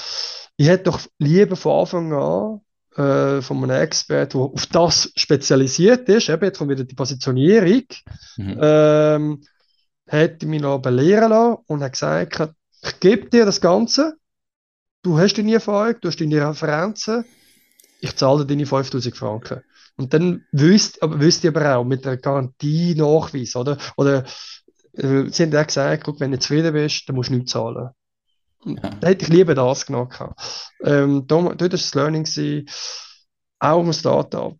ich 0.56 0.68
hätte 0.68 0.84
doch 0.84 1.00
lieber 1.18 1.56
von 1.56 1.80
Anfang 1.80 2.12
an 2.12 2.60
äh, 2.96 3.42
von 3.42 3.62
einem 3.62 3.82
Experten, 3.82 4.38
der 4.38 4.46
auf 4.46 4.66
das 4.66 5.12
spezialisiert 5.16 6.08
ist, 6.08 6.28
eben 6.28 6.44
jetzt 6.44 6.60
wieder 6.60 6.84
die 6.84 6.94
Positionierung, 6.94 7.84
mhm. 8.36 8.58
ähm, 8.60 9.42
hätte 10.06 10.46
mich 10.46 10.62
noch 10.62 10.78
belehren 10.78 11.30
lassen 11.30 11.62
und 11.66 11.82
hat 11.82 11.92
gesagt, 11.92 12.54
ich 12.82 13.00
gebe 13.00 13.28
dir 13.28 13.44
das 13.44 13.60
Ganze, 13.60 14.16
du 15.02 15.18
hast 15.18 15.34
deine 15.34 15.54
Erfahrung, 15.54 15.96
du 16.00 16.08
hast 16.08 16.20
deine 16.20 16.48
Referenzen, 16.48 17.24
ich 18.00 18.16
zahle 18.16 18.46
deine 18.46 18.66
5000 18.66 19.16
Franken. 19.16 19.62
Und 19.96 20.12
dann 20.12 20.44
wüsst, 20.52 21.02
aber 21.02 21.20
wüsst 21.20 21.42
ihr 21.44 21.56
aber 21.56 21.76
auch 21.76 21.84
mit 21.84 22.04
der 22.04 22.18
Garantie-Nachweis, 22.18 23.56
oder? 23.56 23.78
Oder 23.96 24.24
äh, 24.92 25.24
sie 25.30 25.44
haben 25.44 25.56
auch 25.56 25.66
gesagt, 25.66 26.04
guck, 26.04 26.20
wenn 26.20 26.32
du 26.32 26.38
zufrieden 26.38 26.72
bist, 26.74 27.08
dann 27.08 27.16
musst 27.16 27.30
du 27.30 27.34
nichts 27.34 27.52
zahlen. 27.52 27.90
Ja. 28.66 28.90
Da 29.00 29.08
hätte 29.08 29.24
ich 29.24 29.28
lieber 29.28 29.54
das 29.54 29.86
genommen. 29.86 30.10
Ähm, 30.82 31.24
dort 31.26 31.60
war 31.60 31.68
das 31.68 31.94
Learning, 31.94 32.24
gewesen, 32.24 32.68
auch 33.60 33.82
im 33.82 33.92
Startup. 33.92 34.58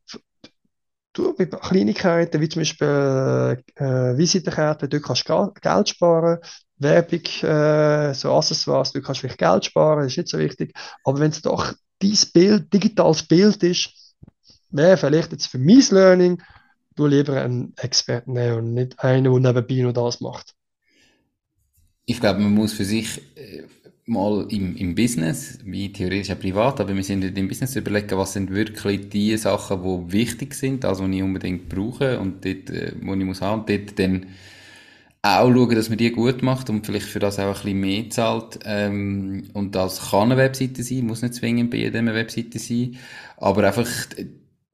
Du, 1.12 1.34
bei 1.34 1.46
Kleinigkeiten, 1.46 2.40
wie 2.40 2.48
zum 2.48 2.60
Beispiel 2.60 3.62
äh, 3.74 4.16
Visitenkarten, 4.16 4.88
dort 4.88 5.02
kannst 5.02 5.28
du 5.28 5.52
Geld 5.60 5.88
sparen. 5.88 6.38
Werbung, 6.78 7.24
äh, 7.42 8.12
so 8.14 8.34
Accessoires, 8.34 8.92
du 8.92 9.00
kannst 9.00 9.22
vielleicht 9.22 9.38
Geld 9.38 9.64
sparen, 9.64 10.02
das 10.02 10.12
ist 10.12 10.18
nicht 10.18 10.28
so 10.28 10.38
wichtig. 10.38 10.74
Aber 11.04 11.18
wenn 11.20 11.30
es 11.30 11.40
doch 11.40 11.72
dein 11.98 12.18
Bild, 12.34 12.72
digitales 12.72 13.22
Bild 13.22 13.62
ist, 13.62 14.14
wäre 14.70 14.98
vielleicht 14.98 15.32
jetzt 15.32 15.46
für 15.46 15.58
mein 15.58 15.82
Learning, 15.90 16.42
du 16.94 17.06
lieber 17.06 17.40
einen 17.40 17.72
Experten 17.78 18.34
nehmen 18.34 18.58
und 18.58 18.74
nicht 18.74 19.00
einen, 19.00 19.42
der 19.42 19.52
nebenbei 19.52 19.82
nur 19.82 19.92
das 19.94 20.20
macht. 20.20 20.54
Ich 22.04 22.20
glaube, 22.20 22.40
man 22.40 22.52
muss 22.52 22.72
für 22.72 22.84
sich 22.84 23.20
äh, 23.36 23.64
mal 24.06 24.46
im, 24.50 24.76
im 24.76 24.94
Business, 24.94 25.58
wie 25.64 25.92
theoretisch 25.92 26.30
auch 26.30 26.40
privat, 26.40 26.80
aber 26.80 26.94
wir 26.94 27.02
sind 27.02 27.24
im 27.36 27.48
Business 27.48 27.74
überlegen, 27.76 28.16
was 28.16 28.34
sind 28.34 28.50
wirklich 28.50 29.08
die 29.08 29.36
Sachen, 29.36 29.82
die 29.82 30.12
wichtig 30.12 30.54
sind, 30.54 30.84
also 30.84 31.06
die 31.08 31.16
ich 31.18 31.22
unbedingt 31.22 31.68
brauche 31.68 32.20
und 32.20 32.44
dort, 32.44 32.70
äh, 32.70 32.92
wo 33.02 33.14
ich 33.14 33.24
muss 33.24 33.40
haben, 33.40 33.66
dort 33.66 33.98
dann 33.98 34.26
auch 35.22 35.50
schauen, 35.52 35.74
dass 35.74 35.88
man 35.88 35.98
die 35.98 36.12
gut 36.12 36.42
macht 36.42 36.70
und 36.70 36.86
vielleicht 36.86 37.06
für 37.06 37.18
das 37.18 37.38
auch 37.40 37.46
ein 37.46 37.52
bisschen 37.54 37.80
mehr 37.80 38.10
zahlt. 38.10 38.60
Ähm, 38.64 39.50
und 39.54 39.74
das 39.74 40.10
kann 40.10 40.30
eine 40.30 40.36
Webseite 40.36 40.82
sein, 40.84 41.06
muss 41.06 41.22
nicht 41.22 41.34
zwingend 41.34 41.70
bei 41.72 41.78
jeder 41.78 42.04
Webseite 42.06 42.58
sein, 42.60 42.96
aber 43.38 43.64
einfach 43.66 43.88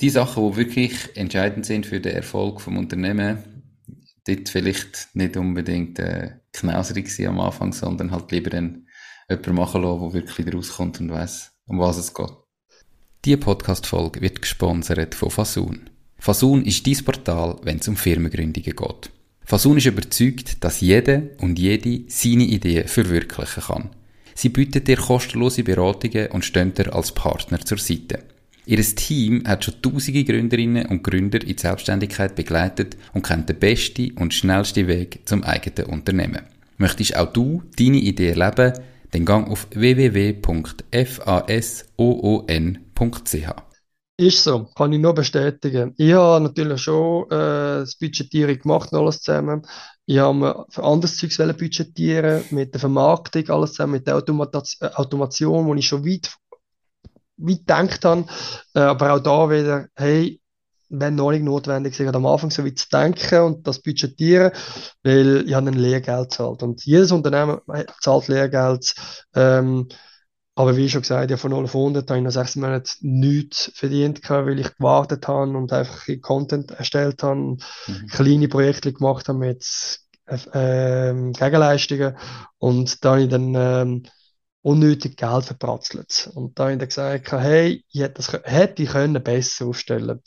die 0.01 0.11
Sachen, 0.11 0.51
die 0.51 0.57
wirklich 0.57 0.95
entscheidend 1.17 1.65
sind 1.65 1.87
für 1.87 2.01
den 2.01 2.15
Erfolg 2.15 2.61
vom 2.61 2.77
Unternehmen, 2.77 3.39
dort 4.27 4.49
vielleicht 4.49 5.09
nicht 5.15 5.37
unbedingt 5.37 5.99
äh, 5.99 6.33
knauserig 6.53 7.09
sein 7.09 7.29
am 7.29 7.41
Anfang, 7.41 7.73
sondern 7.73 8.11
halt 8.11 8.31
lieber 8.31 8.51
dann 8.51 8.87
jemanden 9.29 9.55
machen 9.55 9.83
lassen, 9.83 10.01
der 10.01 10.13
wirklich 10.13 10.55
rauskommt 10.55 11.01
und 11.01 11.11
weiss, 11.11 11.53
um 11.67 11.79
was 11.79 11.99
es 11.99 12.15
geht. 12.15 12.33
Diese 13.25 13.37
Podcast-Folge 13.37 14.21
wird 14.21 14.43
gesponsert 14.43 15.15
von 15.15 15.31
Fasun. 15.31 15.91
Fasun 16.19 16.65
ist 16.65 16.87
dein 16.87 17.05
Portal, 17.05 17.57
wenn 17.63 17.79
es 17.79 17.89
um 17.89 17.97
Firmengründungen 17.97 18.77
geht. 18.77 19.11
Fasun 19.45 19.79
ist 19.79 19.87
überzeugt, 19.87 20.63
dass 20.65 20.81
jeder 20.81 21.23
und 21.39 21.59
jede 21.59 22.05
seine 22.09 22.45
Ideen 22.45 22.89
verwirklichen 22.89 23.63
kann. 23.63 23.91
Sie 24.35 24.49
bietet 24.49 24.89
dir 24.89 24.97
kostenlose 24.97 25.63
Beratungen 25.63 26.29
und 26.29 26.45
stehen 26.45 26.75
dir 26.75 26.95
als 26.95 27.13
Partner 27.13 27.61
zur 27.61 27.79
Seite. 27.79 28.21
Ihr 28.65 28.81
Team 28.81 29.43
hat 29.47 29.65
schon 29.65 29.83
tausende 29.83 30.25
Gründerinnen 30.25 30.87
und 30.87 31.03
Gründer 31.03 31.41
in 31.41 31.49
die 31.49 31.61
Selbstständigkeit 31.61 32.37
begleitet 32.37 32.97
und 33.13 33.27
kennt 33.27 33.49
den 33.49 33.59
besten 33.59 34.13
und 34.13 34.33
schnellsten 34.33 34.87
Weg 34.87 35.21
zum 35.25 35.43
eigenen 35.43 35.91
Unternehmen. 35.91 36.43
Möchtest 36.79 37.17
auch 37.17 37.33
du 37.33 37.63
deine 37.77 37.99
Idee 37.99 38.31
erleben? 38.31 38.75
Dann 39.13 39.25
gang 39.27 39.49
auf 39.51 39.69
www.fasoon.ch. 39.71 40.43
Ist 44.19 44.45
so, 44.45 44.65
kann 44.75 44.93
ich 44.93 45.01
nur 45.01 45.15
bestätigen. 45.15 45.95
Ich 45.97 46.13
habe 46.13 46.45
natürlich 46.45 46.83
schon 46.83 47.25
äh, 47.27 47.81
das 47.81 47.97
Budgetierung 47.97 48.59
gemacht 48.59 48.93
alles 48.93 49.21
zusammen. 49.21 49.67
Ich 50.07 50.19
habe 50.19 50.35
mir 50.35 50.67
für 50.69 50.85
anderes 50.85 51.17
Zeugs 51.17 51.39
budgetieren, 51.39 52.45
mit 52.51 52.75
der 52.75 52.81
Vermarktung, 52.81 53.49
alles 53.49 53.73
zusammen, 53.73 53.93
mit 53.95 54.07
der 54.07 54.17
Automation, 54.17 54.63
äh, 54.81 54.95
Automation, 54.95 55.67
wo 55.67 55.75
ich 55.75 55.87
schon 55.87 56.05
weit, 56.07 56.35
weit 57.37 57.59
gedacht 57.59 58.05
habe. 58.05 58.27
Äh, 58.75 58.81
aber 58.81 59.15
auch 59.15 59.21
da 59.21 59.51
wieder, 59.51 59.89
hey, 59.95 60.42
wenn 60.93 61.15
noch 61.15 61.31
nicht 61.31 61.43
notwendig 61.43 61.99
ist, 61.99 62.15
am 62.15 62.27
Anfang 62.27 62.51
so 62.51 62.65
weit 62.65 62.79
zu 62.79 62.89
denken 62.91 63.41
und 63.41 63.67
das 63.67 63.81
budgetieren, 63.81 64.53
weil 65.03 65.45
ich 65.47 65.55
habe 65.55 65.69
ein 65.69 65.75
Lehrgeld 65.75 66.33
zahlt. 66.33 66.63
Und 66.63 66.85
jedes 66.85 67.13
Unternehmen 67.13 67.61
zahlt 68.01 68.29
Lehrgeld. 68.29 68.95
Ähm, 69.35 69.89
aber 70.55 70.77
wie 70.77 70.89
schon 70.91 71.01
gesagt, 71.01 71.31
ja, 71.31 71.39
von 71.39 71.51
0 71.51 71.65
auf 71.65 71.75
100 71.75 72.09
habe 72.11 72.19
ich 72.19 72.25
nach 72.25 72.31
sechs 72.31 72.57
Monaten 72.57 72.91
nichts 73.01 73.73
verdient, 73.75 74.21
weil 74.29 74.59
ich 74.59 74.77
gewartet 74.77 75.27
habe 75.27 75.57
und 75.57 75.73
einfach 75.73 76.07
Content 76.21 76.73
erstellt 76.73 77.23
habe, 77.23 77.41
mhm. 77.41 77.59
kleine 78.11 78.49
Projekte 78.49 78.93
gemacht 78.93 79.29
habe 79.29 79.39
mit 79.39 79.65
äh, 80.27 81.15
Gegenleistungen 81.33 82.17
und 82.59 83.03
da 83.03 83.13
habe 83.13 83.23
ich 83.23 83.29
dann 83.31 83.55
ähm, 83.55 84.03
unnötig 84.63 85.17
Geld 85.17 85.45
verpratzelt. 85.45 86.31
Und 86.35 86.59
da 86.59 86.65
habe 86.65 86.75
ich 86.75 86.89
gesagt, 86.89 87.33
hey, 87.33 87.85
ich 87.91 88.01
hätte, 88.01 88.15
das, 88.15 88.33
hätte 88.45 88.83
ich 88.83 88.91
können 88.91 89.23
besser 89.23 89.67
aufstellen 89.67 90.07
können. 90.07 90.23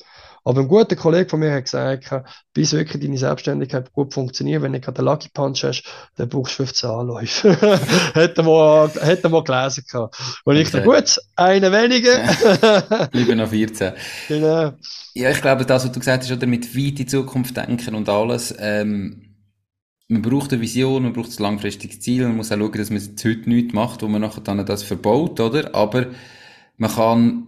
Aber 0.47 0.61
ein 0.61 0.67
guter 0.67 0.95
Kollege 0.95 1.27
von 1.27 1.39
mir 1.39 1.51
hat 1.51 1.63
gesagt, 1.63 2.11
bis 2.53 2.71
wirklich 2.71 3.01
deine 3.01 3.17
Selbstständigkeit 3.17 3.91
gut 3.93 4.13
funktioniert, 4.13 4.61
wenn 4.61 4.73
du 4.73 4.79
gerade 4.79 4.99
einen 4.99 5.07
Lucky 5.07 5.29
Punch 5.33 5.63
hast, 5.63 5.83
dann 6.17 6.29
brauchst 6.29 6.59
du 6.59 6.65
15 6.65 6.87
Anläufe. 6.87 7.57
hätten 8.13 8.45
wir, 8.45 8.91
hätten 9.01 9.31
wir 9.31 9.43
gelesen 9.43 9.85
gehabt. 9.91 10.19
Und 10.43 10.53
okay. 10.53 10.61
ich 10.61 10.69
dachte, 10.69 10.85
gut, 10.85 11.19
eine 11.35 11.71
weniger. 11.71 13.07
Bleiben 13.07 13.39
noch 13.39 13.49
14. 13.49 13.93
Genau. 14.27 14.73
Ja, 15.15 15.31
ich 15.31 15.41
glaube, 15.41 15.65
das, 15.65 15.85
was 15.85 15.91
du 15.91 15.99
gesagt 15.99 16.23
hast, 16.23 16.31
oder 16.31 16.45
mit 16.45 16.75
weit 16.77 16.99
in 16.99 17.07
Zukunft 17.07 17.57
denken 17.57 17.95
und 17.95 18.07
alles, 18.07 18.53
ähm, 18.59 19.24
man 20.07 20.21
braucht 20.21 20.53
eine 20.53 20.61
Vision, 20.61 21.03
man 21.03 21.13
braucht 21.13 21.31
ein 21.31 21.43
langfristiges 21.43 21.99
Ziel, 21.99 22.23
man 22.23 22.37
muss 22.37 22.51
auch 22.51 22.57
schauen, 22.57 22.71
dass 22.73 22.89
man 22.89 23.01
jetzt 23.01 23.25
heute 23.25 23.49
nichts 23.49 23.73
macht, 23.73 24.01
wo 24.01 24.07
man 24.07 24.21
nachher 24.21 24.41
dann 24.41 24.65
das 24.65 24.83
verbaut, 24.83 25.39
oder? 25.39 25.73
Aber 25.73 26.07
man 26.77 26.91
kann 26.91 27.47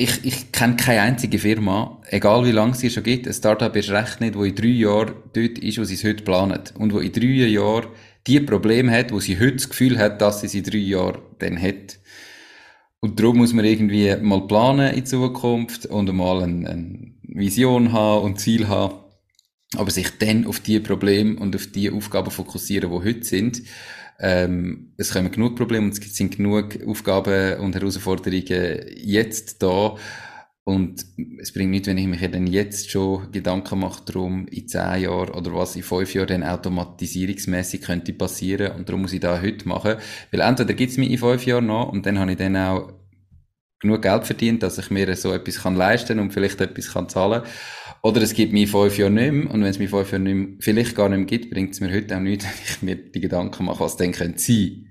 ich, 0.00 0.24
ich 0.24 0.52
kenne 0.52 0.76
keine 0.76 1.02
einzige 1.02 1.40
Firma, 1.40 2.00
egal 2.06 2.44
wie 2.44 2.52
lange 2.52 2.74
sie 2.74 2.88
schon 2.88 3.02
gibt, 3.02 3.26
ein 3.26 3.34
Startup 3.34 3.74
ist 3.74 3.90
recht 3.90 4.20
nicht, 4.20 4.36
wo 4.36 4.44
in 4.44 4.54
drei 4.54 4.68
Jahren 4.68 5.14
dort 5.32 5.58
ist, 5.58 5.78
wo 5.78 5.82
sie 5.82 5.94
es 5.94 6.04
heute 6.04 6.22
planen. 6.22 6.60
Und 6.78 6.92
wo 6.92 7.00
in 7.00 7.12
drei 7.12 7.26
Jahren 7.26 7.88
die 8.28 8.38
Probleme 8.38 8.92
hat, 8.92 9.10
wo 9.10 9.18
sie 9.18 9.40
heute 9.40 9.56
das 9.56 9.68
Gefühl 9.68 9.98
hat, 9.98 10.22
dass 10.22 10.40
sie 10.40 10.46
es 10.46 10.54
in 10.54 10.62
drei 10.62 10.78
Jahren 10.78 11.18
dann 11.40 11.60
hat. 11.60 11.98
Und 13.00 13.18
darum 13.18 13.38
muss 13.38 13.52
man 13.52 13.64
irgendwie 13.64 14.14
mal 14.22 14.46
planen 14.46 14.94
in 14.94 15.04
Zukunft 15.04 15.86
und 15.86 16.12
mal 16.14 16.44
eine, 16.44 16.68
eine 16.68 17.14
Vision 17.24 17.92
haben 17.92 18.24
und 18.24 18.38
Ziel 18.38 18.68
haben. 18.68 19.00
Aber 19.76 19.90
sich 19.90 20.18
dann 20.18 20.46
auf 20.46 20.60
die 20.60 20.80
Probleme 20.80 21.38
und 21.38 21.54
auf 21.54 21.66
die 21.66 21.90
Aufgaben 21.90 22.30
fokussieren, 22.30 22.90
die 22.90 22.96
heute 22.96 23.24
sind. 23.24 23.62
Ähm, 24.20 24.94
es 24.96 25.12
kommen 25.12 25.30
genug 25.30 25.56
Probleme 25.56 25.86
und 25.86 25.98
es 25.98 26.16
sind 26.16 26.36
genug 26.36 26.78
Aufgaben 26.86 27.60
und 27.60 27.74
Herausforderungen 27.74 28.80
jetzt 28.96 29.62
da. 29.62 29.96
Und 30.64 31.02
es 31.40 31.52
bringt 31.52 31.70
nichts, 31.70 31.88
wenn 31.88 31.96
ich 31.96 32.06
mich 32.06 32.20
dann 32.30 32.46
jetzt 32.46 32.90
schon 32.90 33.32
Gedanken 33.32 33.78
mache 33.78 34.04
darum, 34.04 34.46
in 34.48 34.68
zehn 34.68 35.02
Jahren 35.02 35.30
oder 35.30 35.54
was 35.54 35.76
in 35.76 35.82
fünf 35.82 36.12
Jahren 36.12 36.28
dann 36.28 36.42
automatisierungsmäßig 36.42 37.80
könnte 37.80 38.12
passieren. 38.12 38.72
Und 38.72 38.86
darum 38.86 39.02
muss 39.02 39.14
ich 39.14 39.20
da 39.20 39.40
heute 39.40 39.66
machen. 39.66 39.94
Weil 40.30 40.40
entweder 40.40 40.74
gibt 40.74 40.90
es 40.90 40.98
mich 40.98 41.10
in 41.10 41.16
fünf 41.16 41.46
Jahren 41.46 41.66
noch 41.66 41.90
und 41.90 42.04
dann 42.04 42.18
habe 42.18 42.32
ich 42.32 42.36
dann 42.36 42.56
auch 42.56 42.92
genug 43.80 44.02
Geld 44.02 44.26
verdient, 44.26 44.62
dass 44.62 44.76
ich 44.76 44.90
mir 44.90 45.14
so 45.16 45.32
etwas 45.32 45.62
kann 45.62 45.74
leisten 45.74 46.18
und 46.18 46.32
vielleicht 46.32 46.60
etwas 46.60 46.92
kann 46.92 47.08
zahlen 47.08 47.44
oder 48.02 48.22
es 48.22 48.34
gibt 48.34 48.52
mich 48.52 48.70
fünf 48.70 48.98
Jahre 48.98 49.10
nicht 49.10 49.32
mehr, 49.32 49.50
und 49.52 49.60
wenn 49.62 49.70
es 49.70 49.78
mich 49.78 49.90
fünf 49.90 50.12
Jahre 50.12 50.22
nicht 50.22 50.34
mehr, 50.34 50.56
vielleicht 50.60 50.94
gar 50.94 51.08
nicht 51.08 51.18
mehr 51.18 51.26
gibt, 51.26 51.50
bringt 51.50 51.72
es 51.72 51.80
mir 51.80 51.92
heute 51.92 52.16
auch 52.16 52.20
nichts, 52.20 52.44
wenn 52.46 52.52
ich 52.64 52.82
mir 52.82 53.10
die 53.10 53.20
Gedanken 53.20 53.64
mache, 53.64 53.80
was 53.80 53.96
denn 53.96 54.12
könnte 54.12 54.38
sein. 54.38 54.84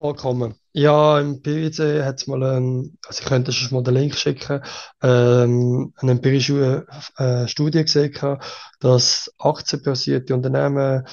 Vollkommen. 0.00 0.54
Ja, 0.74 1.18
im 1.18 1.40
PwC 1.40 2.02
hat 2.02 2.20
es 2.20 2.26
mal 2.26 2.42
ein, 2.42 2.98
also 3.06 3.22
ich 3.22 3.26
könnte 3.26 3.52
schon 3.52 3.74
mal 3.74 3.82
den 3.82 3.94
Link 3.94 4.14
schicken, 4.16 4.60
ähm, 5.02 5.94
eine 5.96 6.12
empirische 6.12 6.84
äh, 7.16 7.48
Studie 7.48 7.84
gesehen, 7.84 8.38
dass 8.80 9.32
aktienbasierte 9.38 10.34
Unternehmen 10.34 11.06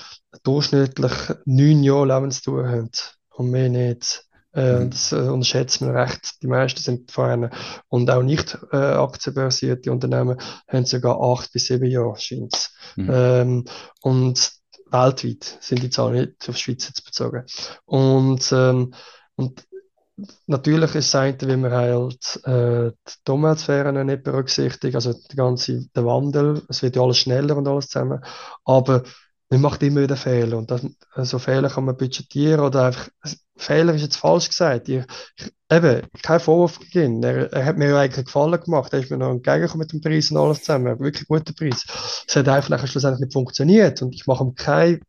durchschnittlich 0.43 1.13
neun 1.45 1.83
Jahre 1.83 2.07
Lebensdauer 2.07 2.67
haben 2.67 2.89
und 3.29 3.51
mehr 3.51 3.69
nicht. 3.69 4.25
Äh, 4.53 4.79
mhm. 4.79 4.89
Das 4.89 5.11
äh, 5.11 5.15
unterschätzt 5.15 5.81
man 5.81 5.95
recht. 5.95 6.41
Die 6.41 6.47
meisten 6.47 6.81
sind 6.81 7.11
vorne. 7.11 7.51
Und 7.87 8.09
auch 8.11 8.23
nicht 8.23 8.57
äh, 8.71 8.77
aktienbörsierte 8.77 9.91
Unternehmen 9.91 10.37
haben 10.67 10.85
sogar 10.85 11.21
acht 11.21 11.51
bis 11.53 11.67
sieben 11.67 11.89
Jahre, 11.89 12.17
scheint 12.17 12.69
mhm. 12.95 13.09
ähm, 13.11 13.65
Und 14.01 14.51
weltweit 14.91 15.57
sind 15.61 15.83
die 15.83 15.89
Zahlen 15.89 16.13
nicht 16.15 16.49
auf 16.49 16.55
die 16.55 16.61
Schweiz 16.61 16.87
jetzt 16.87 17.05
bezogen. 17.05 17.45
Und, 17.85 18.51
ähm, 18.51 18.93
und 19.35 19.65
natürlich 20.47 20.95
ist 20.95 21.07
es 21.07 21.15
eine, 21.15 21.37
wie 21.41 21.55
man 21.55 21.71
halt 21.71 22.41
äh, 22.45 22.91
die 23.25 23.31
Umweltsphäre 23.31 24.03
nicht 24.03 24.23
berücksichtigt, 24.23 24.95
also 24.95 25.13
der 25.13 25.35
ganze 25.35 25.87
der 25.95 26.05
Wandel, 26.05 26.61
es 26.69 26.83
wird 26.83 26.95
ja 26.95 27.01
alles 27.01 27.17
schneller 27.19 27.57
und 27.57 27.67
alles 27.67 27.87
zusammen. 27.87 28.23
Aber 28.65 29.03
man 29.51 29.61
macht 29.61 29.83
immer 29.83 30.01
wieder 30.01 30.15
Fehler 30.15 30.57
und 30.57 30.71
das, 30.71 30.81
so 31.17 31.37
Fehler 31.37 31.69
kann 31.69 31.83
man 31.83 31.97
budgetieren 31.97 32.61
oder 32.61 32.85
einfach, 32.85 33.09
Fehler 33.57 33.93
ist 33.93 34.01
jetzt 34.01 34.15
falsch 34.15 34.47
gesagt. 34.47 34.87
Ich, 34.87 35.03
ich, 35.35 35.51
eben, 35.69 36.07
kein 36.23 36.39
Vorwurf 36.39 36.79
gegen 36.79 37.21
er, 37.21 37.51
er 37.51 37.65
hat 37.65 37.77
mir 37.77 37.89
ja 37.89 37.99
eigentlich 37.99 38.25
Gefallen 38.25 38.61
gemacht, 38.61 38.93
er 38.93 38.99
ist 38.99 39.11
mir 39.11 39.17
noch 39.17 39.29
entgegengekommen 39.29 39.79
mit 39.85 39.91
dem 39.91 39.99
Preis 40.01 40.31
und 40.31 40.37
alles 40.37 40.59
zusammen, 40.59 40.97
wirklich 41.01 41.27
guter 41.27 41.53
Preis. 41.53 41.83
Es 42.27 42.35
hat 42.35 42.47
einfach 42.47 42.87
schlussendlich 42.87 43.25
nicht 43.25 43.33
funktioniert 43.33 44.01
und 44.01 44.15
ich 44.15 44.25
mache 44.25 44.45
ihm 44.45 44.55
kein, 44.55 45.01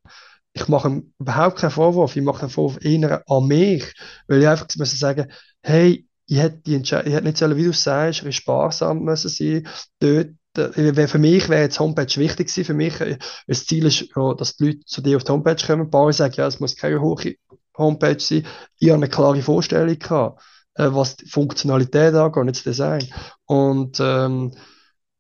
ich 0.55 0.67
mache 0.67 0.89
ihm 0.89 1.15
überhaupt 1.21 1.59
keinen 1.61 1.71
Vorwurf, 1.71 2.17
ich 2.17 2.23
mache 2.23 2.43
einen 2.43 2.51
Vorwurf 2.51 2.85
eher 2.85 3.23
an 3.31 3.47
mich, 3.47 3.95
weil 4.27 4.41
ich 4.43 4.49
einfach 4.49 4.67
müssen 4.77 4.99
sagen, 4.99 5.31
hey, 5.63 6.09
ich 6.27 6.39
hätte, 6.39 6.59
die 6.67 6.77
ich 6.77 6.93
hätte 6.93 7.23
nicht 7.23 7.39
sollen, 7.39 7.57
wie 7.57 7.65
du 7.65 7.73
sagst, 7.73 8.25
sparsam 8.35 9.05
müssen 9.05 9.29
sein, 9.29 9.69
dort 10.01 10.31
für 10.55 11.19
mich 11.19 11.49
wäre 11.49 11.63
jetzt 11.63 11.81
Homepage 11.81 12.17
wichtig 12.17 12.49
gewesen. 12.49 12.65
Für 12.65 12.75
mich, 12.75 13.01
äh, 13.01 13.19
das 13.47 13.67
Ziel 13.67 13.87
ist 13.87 14.09
ja, 14.15 14.35
dass 14.35 14.57
die 14.57 14.67
Leute 14.67 14.85
zu 14.85 15.01
dir 15.01 15.17
auf 15.17 15.25
die 15.25 15.33
Homepage 15.33 15.67
kommen. 15.67 15.83
Ein 15.83 15.91
paar 15.91 16.13
sagen, 16.13 16.35
ja, 16.37 16.47
es 16.47 16.61
muss 16.61 16.77
keine 16.77 17.01
hohe 17.01 17.35
Homepage 17.77 18.21
sein. 18.21 18.47
Ich 18.79 18.89
habe 18.89 18.97
eine 18.97 19.09
klare 19.09 19.43
Vorstellung 19.43 19.99
gehabt, 19.99 20.43
äh, 20.75 20.89
was 20.91 21.17
die 21.17 21.27
Funktionalität 21.27 22.15
angeht 22.15 22.37
und 22.37 22.47
nicht 22.47 22.59
das 22.59 22.65
Design. 22.65 23.07
Und, 23.47 23.99
ähm, 24.01 24.53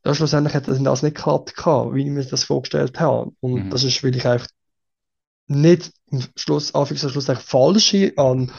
ja, 0.04 0.14
schlussendlich 0.14 0.54
hat 0.54 0.66
das 0.66 1.02
nicht 1.02 1.16
geklappt 1.16 1.56
gehabt, 1.56 1.94
wie 1.94 2.02
ich 2.02 2.10
mir 2.10 2.24
das 2.24 2.44
vorgestellt 2.44 2.98
habe. 2.98 3.30
Und 3.40 3.66
mhm. 3.66 3.70
das 3.70 3.84
ist, 3.84 4.02
weil 4.02 4.16
ich 4.16 4.26
einfach 4.26 4.48
nicht 5.46 5.92
im 6.10 6.22
Schluss, 6.36 6.74
Anführungszeichen, 6.74 7.42
falsch 7.42 7.94
an 8.16 8.50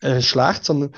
äh, 0.00 0.20
schlecht, 0.20 0.64
sondern 0.64 0.92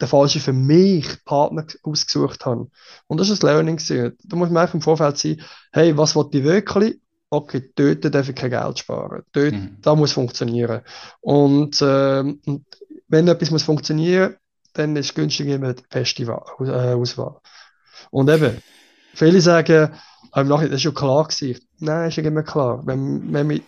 der 0.00 0.08
falsche 0.08 0.40
für 0.40 0.52
mich 0.52 1.24
Partner 1.24 1.66
ausgesucht 1.82 2.46
habe. 2.46 2.68
Und 3.06 3.18
das 3.18 3.30
ist 3.30 3.42
das 3.42 3.50
Learning. 3.50 3.78
Da 4.24 4.36
muss 4.36 4.50
man 4.50 4.62
einfach 4.62 4.74
im 4.74 4.80
Vorfeld 4.80 5.18
sein, 5.18 5.40
hey, 5.72 5.96
was 5.96 6.14
wollte 6.14 6.38
ich 6.38 6.44
wirklich? 6.44 7.00
Okay, 7.30 7.70
dort 7.74 8.14
darf 8.14 8.28
ich 8.28 8.34
kein 8.34 8.50
Geld 8.50 8.78
sparen. 8.78 9.22
Dort, 9.32 9.52
mhm. 9.52 9.76
Da 9.82 9.94
muss 9.94 10.12
funktionieren. 10.12 10.80
Und, 11.20 11.80
äh, 11.82 12.20
und 12.20 12.64
wenn 13.08 13.28
etwas 13.28 13.50
muss 13.50 13.64
funktionieren, 13.64 14.36
dann 14.72 14.96
ist 14.96 15.14
günstig 15.14 15.48
immer 15.48 15.74
die 15.74 15.82
beste 15.90 16.22
äh, 16.22 16.94
Auswahl. 16.94 17.36
Und 18.10 18.30
eben, 18.30 18.62
viele 19.14 19.40
sagen, 19.40 19.92
ähm, 20.34 20.48
das 20.48 20.62
ist 20.62 20.82
schon 20.82 20.94
klar 20.94 21.26
gewesen. 21.26 21.60
Nein, 21.80 22.08
ist 22.08 22.16
ja 22.16 22.22
immer 22.22 22.42
klar. 22.42 22.82
Wenn, 22.86 23.32
wenn 23.32 23.46
man 23.46 23.60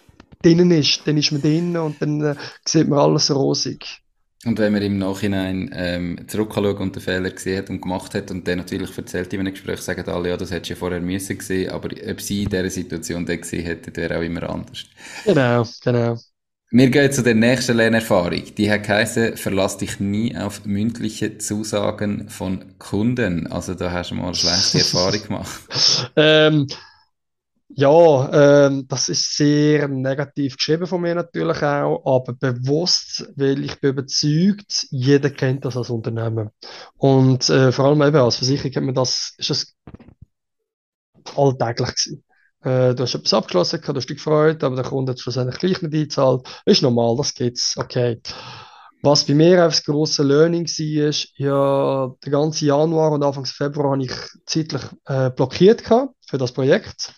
drinnen 0.42 0.70
ist, 0.70 1.06
dann 1.06 1.16
ist 1.16 1.32
man 1.32 1.42
drinnen 1.42 1.76
und 1.76 2.00
dann 2.00 2.20
äh, 2.22 2.34
sieht 2.64 2.88
man 2.88 2.98
alles 2.98 3.30
rosig. 3.34 4.02
Und 4.46 4.58
wenn 4.58 4.72
man 4.72 4.80
im 4.82 4.98
Nachhinein 4.98 5.70
ähm, 5.74 6.26
zurückschaut 6.26 6.80
und 6.80 6.96
den 6.96 7.02
Fehler 7.02 7.30
gesehen 7.30 7.58
hat 7.58 7.68
und 7.70 7.82
gemacht 7.82 8.14
hat 8.14 8.30
und 8.30 8.48
dann 8.48 8.58
natürlich 8.58 8.96
erzählt 8.96 9.32
in 9.34 9.40
einem 9.40 9.52
Gespräch, 9.52 9.80
sagen 9.80 10.08
alle, 10.08 10.30
ja, 10.30 10.36
das 10.38 10.50
hättest 10.50 10.70
du 10.70 10.74
ja 10.74 10.78
vorher 10.78 11.00
müssen 11.00 11.36
gesehen, 11.38 11.70
aber 11.70 11.90
ob 12.10 12.20
sie 12.22 12.44
in 12.44 12.48
dieser 12.48 12.70
Situation 12.70 13.26
dann 13.26 13.40
gesehen 13.40 13.64
hätte, 13.64 13.94
wäre 13.96 14.18
auch 14.18 14.22
immer 14.22 14.48
anders. 14.48 14.86
Genau, 15.24 15.64
genau. 15.80 16.16
Wir 16.72 16.90
gehen 16.90 17.10
zu 17.12 17.22
der 17.22 17.34
nächsten 17.34 17.76
Lernerfahrung. 17.76 18.42
Die 18.56 18.70
hat 18.70 18.84
geheißen, 18.84 19.36
verlass 19.36 19.78
dich 19.78 19.98
nie 20.00 20.36
auf 20.36 20.64
mündliche 20.64 21.38
Zusagen 21.38 22.28
von 22.28 22.78
Kunden. 22.78 23.46
Also 23.48 23.74
da 23.74 23.90
hast 23.92 24.10
du 24.10 24.14
mal 24.16 24.26
eine 24.26 24.34
schlechte 24.36 24.78
Erfahrung 24.78 25.22
gemacht. 25.22 25.60
ähm, 26.16 26.66
ja, 27.76 28.66
ähm, 28.66 28.86
das 28.88 29.08
ist 29.08 29.36
sehr 29.36 29.88
negativ 29.88 30.56
geschrieben 30.56 30.86
von 30.86 31.00
mir 31.00 31.14
natürlich 31.14 31.62
auch, 31.62 32.02
aber 32.04 32.32
bewusst, 32.32 33.30
weil 33.36 33.64
ich 33.64 33.80
bin 33.80 33.90
überzeugt, 33.90 34.86
jeder 34.90 35.30
kennt 35.30 35.64
das 35.64 35.76
als 35.76 35.90
Unternehmen. 35.90 36.50
Und 36.96 37.48
äh, 37.48 37.70
vor 37.72 37.86
allem 37.86 38.02
eben 38.02 38.16
als 38.16 38.36
Versicherung 38.36 38.72
kennt 38.72 38.86
man 38.86 38.94
das, 38.94 39.34
ist 39.38 39.50
das 39.50 39.74
alltäglich 41.36 41.94
gewesen. 41.94 42.24
Äh, 42.62 42.94
du 42.94 43.04
hast 43.04 43.14
etwas 43.14 43.34
abgeschlossen, 43.34 43.80
du 43.82 43.94
hast 43.94 44.08
dich 44.08 44.16
gefreut, 44.16 44.64
aber 44.64 44.76
der 44.76 44.84
Kunde 44.84 45.12
hat 45.12 45.20
schlussendlich 45.20 45.58
gleich 45.58 45.82
nicht 45.82 45.94
eingezahlt. 45.94 46.46
Ist 46.66 46.82
normal, 46.82 47.16
das 47.16 47.34
geht's, 47.34 47.76
okay. 47.78 48.20
Was 49.02 49.24
bei 49.24 49.34
mir 49.34 49.64
auch 49.64 49.68
das 49.68 49.84
grosse 49.84 50.22
Learning 50.22 50.66
war, 50.66 51.08
ist, 51.08 51.28
ja, 51.36 52.08
den 52.22 52.32
ganzen 52.32 52.66
Januar 52.66 53.12
und 53.12 53.22
Anfang 53.22 53.46
Februar 53.46 53.92
habe 53.92 54.04
ich 54.04 54.12
zeitlich 54.44 54.82
äh, 55.06 55.30
blockiert 55.30 55.82
für 55.82 56.36
das 56.36 56.52
Projekt. 56.52 57.14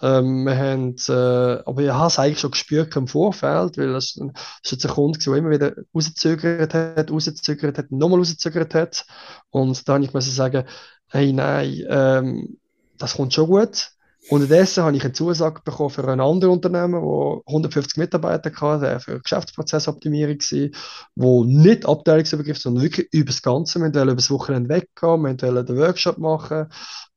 Ähm, 0.00 0.44
wir 0.44 0.56
haben, 0.56 0.96
äh, 1.08 1.62
aber 1.66 1.82
ich 1.82 1.90
habe 1.90 2.06
es 2.06 2.18
eigentlich 2.18 2.40
schon 2.40 2.52
gespürt 2.52 2.94
im 2.96 3.08
Vorfeld, 3.08 3.78
weil 3.78 3.94
es, 3.96 4.16
es 4.62 4.72
ist 4.72 4.86
ein 4.86 4.92
Kunde, 4.92 5.18
der 5.18 5.34
immer 5.34 5.50
wieder 5.50 5.74
rausgezögert 5.94 6.74
hat, 6.74 7.10
rausgezögert 7.10 7.78
hat, 7.78 7.90
nochmal 7.90 8.18
rausgezögert 8.20 8.74
hat. 8.74 9.06
Und 9.50 9.88
da 9.88 9.94
habe 9.94 10.04
ich 10.04 10.12
sagen, 10.34 10.64
hey, 11.08 11.32
nein, 11.32 11.84
ähm, 11.88 12.58
das 12.96 13.14
kommt 13.16 13.34
schon 13.34 13.48
gut. 13.48 13.90
Unterdessen 14.30 14.84
habe 14.84 14.96
ich 14.96 15.04
eine 15.04 15.12
Zusage 15.14 15.62
bekommen 15.64 15.88
für 15.88 16.06
ein 16.06 16.20
anderes 16.20 16.52
Unternehmen, 16.52 17.00
das 17.00 17.46
150 17.46 17.96
Mitarbeiter 17.96 18.52
hatte, 18.60 18.84
der 18.84 19.00
für 19.00 19.20
Geschäftsprozessoptimierung 19.20 20.38
war, 20.38 20.68
wo 21.14 21.44
nicht 21.44 21.86
abteilungsübergreifend, 21.86 22.62
sondern 22.62 22.82
wirklich 22.84 23.08
über 23.12 23.26
das 23.26 23.40
Ganze. 23.40 23.78
Wir 23.78 23.84
wollten 23.84 24.02
über 24.02 24.14
das 24.16 24.30
Wochenende 24.30 24.68
weggehen, 24.68 25.22
wir 25.22 25.54
wollten 25.54 25.66
den 25.66 25.76
Workshop 25.78 26.18
machen, 26.18 26.66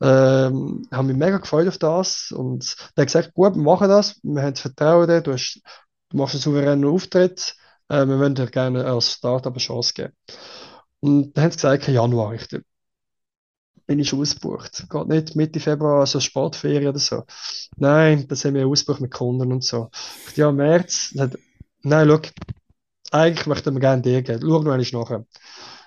ähm, 0.01 0.87
haben 0.91 1.07
mich 1.07 1.17
mega 1.17 1.37
gefreut 1.37 1.67
auf 1.67 1.77
das. 1.77 2.31
Und 2.31 2.77
der 2.95 3.01
hat 3.01 3.07
gesagt, 3.07 3.33
gut, 3.33 3.55
wir 3.55 3.61
machen 3.61 3.89
das, 3.89 4.19
wir 4.23 4.41
haben 4.41 4.53
das 4.53 4.61
Vertrauen 4.61 5.07
dir, 5.07 5.21
du, 5.21 5.33
hast, 5.33 5.61
du 6.09 6.17
machst 6.17 6.35
einen 6.35 6.41
souveränen 6.41 6.85
Auftritt, 6.85 7.55
äh, 7.89 8.05
wir 8.05 8.19
wollen 8.19 8.35
dir 8.35 8.47
gerne 8.47 8.85
als 8.85 9.11
Startup 9.11 9.51
eine 9.51 9.59
Chance 9.59 9.93
geben. 9.93 10.13
Und 11.01 11.35
dann 11.35 11.43
haben 11.45 11.51
sie 11.51 11.57
gesagt, 11.57 11.87
Januar, 11.89 12.33
ich 12.35 12.47
bin 13.85 13.99
ich 13.99 14.13
ausgebucht. 14.13 14.85
Geht 14.89 15.07
nicht 15.07 15.35
Mitte 15.35 15.59
Februar, 15.59 16.01
also 16.01 16.19
Sportferien 16.19 16.89
oder 16.89 16.99
so. 16.99 17.23
Nein, 17.77 18.27
das 18.27 18.45
haben 18.45 18.55
wir 18.55 18.67
ausgebucht 18.67 19.01
mit 19.01 19.11
Kunden 19.11 19.51
und 19.51 19.63
so. 19.63 19.89
Ja, 20.35 20.51
März, 20.51 21.13
nein, 21.83 22.07
schau, 22.07 22.19
eigentlich 23.11 23.47
möchten 23.47 23.73
wir 23.73 23.79
gerne 23.79 24.01
dir 24.01 24.21
geben. 24.21 24.41
Schau 24.41 24.61
noch 24.61 24.71
einmal 24.71 24.79
nachher. 24.79 25.25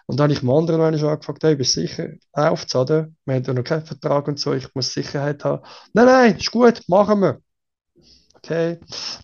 Und 0.06 0.18
dann 0.18 0.24
habe 0.24 0.32
ich 0.34 0.40
dem 0.40 0.50
anderen 0.50 0.80
noch 0.80 0.86
einmal 0.86 1.12
angefragt, 1.12 1.42
hey, 1.44 1.56
bist 1.56 1.76
du 1.76 1.80
sicher 1.80 2.08
aufzahlen? 2.32 3.16
Wir 3.24 3.34
haben 3.36 3.44
ja 3.44 3.54
noch 3.54 3.64
keinen 3.64 3.86
Vertrag 3.86 4.28
und 4.28 4.38
so, 4.38 4.52
ich 4.52 4.74
muss 4.74 4.92
Sicherheit 4.92 5.44
haben. 5.44 5.62
Nein, 5.94 6.06
nein, 6.06 6.36
ist 6.36 6.50
gut, 6.50 6.82
machen 6.88 7.20
wir. 7.20 7.40
Okay, 8.36 8.78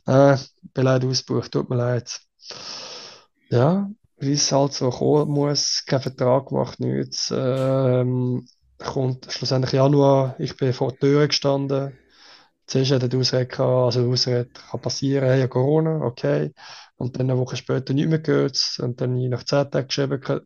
äh, 0.07 0.37
bin 0.73 0.85
leider 0.85 1.07
ausgebucht, 1.07 1.53
tut 1.53 1.69
mir 1.69 1.77
leid. 1.77 2.21
Ja, 3.51 3.91
wie 4.17 4.33
es 4.33 4.51
halt 4.53 4.73
so 4.73 4.91
kommen 4.91 5.31
muss, 5.31 5.85
kein 5.87 6.01
Vertrag 6.01 6.49
gemacht, 6.49 6.81
nichts. 6.81 7.33
Ähm, 7.35 8.47
kommt 8.81 9.31
schlussendlich 9.31 9.73
Januar, 9.73 10.35
ich 10.39 10.57
bin 10.57 10.73
vor 10.73 10.93
der 10.93 10.99
Tür 11.01 11.27
gestanden. 11.29 11.99
Zuerst 12.67 12.93
hat 12.93 13.03
er 13.03 13.09
die 13.09 13.17
also 13.17 14.15
die 14.15 14.45
kann 14.71 14.81
passieren, 14.81 15.29
hey, 15.29 15.49
Corona, 15.49 16.03
okay. 16.03 16.53
Und 16.97 17.19
dann 17.19 17.31
eine 17.31 17.39
Woche 17.39 17.57
später 17.57 17.93
nicht 17.95 18.09
mehr 18.09 18.21
gehört. 18.21 18.79
Und 18.81 19.01
dann 19.01 19.29
nach 19.29 19.45
zehn 19.45 19.71
Tagen 19.71 19.89
geschrieben, 19.89 20.21
wir 20.23 20.43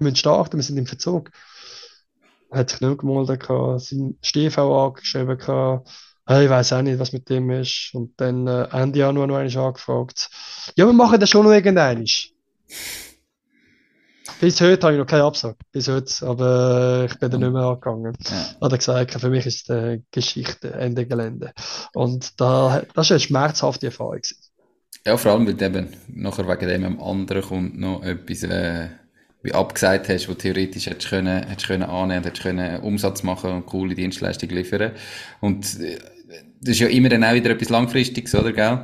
müssen 0.00 0.16
starten, 0.16 0.56
wir 0.56 0.62
sind 0.62 0.78
im 0.78 0.86
Verzug. 0.86 1.30
Er 2.50 2.60
hat 2.60 2.70
sich 2.70 2.80
nicht 2.80 2.98
gemeldet, 2.98 3.44
sein 3.80 4.18
Stiefel 4.22 4.64
angeschrieben, 4.64 5.38
hey, 6.26 6.44
ich 6.44 6.50
weiß 6.50 6.72
auch 6.72 6.82
nicht, 6.82 6.98
was 6.98 7.12
mit 7.12 7.28
dem 7.30 7.50
ist. 7.50 7.90
Und 7.94 8.20
dann 8.20 8.46
äh, 8.46 8.68
Ende 8.72 8.98
Januar 8.98 9.26
noch 9.26 9.36
einmal 9.36 9.66
angefragt. 9.66 10.28
Ja, 10.74 10.86
wir 10.86 10.92
machen 10.92 11.20
das 11.20 11.30
schon 11.30 11.44
noch 11.44 11.52
irgendwann. 11.52 12.04
Bis 14.40 14.60
heute 14.60 14.86
habe 14.86 14.94
ich 14.94 14.98
noch 14.98 15.06
keine 15.06 15.24
Absage. 15.24 15.56
Bis 15.72 15.88
heute. 15.88 16.26
Aber 16.26 17.06
ich 17.10 17.18
bin 17.18 17.30
da 17.30 17.38
nicht 17.38 17.52
mehr 17.52 17.62
angegangen. 17.62 18.16
Ja. 18.24 18.66
Hat 18.66 18.72
er 18.72 18.78
gesagt, 18.78 19.12
für 19.12 19.30
mich 19.30 19.46
ist 19.46 19.70
es 19.70 20.00
Geschichte, 20.10 20.72
Ende 20.72 21.06
Gelände. 21.06 21.52
Und 21.94 22.40
da, 22.40 22.82
das 22.94 23.10
war 23.10 23.14
eine 23.14 23.20
schmerzhafte 23.20 23.86
Erfahrung. 23.86 24.22
Ja, 25.06 25.16
vor 25.16 25.32
allem, 25.32 25.46
weil 25.46 25.54
du 25.54 25.64
eben 25.64 25.88
nachher 26.08 26.48
wegen 26.48 26.68
dem 26.68 26.84
am 26.84 27.00
anderen 27.00 27.42
kommt 27.42 27.78
noch 27.78 28.02
etwas, 28.02 28.42
äh, 28.42 28.88
wie 29.42 29.54
abgesagt 29.54 30.08
hast, 30.08 30.28
wo 30.28 30.34
theoretisch 30.34 30.86
hättest 30.86 31.10
können, 31.10 31.46
hättest 31.46 31.68
können 31.68 31.84
annehmen, 31.84 32.24
hättest 32.24 32.42
können 32.42 32.80
Umsatz 32.80 33.22
machen 33.22 33.52
und 33.52 33.66
coole 33.66 33.94
Dienstleistungen 33.94 34.56
liefern. 34.56 34.92
Und 35.40 35.78
äh, 35.80 35.98
das 36.60 36.70
ist 36.70 36.80
ja 36.80 36.88
immer 36.88 37.08
dann 37.08 37.22
auch 37.22 37.34
wieder 37.34 37.50
etwas 37.50 37.68
Langfristiges, 37.68 38.34
oder, 38.34 38.52
gell? 38.52 38.80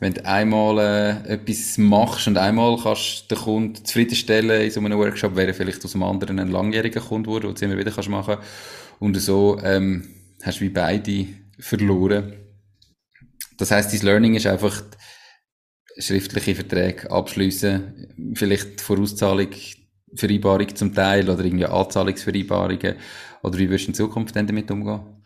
Wenn 0.00 0.14
du 0.14 0.24
einmal 0.24 0.78
äh, 1.26 1.34
etwas 1.34 1.76
machst 1.76 2.28
und 2.28 2.38
einmal 2.38 2.78
kannst 2.80 3.30
den 3.30 3.38
Kunden 3.38 3.84
zufriedenstellen 3.84 4.62
in 4.62 4.70
so 4.70 4.80
einem 4.80 4.98
Workshop, 4.98 5.34
wäre 5.34 5.52
vielleicht 5.52 5.84
aus 5.84 5.94
einem 5.94 6.04
anderen 6.04 6.38
ein 6.38 6.50
langjähriger 6.50 7.00
Kunde 7.00 7.28
geworden, 7.28 7.54
den 7.54 7.54
du 7.54 7.64
immer 7.64 7.78
wieder 7.78 7.90
kannst 7.90 8.08
machen 8.08 8.36
Und 9.00 9.16
so 9.16 9.58
ähm, 9.62 10.08
hast 10.42 10.60
du 10.60 10.64
wie 10.64 10.68
beide 10.70 11.26
verloren. 11.58 12.32
Das 13.56 13.72
heißt, 13.72 13.92
dein 13.92 14.06
Learning 14.06 14.34
ist 14.34 14.46
einfach 14.46 14.82
schriftliche 15.98 16.54
Verträge 16.54 17.10
abschließen, 17.10 18.32
vielleicht 18.34 18.80
Vorauszahlung, 18.80 19.48
Vereinbarung 20.14 20.74
zum 20.76 20.94
Teil 20.94 21.28
oder 21.28 21.44
irgendwie 21.44 21.66
Anzahlungsvereinbarungen. 21.66 22.94
Oder 23.42 23.58
wie 23.58 23.68
wirst 23.68 23.86
du 23.86 23.88
in 23.88 23.94
Zukunft 23.94 24.36
dann 24.36 24.46
damit 24.46 24.70
umgehen? 24.70 25.17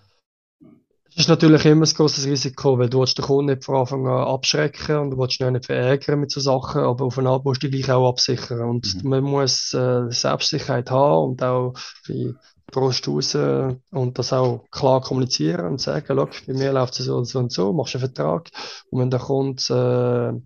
Das 1.14 1.24
ist 1.26 1.28
natürlich 1.28 1.66
immer 1.66 1.86
ein 1.86 1.92
großes 1.92 2.26
Risiko, 2.26 2.78
weil 2.78 2.88
du 2.88 3.00
willst 3.00 3.18
den 3.18 3.24
Kunden 3.26 3.52
nicht 3.52 3.64
von 3.64 3.76
Anfang 3.76 4.06
an 4.06 4.28
abschrecken 4.28 4.96
und 4.96 5.10
du 5.10 5.18
willst 5.18 5.40
ihn 5.40 5.52
nicht 5.52 5.66
verärgern 5.66 6.20
mit 6.20 6.30
so 6.30 6.40
Sachen, 6.40 6.80
aber 6.80 7.04
auf 7.04 7.18
eine 7.18 7.28
Art 7.28 7.44
musst 7.44 7.62
du 7.62 7.68
dich 7.68 7.90
auch 7.90 8.08
absichern. 8.08 8.62
Und 8.62 9.04
mhm. 9.04 9.10
man 9.10 9.22
muss 9.22 9.74
äh, 9.74 10.10
Selbstsicherheit 10.10 10.90
haben 10.90 11.32
und 11.32 11.42
auch 11.42 11.74
die 12.08 12.34
Brust 12.72 13.06
raus 13.06 13.34
und 13.34 14.18
das 14.18 14.32
auch 14.32 14.64
klar 14.70 15.02
kommunizieren 15.02 15.66
und 15.66 15.80
sagen, 15.82 16.16
look, 16.16 16.30
bei 16.46 16.54
mir 16.54 16.72
läuft 16.72 16.98
es 16.98 17.04
so 17.04 17.16
und 17.18 17.26
so 17.26 17.38
und 17.40 17.52
so, 17.52 17.74
machst 17.74 17.94
einen 17.94 18.00
Vertrag 18.00 18.48
und 18.90 19.00
wenn 19.00 19.10
der 19.10 19.20
Kunde 19.20 20.40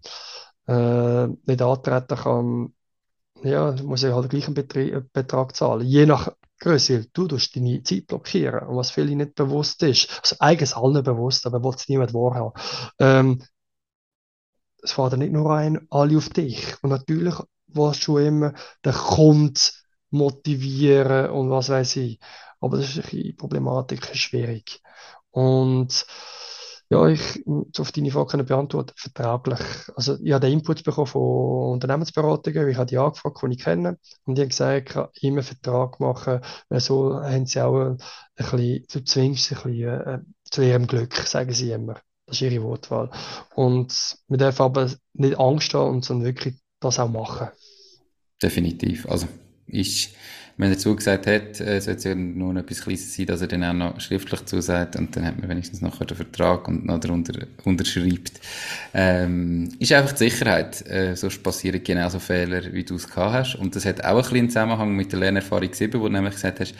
äh, 0.67 0.73
äh, 0.73 1.29
nicht 1.47 1.63
antreten 1.63 2.17
kann, 2.17 2.73
ja, 3.45 3.77
muss 3.85 4.03
er 4.03 4.17
halt 4.17 4.31
gleich 4.31 4.47
einen 4.47 4.55
Betrag, 4.55 5.13
Betrag 5.13 5.55
zahlen. 5.55 5.87
Je 5.87 6.07
nach 6.07 6.33
Größe, 6.59 7.07
du 7.13 7.29
tust 7.29 7.55
deine 7.57 7.83
Zeit 7.83 8.07
blockieren. 8.07 8.67
Und 8.67 8.77
was 8.77 8.91
vielen 8.91 9.19
nicht 9.19 9.35
bewusst 9.35 9.83
ist, 9.83 10.09
also 10.23 10.37
eigentlich 10.39 10.75
allen 10.75 11.03
bewusst, 11.03 11.47
aber 11.47 11.63
will 11.63 11.75
es 11.75 11.89
niemand 11.89 12.15
wahrhaben. 12.15 12.53
Ähm, 12.99 13.43
es 14.83 14.93
fährt 14.93 15.17
nicht 15.19 15.33
nur 15.33 15.51
ein, 15.53 15.87
alle 15.91 16.17
auf 16.17 16.29
dich. 16.31 16.75
Und 16.83 16.91
natürlich 16.91 17.35
willst 17.67 18.07
du 18.07 18.19
immer 18.19 18.55
den 18.85 18.93
Kunden 18.93 19.61
motivieren 20.11 21.31
und 21.31 21.51
was 21.51 21.69
weiß 21.69 21.97
ich. 21.97 22.21
Aber 22.61 22.79
das 22.79 22.89
ist 22.89 22.97
ein 22.97 23.03
bisschen 23.03 23.37
Problematik, 23.37 24.07
schwierig. 24.17 24.81
Und 25.31 26.07
ja, 26.89 27.09
ich 27.09 27.43
auf 27.47 27.93
deine 27.93 28.11
Frage 28.11 28.27
können 28.27 28.47
beantworten, 28.47 28.93
vertraglich. 28.97 29.59
Also, 29.97 30.17
ich 30.23 30.33
habe 30.33 30.47
den 30.47 30.59
Input 30.59 30.85
bekommen 30.85 31.07
von 31.09 31.73
Unternehmensberatungen, 31.73 32.69
ich 32.69 32.77
habe 32.77 32.87
die 32.87 32.99
angefragt, 32.99 33.41
die 33.43 33.55
ich 33.55 33.65
kenne, 33.65 33.99
und 34.25 34.37
die 34.37 34.43
haben 34.43 34.49
gesagt, 34.51 34.89
ich 34.89 34.95
kann 34.95 35.09
immer 35.21 35.39
einen 35.39 35.43
Vertrag 35.43 35.99
machen, 35.99 36.41
weil 36.69 36.81
so 36.81 37.15
haben 37.15 37.47
sie 37.47 37.61
auch 37.61 37.77
ein 37.77 37.99
bisschen, 38.37 38.87
du 38.93 39.05
zwingst 39.05 39.53
ein 39.53 39.63
bisschen 39.63 39.89
äh, 39.89 40.19
zu 40.45 40.63
ihrem 40.63 40.87
Glück, 40.87 41.15
sagen 41.15 41.53
sie 41.53 41.73
immer. 41.73 42.01
Das 42.27 42.37
ist 42.37 42.43
ihre 42.43 42.63
Wortwahl. 42.63 43.11
Und 43.55 44.17
wir 44.29 44.39
dürfen 44.39 44.63
aber 44.63 44.91
nicht 45.13 45.39
Angst 45.39 45.75
haben, 45.75 46.03
sondern 46.03 46.27
wirklich 46.27 46.57
das 46.81 46.99
auch 46.99 47.09
machen. 47.09 47.49
Definitiv. 48.43 49.09
Also, 49.09 49.27
ich 49.67 50.15
wenn 50.59 50.71
er 50.71 50.79
zugesagt 50.79 51.27
hat, 51.27 51.61
äh, 51.61 51.81
sollte 51.81 51.99
es 51.99 52.05
ja 52.05 52.15
nur 52.15 52.55
noch 52.55 52.63
etwas 52.63 52.83
Kleines 52.83 53.15
sein, 53.15 53.27
dass 53.27 53.43
er 53.43 53.49
dann 53.49 53.65
auch 53.65 53.75
noch 53.75 54.01
schriftlich 54.01 54.45
zusagt 54.47 54.97
und 54.97 55.15
dann 55.15 55.27
hat 55.27 55.39
man 55.39 55.51
wenigstens 55.51 55.83
nachher 55.83 56.07
den 56.07 56.17
Vertrag 56.17 56.67
und 56.69 56.87
noch 56.87 56.99
darunter 56.99 57.47
unterschreibt. 57.65 58.41
Ähm, 58.95 59.69
ist 59.79 59.93
einfach 59.93 60.13
die 60.13 60.31
Sicherheit, 60.31 60.87
äh, 60.89 61.15
sonst 61.15 61.43
passieren 61.43 61.85
genauso 61.85 62.19
Fehler, 62.21 62.73
wie 62.73 62.85
du 62.85 62.95
es 62.95 63.07
gehabt 63.07 63.35
hast. 63.35 63.55
Und 63.57 63.77
das 63.77 63.85
hat 63.85 64.05
auch 64.05 64.17
ein 64.17 64.23
bisschen 64.23 64.49
Zusammenhang 64.49 64.97
mit 64.97 65.13
der 65.13 65.19
Lernerfahrung 65.19 65.73
7, 65.73 66.01
wo 66.01 66.07
du 66.07 66.13
nämlich 66.13 66.35
gesagt 66.35 66.61
hast, 66.61 66.75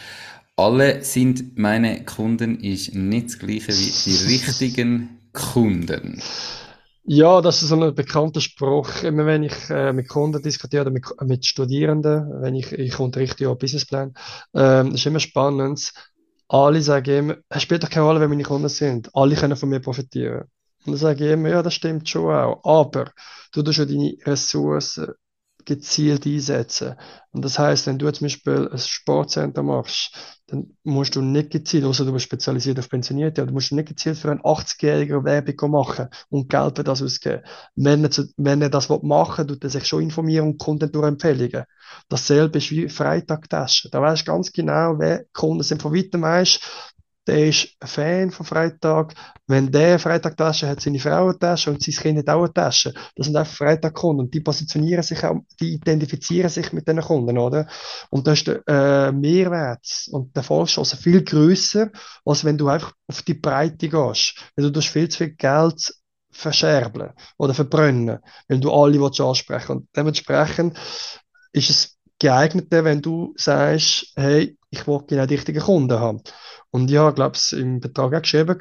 alle 0.57 1.05
sind 1.05 1.59
meine 1.59 2.03
Kunden, 2.05 2.61
ist 2.61 2.95
nicht 2.95 3.27
das 3.27 3.39
gleiche 3.39 3.69
wie 3.69 3.93
die 4.07 4.33
richtigen 4.33 5.19
Kunden. 5.35 6.23
Ja, 7.09 7.41
das 7.41 7.63
ist 7.63 7.69
so 7.69 7.81
ein 7.81 7.95
bekannter 7.95 8.41
Spruch. 8.41 9.03
Immer 9.03 9.27
wenn 9.27 9.45
ich 9.45 9.71
äh, 9.71 9.93
mit 9.93 10.09
Kunden 10.09 10.43
diskutiere 10.43 10.83
oder 10.83 10.91
mit, 10.91 11.05
mit 11.23 11.47
Studierenden, 11.47 12.43
wenn 12.43 12.55
ich, 12.55 12.73
ich 12.73 12.99
unterrichte 12.99 13.45
ja 13.45 13.55
Businessplan, 13.55 14.15
ähm, 14.55 14.93
ist 14.95 15.07
immer 15.07 15.21
spannend. 15.21 15.93
Alle 16.49 16.83
sagen 16.83 17.11
immer, 17.19 17.37
es 17.49 17.63
spielt 17.63 17.83
doch 17.85 17.91
keine 17.91 18.07
Rolle, 18.07 18.21
wer 18.21 18.29
meine 18.29 18.43
Kunden 18.43 18.69
sind. 18.69 19.11
Alle 19.15 19.37
können 19.37 19.57
von 19.57 19.69
mir 19.69 19.81
profitieren. 19.81 20.43
Und 20.85 20.93
dann 20.93 20.97
sage 20.97 21.27
ich 21.27 21.33
immer, 21.33 21.49
ja, 21.49 21.63
das 21.63 21.75
stimmt 21.75 22.09
schon 22.09 22.33
auch. 22.35 22.65
Aber 22.65 23.13
du 23.53 23.63
tust 23.63 23.79
ja 23.79 23.85
deine 23.85 24.17
Ressourcen 24.25 25.13
gezielt 25.67 26.27
einsetzen. 26.27 26.95
Und 27.33 27.45
das 27.45 27.59
heißt, 27.59 27.87
wenn 27.87 27.99
du 27.99 28.11
zum 28.11 28.25
Beispiel 28.25 28.69
ein 28.73 28.79
Sportcenter 28.79 29.63
machst, 29.63 30.15
dann 30.47 30.77
musst 30.85 31.17
du 31.17 31.21
nicht 31.21 31.51
gezielt, 31.51 31.85
außer 31.85 32.05
du 32.05 32.13
bist 32.13 32.25
spezialisiert 32.25 32.79
auf 32.79 32.89
Pensionierte, 32.89 33.43
aber 33.43 33.49
du 33.49 33.55
musst 33.55 33.73
nicht 33.73 33.89
gezielt 33.89 34.17
für 34.17 34.31
einen 34.31 34.41
80-jährigen 34.41 35.25
Werbung 35.25 35.71
machen 35.73 36.09
und 36.31 36.49
Geld 36.49 36.77
für 36.77 36.85
das 36.85 37.03
ausgeben. 37.03 37.43
Wenn 37.75 38.05
er, 38.05 38.11
wenn 38.37 38.63
er 38.63 38.71
das 38.71 38.89
machen 38.89 39.49
will, 39.49 39.55
tut 39.55 39.65
er 39.65 39.71
sich 39.71 39.87
schon 39.87 40.03
informieren 40.03 40.47
und 40.47 40.59
Kunden 40.59 40.91
durch 40.91 41.07
Empfehlungen. 41.07 41.65
Dasselbe 42.09 42.59
ist 42.59 42.71
wie 42.71 42.89
Freitagtasche. 42.89 43.91
Da 43.91 44.01
weißt 44.01 44.27
du 44.27 44.33
ganz 44.33 44.53
genau, 44.53 44.99
wer 44.99 45.25
Kunden 45.33 45.63
sind. 45.63 45.83
Von 45.83 45.95
weitem 45.95 46.23
weißt, 46.23 46.61
der 47.27 47.49
ist 47.49 47.77
Fan 47.83 48.31
von 48.31 48.47
Freitag. 48.47 49.15
Wenn 49.47 49.71
der 49.71 49.99
Freitag-Tasche 49.99 50.69
hat, 50.69 50.81
seine 50.81 50.99
Frau 50.99 51.25
eine 51.29 51.39
Tasche 51.39 51.71
und 51.71 51.83
sein 51.83 51.95
Kind 51.95 52.19
hat 52.19 52.29
auch 52.29 52.45
eine 52.45 52.53
Tasche. 52.53 52.93
Das 53.15 53.27
sind 53.27 53.37
einfach 53.37 53.53
Freitag-Kunden 53.53 54.23
und 54.23 54.35
die 54.35 54.41
positionieren 54.41 55.03
sich 55.03 55.23
auch, 55.25 55.37
die 55.61 55.75
identifizieren 55.75 56.51
sich 56.51 56.73
mit 56.73 56.87
diesen 56.87 57.01
Kunden, 57.01 57.39
oder? 57.39 57.67
Und 58.11 58.27
da 58.27 58.33
ist 58.33 58.47
der 58.47 58.63
äh, 58.67 59.13
Mehrwert 59.13 59.87
und 60.11 60.35
der 60.35 60.41
Erfolgschance 60.41 60.97
viel 60.97 61.23
größer, 61.23 61.91
als 62.25 62.45
wenn 62.45 62.59
du 62.59 62.69
einfach 62.69 62.93
auf 63.09 63.23
die 63.23 63.35
Breite 63.35 63.89
gehst. 63.89 64.35
Weil 64.57 64.71
du 64.71 64.81
viel 64.81 65.09
zu 65.09 65.19
viel 65.19 65.35
Geld 65.35 65.95
verscherbeln 66.31 67.13
oder 67.39 67.55
verbrennen, 67.55 68.19
wenn 68.49 68.61
du 68.61 68.73
alle 68.73 69.05
ansprechen 69.05 69.49
willst. 69.49 69.71
Und 69.71 69.89
dementsprechend 69.97 70.79
ist 71.53 71.71
es 71.71 71.97
geeigneter, 72.19 72.85
wenn 72.85 73.03
du 73.03 73.35
sagst, 73.37 74.13
hey, 74.17 74.57
ich 74.71 74.87
will 74.87 75.01
genau 75.07 75.27
die 75.27 75.35
richtigen 75.35 75.61
Kunden 75.61 75.99
haben. 75.99 76.21
Und 76.77 76.91
ja, 76.91 77.09
ich 77.09 77.15
glaube, 77.15 77.39
im 77.53 77.81
Betrag 77.81 78.13
auch 78.13 78.21
geschrieben, 78.21 78.59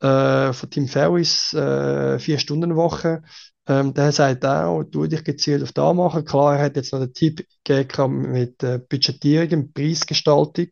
äh, 0.00 0.52
von 0.54 0.70
Tim 0.70 0.88
Ferris, 0.88 1.52
äh, 1.52 2.18
vier 2.18 2.38
Stunden 2.38 2.76
Woche. 2.76 3.24
Ähm, 3.68 3.92
der 3.92 4.10
sagt 4.10 4.46
auch, 4.46 4.84
du 4.84 5.06
dich 5.06 5.22
gezielt 5.22 5.62
auf 5.62 5.72
da 5.72 5.92
machen. 5.92 6.24
Klar, 6.24 6.56
er 6.56 6.64
hat 6.64 6.76
jetzt 6.76 6.94
noch 6.94 7.00
den 7.00 7.12
Tipp 7.12 7.46
gegeben 7.62 8.32
mit 8.32 8.62
äh, 8.62 8.78
Budgetierung, 8.78 9.70
Preisgestaltung, 9.74 10.68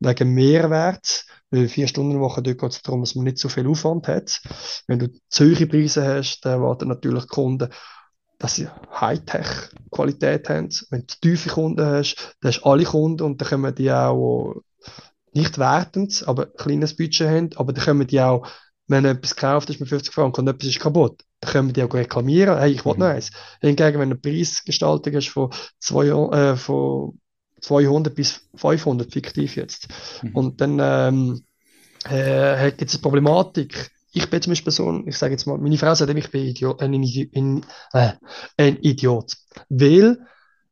wegen 0.00 0.34
Mehrwert. 0.34 1.24
Weil 1.50 1.68
vier 1.68 1.88
Stunden 1.88 2.20
Woche, 2.20 2.42
dort 2.42 2.58
geht 2.58 2.72
es 2.72 2.82
darum, 2.82 3.00
dass 3.00 3.14
man 3.14 3.24
nicht 3.24 3.38
so 3.38 3.48
viel 3.48 3.66
Aufwand 3.66 4.06
hat. 4.06 4.42
Wenn 4.88 4.98
du 4.98 5.08
hohe 5.38 5.66
Preise 5.66 6.06
hast, 6.06 6.42
dann 6.42 6.60
erwarten 6.60 6.88
natürlich 6.88 7.26
Kunden, 7.26 7.70
dass 8.38 8.56
sie 8.56 8.68
Hightech-Qualität 9.00 10.50
haben. 10.50 10.68
Wenn 10.90 11.06
du 11.06 11.14
tiefe 11.22 11.48
Kunden 11.48 11.86
hast, 11.86 12.36
dann 12.42 12.50
hast 12.52 12.60
du 12.60 12.68
alle 12.68 12.84
Kunden 12.84 13.22
und 13.22 13.40
dann 13.40 13.48
können 13.48 13.74
die 13.74 13.90
auch 13.90 14.62
nicht 15.32 15.58
wertend, 15.58 16.24
aber 16.26 16.46
ein 16.46 16.56
kleines 16.56 16.96
Budget 16.96 17.28
haben, 17.28 17.50
aber 17.56 17.72
dann 17.72 17.84
können 17.84 18.06
die 18.06 18.20
auch, 18.20 18.46
wenn 18.88 19.04
etwas 19.04 19.34
gekauft 19.34 19.70
ist 19.70 19.80
mit 19.80 19.88
50 19.88 20.12
Franken 20.12 20.42
und 20.42 20.48
etwas 20.48 20.68
ist 20.68 20.80
kaputt, 20.80 21.22
dann 21.40 21.52
können 21.52 21.72
die 21.72 21.82
auch 21.82 21.94
reklamieren, 21.94 22.58
hey, 22.58 22.72
ich 22.72 22.84
will 22.84 22.94
mhm. 22.94 23.00
noch 23.00 23.06
eins. 23.06 23.30
Hingegen, 23.60 23.98
wenn 23.98 24.10
eine 24.10 24.16
Preisgestaltung 24.16 25.14
hast 25.14 25.28
von, 25.28 25.50
zwei, 25.78 26.06
äh, 26.06 26.56
von 26.56 27.18
200 27.60 28.14
bis 28.14 28.40
500, 28.56 29.12
fiktiv 29.12 29.56
jetzt, 29.56 29.88
mhm. 30.22 30.36
und 30.36 30.60
dann 30.60 30.78
ähm, 30.80 31.44
äh, 32.08 32.70
gibt 32.72 32.90
es 32.90 32.96
eine 32.96 33.02
Problematik, 33.02 33.90
ich 34.12 34.28
bin 34.28 34.42
zum 34.42 34.50
Beispiel 34.50 34.72
so, 34.72 35.02
ich 35.06 35.16
sage 35.16 35.32
jetzt 35.32 35.46
mal, 35.46 35.56
meine 35.58 35.78
Frau 35.78 35.94
sagt, 35.94 36.14
ich 36.14 36.30
bin 36.30 36.44
Idiot, 36.44 36.82
ein, 36.82 36.92
ein, 36.92 37.64
äh, 37.92 38.12
ein 38.58 38.76
Idiot. 38.82 39.36
Weil, 39.70 40.18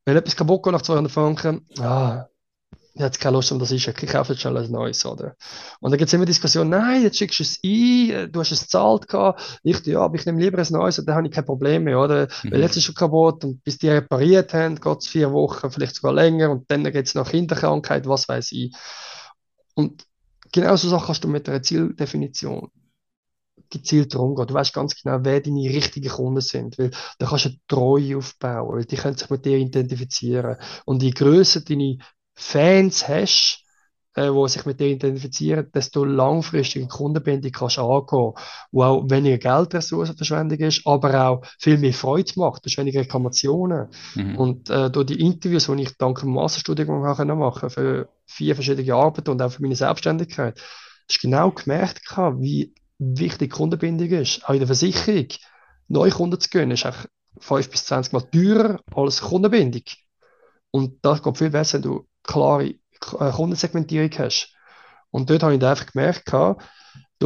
wenn 0.05 0.17
etwas 0.17 0.37
kaputt 0.37 0.63
geht 0.63 0.73
nach 0.73 0.83
200 0.83 1.11
Franken, 1.11 1.67
ah, 1.79 2.27
ich 3.01 3.05
habe 3.05 3.19
keine 3.19 3.37
Lust, 3.37 3.51
um 3.51 3.59
das 3.59 3.71
ist, 3.71 3.89
ich 3.89 4.07
kaufe 4.09 4.33
jetzt 4.33 4.43
schon 4.43 4.57
ein 4.57 4.71
neues, 4.71 5.07
oder? 5.07 5.35
Und 5.81 5.91
dann 5.91 5.99
gibt 5.99 6.09
es 6.09 6.13
immer 6.13 6.27
Diskussionen, 6.27 6.71
nein, 6.71 7.03
jetzt 7.03 7.17
schickst 7.17 7.39
du 7.39 7.43
es 7.43 7.59
ein, 7.65 8.31
du 8.31 8.41
hast 8.41 8.53
es 8.53 8.61
gezahlt 8.61 9.09
gehabt, 9.09 9.61
ich, 9.63 9.87
ja, 9.87 10.01
aber 10.01 10.17
ich 10.17 10.27
nehme 10.27 10.41
lieber 10.41 10.59
ein 10.59 10.67
neues, 10.71 10.99
und 10.99 11.07
dann 11.07 11.17
habe 11.17 11.27
ich 11.27 11.33
kein 11.33 11.47
Problem 11.47 11.85
mehr, 11.85 11.99
oder? 11.99 12.29
Mhm. 12.43 12.53
Weil 12.53 12.61
jetzt 12.61 12.73
ist 12.73 12.77
es 12.79 12.85
schon 12.85 12.95
kaputt, 12.95 13.43
und 13.45 13.65
bis 13.65 13.79
die 13.79 13.89
repariert 13.89 14.53
haben, 14.53 14.79
geht 14.79 14.99
es 14.99 15.09
vier 15.09 15.33
Wochen, 15.33 15.71
vielleicht 15.71 15.95
sogar 15.95 16.13
länger, 16.13 16.51
und 16.51 16.71
dann 16.71 16.85
geht 16.85 17.07
es 17.07 17.15
noch 17.15 17.31
Kinderkrankheit, 17.31 18.07
was 18.07 18.29
weiß 18.29 18.53
ich. 18.53 18.75
Und 19.75 20.05
genau 20.53 20.77
so 20.77 20.91
Sachen 20.91 21.07
kannst 21.07 21.25
du 21.25 21.29
mit 21.29 21.49
einer 21.49 21.63
Zieldefinition 21.63 22.71
gezielt 23.71 24.15
rumgehen. 24.17 24.49
Du 24.49 24.55
weißt 24.55 24.75
ganz 24.75 25.01
genau, 25.01 25.21
wer 25.23 25.41
deine 25.41 25.71
richtigen 25.71 26.11
Kunden 26.11 26.41
sind, 26.41 26.77
weil 26.79 26.91
da 27.19 27.27
kannst 27.29 27.47
du 27.47 27.49
eine 27.51 27.59
Treue 27.67 28.19
aufbauen, 28.19 28.77
weil 28.77 28.85
die 28.85 28.97
können 28.97 29.17
sich 29.17 29.31
mit 29.31 29.47
dir 29.47 29.57
identifizieren. 29.57 30.57
Und 30.85 31.03
je 31.03 31.11
größer 31.11 31.61
deine 31.61 31.99
Fans 32.41 33.07
hast, 33.07 33.65
äh, 34.15 34.31
die 34.31 34.49
sich 34.49 34.65
mit 34.65 34.81
dir 34.81 34.89
identifizieren, 34.89 35.71
desto 35.75 36.05
langfristige 36.05 36.89
Kundenbindung 36.89 37.53
kannst 37.53 37.77
du 37.77 37.83
angehen, 37.83 38.33
wo 38.73 38.83
auch 38.83 39.05
weniger 39.09 39.39
Geldressourcenverschwendung 39.39 40.59
ist, 40.59 40.87
aber 40.87 41.29
auch 41.29 41.43
viel 41.59 41.79
mehr 41.79 41.93
Freude 41.93 42.33
macht, 42.37 42.65
du 42.65 42.71
hast 42.71 42.79
weniger 42.79 43.01
Reklamationen. 43.01 43.89
Mhm. 44.15 44.37
Und 44.37 44.71
äh, 44.71 44.91
durch 44.91 45.07
die 45.07 45.21
Interviews, 45.21 45.67
die 45.67 45.83
ich 45.83 45.97
dank 45.99 46.21
dem 46.21 46.31
Masterstudium 46.31 47.03
machen 47.03 47.29
konnte, 47.29 47.71
für 47.71 48.09
vier 48.27 48.55
verschiedene 48.55 48.95
Arbeiten 48.95 49.31
und 49.31 49.43
auch 49.43 49.53
für 49.53 49.63
meine 49.63 49.77
Selbstständigkeit, 49.77 50.59
hast 50.59 51.23
du 51.23 51.29
genau 51.29 51.51
gemerkt, 51.51 52.01
wie 52.39 52.75
wichtig 52.99 53.53
Kundenbindung 53.53 54.09
ist. 54.09 54.45
Auch 54.45 54.55
in 54.55 54.61
der 54.61 54.67
Versicherung, 54.67 55.29
neue 55.89 56.11
Kunden 56.11 56.41
zu 56.41 56.49
gewinnen, 56.49 56.73
ist 56.73 56.87
auch 56.87 57.07
5 57.39 57.71
bis 57.71 57.85
20 57.85 58.13
Mal 58.13 58.23
teurer 58.23 58.81
als 58.95 59.21
Kundenbindung. 59.21 59.85
Und 60.73 60.99
das 61.03 61.23
geht 61.23 61.39
viel 61.39 61.51
besser, 61.51 61.79
wenn 61.79 61.83
du 61.83 62.07
klare 62.23 62.65
äh, 62.67 63.31
Kundensegmentierung 63.33 64.11
hast. 64.19 64.55
Und 65.11 65.31
dort 65.31 65.43
habe 65.43 65.55
ich 65.55 65.65
einfach 65.65 65.87
gemerkt, 65.87 66.33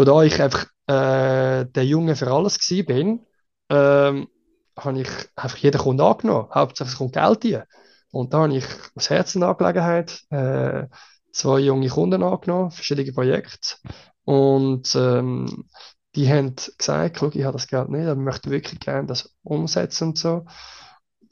da 0.05 0.22
ich 0.22 0.40
einfach 0.40 0.66
äh, 0.86 1.66
der 1.66 1.84
Junge 1.84 2.16
für 2.16 2.30
alles 2.30 2.59
war, 2.59 2.84
bin, 2.84 3.26
ähm, 3.70 4.28
habe 4.76 5.01
ich 5.01 5.09
einfach 5.36 5.59
jeden 5.59 5.80
Kunden 5.80 6.03
angenommen. 6.03 6.49
Hauptsächlich 6.55 6.97
kommt 6.97 7.12
Geld 7.14 7.45
rein. 7.45 7.64
Und 8.11 8.32
da 8.32 8.40
habe 8.40 8.57
ich 8.57 8.64
aus 8.95 9.11
Herzenangelegenheit 9.11 10.22
äh, 10.30 10.86
zwei 11.32 11.59
junge 11.61 11.88
Kunden 11.88 12.22
angenommen, 12.22 12.70
verschiedene 12.70 13.12
Projekte. 13.12 13.76
Und 14.24 14.95
ähm, 14.95 15.68
die 16.14 16.28
haben 16.28 16.55
gesagt, 16.78 17.22
ich 17.22 17.45
habe 17.45 17.53
das 17.53 17.66
Geld 17.66 17.88
nicht, 17.88 18.07
aber 18.07 18.20
ich 18.20 18.24
möchte 18.24 18.51
wirklich 18.51 18.80
gerne 18.80 19.07
das 19.07 19.34
umsetzen 19.42 20.09
und 20.09 20.18
so. 20.18 20.47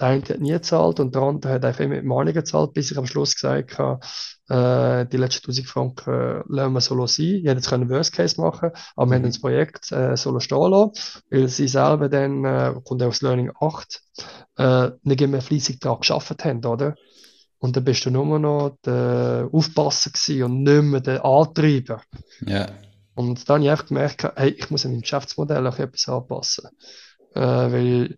Der 0.03 0.09
eine 0.09 0.23
hat 0.23 0.41
nie 0.41 0.51
gezahlt 0.51 0.99
und 0.99 1.15
der 1.15 1.23
andere 1.23 1.53
hat 1.53 1.65
einfach 1.65 1.87
mit 1.87 2.05
Mahnungen 2.05 2.35
gezahlt, 2.35 2.73
bis 2.73 2.91
ich 2.91 2.99
am 2.99 3.07
Schluss 3.07 3.35
gesagt 3.37 3.79
habe, 3.79 4.01
äh, 4.49 5.07
die 5.07 5.17
letzten 5.17 5.47
1000 5.47 5.69
Franken 5.69 6.11
äh, 6.13 6.43
lassen 6.49 6.73
wir 6.73 6.81
solo 6.81 7.07
sein. 7.07 7.27
Ich 7.27 7.45
hätte 7.45 7.59
jetzt 7.59 7.69
können 7.69 7.89
Worst 7.89 8.13
Case 8.13 8.41
machen, 8.41 8.73
aber 8.97 9.11
wir 9.11 9.15
haben 9.15 9.23
mhm. 9.23 9.29
das 9.29 9.41
Projekt 9.41 9.93
äh, 9.93 10.17
solo 10.17 10.41
stehen 10.41 10.73
lassen, 10.73 10.91
weil 11.31 11.47
sie 11.47 11.69
selber 11.69 12.09
dann, 12.09 12.45
äh, 12.45 12.75
kommt 12.85 13.01
aus 13.01 13.23
Learning 13.23 13.53
8, 13.61 14.03
äh, 14.57 14.91
nicht 15.05 15.25
mehr 15.25 15.41
fleissig 15.41 15.79
daran 15.79 16.01
geschafft 16.01 16.45
haben, 16.45 16.65
oder? 16.65 16.97
Und 17.59 17.77
dann 17.77 17.85
bist 17.85 18.05
du 18.05 18.11
nur 18.11 18.41
noch 18.41 18.77
der 18.85 19.49
Aufpasser 19.53 20.11
und 20.45 20.65
nicht 20.65 20.83
mehr 20.83 21.01
der 21.01 21.25
Antreiber. 21.25 22.03
Ja. 22.45 22.67
Und 23.15 23.49
dann 23.49 23.65
habe 23.69 23.81
ich 23.81 23.87
gemerkt, 23.87 24.25
hey, 24.35 24.51
ich 24.51 24.69
muss 24.69 24.85
an 24.85 24.91
meinem 24.91 25.03
Geschäftsmodell 25.03 25.65
auch 25.65 25.79
etwas 25.79 26.09
anpassen. 26.09 26.71
Äh, 27.35 27.41
weil 27.41 28.17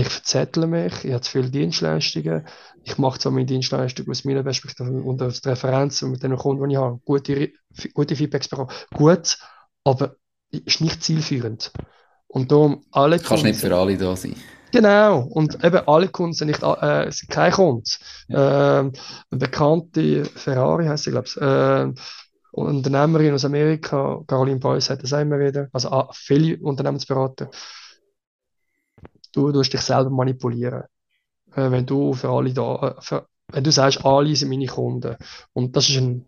ich 0.00 0.08
verzettle 0.08 0.66
mich, 0.66 1.04
ich 1.04 1.12
habe 1.12 1.20
zu 1.20 1.30
viele 1.30 1.50
Dienstleistungen. 1.50 2.46
Ich 2.84 2.98
mache 2.98 3.18
zwar 3.18 3.32
meine 3.32 3.46
Dienstleistungen 3.46 4.10
aus 4.10 4.24
meiner 4.24 4.42
Perspektive 4.42 4.90
und 4.90 5.22
aus 5.22 5.40
der 5.40 5.52
Referenz 5.52 6.02
und 6.02 6.12
mit 6.12 6.22
den 6.22 6.36
Kunden, 6.36 6.68
die 6.68 6.74
ich 6.74 6.80
habe, 6.80 6.98
gute, 7.04 7.52
gute 7.94 8.16
Feedbacks 8.16 8.48
bekommen. 8.48 8.70
Gut, 8.94 9.38
aber 9.84 10.16
ist 10.50 10.80
nicht 10.80 11.02
zielführend. 11.02 11.72
Und 12.26 12.50
darum 12.50 12.84
alle 12.90 13.16
Kunden. 13.16 13.28
Kannst 13.28 13.44
nicht 13.44 13.60
für 13.60 13.76
alle 13.76 13.96
da 13.96 14.16
sein. 14.16 14.34
Genau, 14.72 15.20
und 15.20 15.62
eben 15.62 15.86
alle 15.86 16.08
Kunden 16.08 16.32
sind 16.32 16.48
nicht 16.48 16.62
äh, 16.62 17.10
sind 17.10 17.28
kein 17.30 17.52
Kunde. 17.52 17.82
Ja. 18.28 18.80
Ähm, 18.80 18.92
eine 19.30 19.38
bekannte 19.38 20.24
Ferrari 20.24 20.86
heißt 20.86 21.04
sie, 21.04 21.10
glaube 21.10 21.26
ich, 21.28 21.36
äh, 21.36 21.92
Unternehmerin 22.52 23.34
aus 23.34 23.44
Amerika, 23.44 24.22
Caroline 24.26 24.60
Beuys, 24.60 24.88
hat 24.88 25.02
das 25.02 25.12
immer 25.12 25.38
wieder, 25.38 25.68
also 25.72 25.90
ah, 25.90 26.10
viele 26.12 26.58
Unternehmensberater. 26.58 27.50
Du, 29.32 29.52
du 29.52 29.62
dich 29.62 29.80
selber 29.80 30.10
manipulieren. 30.10 30.84
Äh, 31.54 31.70
wenn 31.70 31.86
du 31.86 32.12
für 32.14 32.30
alle 32.30 32.52
da, 32.52 32.96
äh, 32.98 33.00
für, 33.02 33.28
wenn 33.48 33.64
du 33.64 33.72
sagst, 33.72 34.04
alle 34.04 34.34
sind 34.36 34.48
meine 34.50 34.66
Kunden. 34.66 35.16
Und 35.52 35.76
das 35.76 35.88
ist 35.88 35.96
ein, 35.98 36.26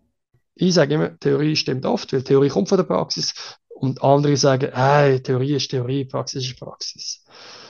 ich 0.55 0.73
sage 0.73 0.95
immer, 0.95 1.19
Theorie 1.19 1.55
stimmt 1.55 1.85
oft, 1.85 2.13
weil 2.13 2.23
Theorie 2.23 2.49
kommt 2.49 2.69
von 2.69 2.77
der 2.77 2.85
Praxis. 2.85 3.33
Und 3.69 4.03
andere 4.03 4.37
sagen, 4.37 4.71
hey, 4.73 5.21
Theorie 5.21 5.55
ist 5.55 5.69
Theorie, 5.71 6.05
Praxis 6.05 6.45
ist 6.45 6.59
Praxis. 6.59 7.25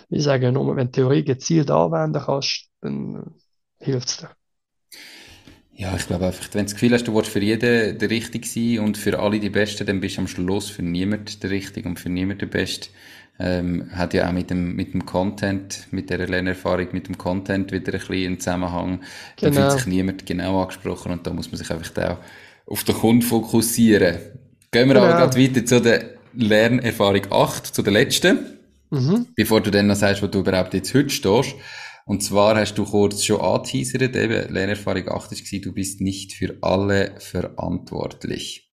Ich 0.09 0.23
sage 0.23 0.51
nur, 0.51 0.75
wenn 0.75 0.91
Theorie 0.91 1.23
gezielt 1.23 1.71
anwenden 1.71 2.21
kannst, 2.23 2.69
dann 2.81 3.35
hilft 3.79 4.09
es 4.09 4.17
dir. 4.17 4.29
Ja, 5.77 5.93
ich 5.95 6.07
glaube 6.07 6.27
einfach, 6.27 6.45
wenn 6.53 6.61
du 6.61 6.65
das 6.65 6.73
Gefühl 6.73 6.93
hast, 6.93 7.03
du 7.03 7.13
willst 7.13 7.29
für 7.29 7.41
jeden 7.41 7.97
der 7.97 8.09
Richtige 8.09 8.47
sein 8.47 8.79
und 8.79 8.97
für 8.97 9.19
alle 9.19 9.39
die 9.39 9.49
Beste, 9.49 9.83
dann 9.83 9.99
bist 9.99 10.15
du 10.15 10.21
am 10.21 10.27
Schluss 10.27 10.69
für 10.69 10.83
niemand 10.83 11.43
der 11.43 11.49
Richtige 11.49 11.89
und 11.89 11.99
für 11.99 12.09
niemand 12.09 12.41
der 12.41 12.47
Beste. 12.47 12.89
Ähm, 13.37 13.89
hat 13.91 14.13
ja 14.13 14.29
auch 14.29 14.31
mit 14.31 14.49
dem, 14.49 14.77
mit 14.77 14.93
dem 14.93 15.05
Content, 15.05 15.87
mit 15.91 16.09
der 16.09 16.25
Lernerfahrung, 16.25 16.87
mit 16.93 17.09
dem 17.09 17.17
Content 17.17 17.73
wieder 17.73 17.93
ein 17.93 17.99
bisschen 17.99 18.25
einen 18.25 18.39
Zusammenhang. 18.39 19.01
Genau. 19.35 19.51
Da 19.51 19.69
fühlt 19.69 19.79
sich 19.81 19.87
niemand 19.87 20.25
genau 20.25 20.61
angesprochen 20.61 21.11
und 21.11 21.27
da 21.27 21.33
muss 21.33 21.51
man 21.51 21.57
sich 21.57 21.69
einfach 21.69 21.91
auch 22.01 22.17
auf 22.71 22.85
den 22.85 22.95
Kunden 22.95 23.21
fokussieren. 23.21 24.15
Gehen 24.71 24.87
wir 24.87 24.93
genau. 24.93 25.05
aber 25.05 25.17
gerade 25.17 25.37
weiter 25.37 25.65
zu 25.65 25.81
den 25.81 26.03
Lernerfahrung 26.33 27.29
8 27.29 27.75
zu 27.75 27.81
der 27.81 27.91
letzten. 27.91 28.39
Mhm. 28.91 29.27
Bevor 29.35 29.59
du 29.59 29.71
dann 29.71 29.87
noch 29.87 29.95
sagst, 29.95 30.23
wo 30.23 30.27
du 30.27 30.39
überhaupt 30.39 30.73
jetzt 30.73 30.93
heute 30.93 31.09
stehst. 31.09 31.55
Und 32.07 32.21
zwar 32.21 32.55
hast 32.55 32.75
du 32.75 32.85
kurz 32.85 33.23
schon 33.23 33.41
angeteasert, 33.41 34.15
eben 34.15 34.53
Lernerfahrung 34.53 35.09
8 35.09 35.31
war, 35.31 35.59
du 35.59 35.73
bist 35.73 36.01
nicht 36.01 36.33
für 36.33 36.57
alle 36.61 37.15
verantwortlich. 37.19 38.71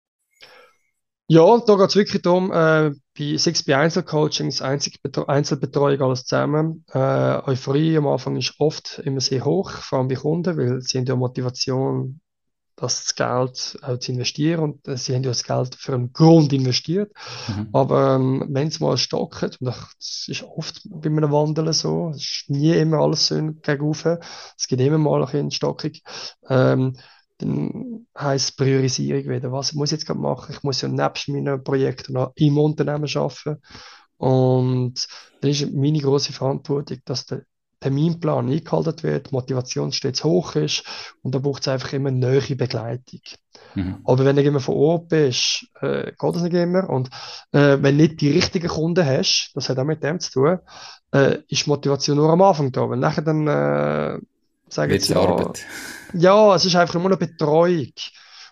Ja, 1.29 1.59
da 1.59 1.74
geht 1.74 1.89
es 1.89 1.97
wirklich 1.97 2.22
darum, 2.22 2.53
äh, 2.53 2.93
bei 3.18 3.37
6 3.37 3.64
bei 3.64 3.77
Einzelcoachings, 3.77 4.62
Einzelbetreuung, 4.62 6.01
alles 6.01 6.24
zusammen. 6.24 6.85
Äh, 6.93 6.99
Euphorie 6.99 7.97
am 7.97 8.07
Anfang 8.07 8.37
ist 8.37 8.55
oft 8.61 9.01
immer 9.05 9.20
sehr 9.20 9.45
hoch, 9.45 9.72
vor 9.72 9.99
allem 9.99 10.09
bei 10.09 10.14
Kunden, 10.14 10.57
weil 10.57 10.81
sie 10.83 10.99
haben 10.99 11.07
ja 11.07 11.16
Motivation, 11.16 12.20
das 12.77 13.14
Geld 13.14 13.79
auch 13.83 13.99
zu 13.99 14.12
investieren 14.12 14.61
und 14.61 14.87
äh, 14.87 14.97
sie 14.97 15.14
haben 15.14 15.22
ja 15.22 15.31
das 15.31 15.45
Geld 15.45 15.74
für 15.74 15.95
einen 15.95 16.12
Grund 16.12 16.53
investiert. 16.53 17.11
Mhm. 17.49 17.68
Aber 17.72 18.16
ähm, 18.16 18.45
wenn 18.51 18.68
es 18.68 18.81
mal 18.81 18.99
stockt, 18.99 19.61
und 19.61 19.66
das 19.66 20.27
ist 20.29 20.43
oft 20.43 20.83
bei 20.85 21.09
einem 21.09 21.33
Wandeln 21.33 21.72
so, 21.72 22.11
es 22.11 22.18
ist 22.18 22.45
nie 22.49 22.72
immer 22.72 22.99
alles 22.99 23.27
so 23.27 23.35
gegenüber, 23.35 24.20
es 24.59 24.68
geht 24.68 24.81
immer 24.81 24.99
mal 24.99 25.20
ein 25.20 25.27
bisschen 25.27 25.51
Stockung, 25.51 25.93
ähm, 26.49 26.97
dann 27.39 28.07
heisst 28.16 28.57
Priorisierung 28.57 29.24
wieder. 29.24 29.53
Was 29.53 29.72
muss 29.72 29.91
ich 29.93 29.99
jetzt 29.99 30.07
gerade 30.07 30.20
machen? 30.20 30.55
Ich 30.55 30.62
muss 30.62 30.81
ja 30.81 30.89
nebst 30.89 31.29
meinen 31.29 31.62
Projekten 31.62 32.14
noch 32.14 32.33
im 32.37 32.59
Unternehmen 32.59 33.09
arbeiten. 33.14 33.61
Und 34.16 35.07
dann 35.41 35.51
ist 35.51 35.74
meine 35.74 36.01
große 36.01 36.33
Verantwortung, 36.33 36.99
dass 37.05 37.27
der 37.27 37.43
Terminplan 37.87 38.51
eingehalten 38.51 39.03
wird, 39.05 39.30
Motivation 39.30 39.93
stets 39.93 40.24
hoch 40.24 40.57
ist 40.57 40.82
und 41.22 41.37
da 41.37 41.39
braucht 41.39 41.62
es 41.62 41.68
einfach 41.68 41.93
immer 41.93 42.09
eine 42.09 42.18
neue 42.18 42.57
Begleitung. 42.57 43.20
Mhm. 43.76 43.99
Aber 44.05 44.24
wenn 44.24 44.34
du 44.34 44.43
immer 44.43 44.59
vor 44.59 44.74
Ort 44.74 45.09
bist, 45.09 45.68
äh, 45.80 46.07
geht 46.07 46.34
das 46.34 46.43
nicht 46.43 46.55
immer. 46.55 46.91
Und 46.91 47.11
äh, 47.53 47.78
wenn 47.80 47.97
du 47.97 48.03
nicht 48.03 48.20
die 48.20 48.32
richtigen 48.32 48.66
Kunden 48.66 49.07
hast, 49.07 49.53
das 49.55 49.68
hat 49.68 49.78
auch 49.78 49.84
mit 49.84 50.03
dem 50.03 50.18
zu 50.18 50.32
tun, 50.32 50.59
äh, 51.12 51.39
ist 51.49 51.68
Motivation 51.68 52.16
nur 52.16 52.28
am 52.28 52.43
Anfang 52.43 52.72
da. 52.72 52.91
Wenn 52.91 52.99
nachher 52.99 53.22
dann 53.22 53.47
äh, 53.47 54.18
sagen 54.68 55.01
sie, 55.01 55.12
ja, 55.12 55.53
ja, 56.12 56.55
es 56.57 56.64
ist 56.64 56.74
einfach 56.74 56.95
nur 56.95 57.07
eine 57.07 57.16
Betreuung. 57.16 57.93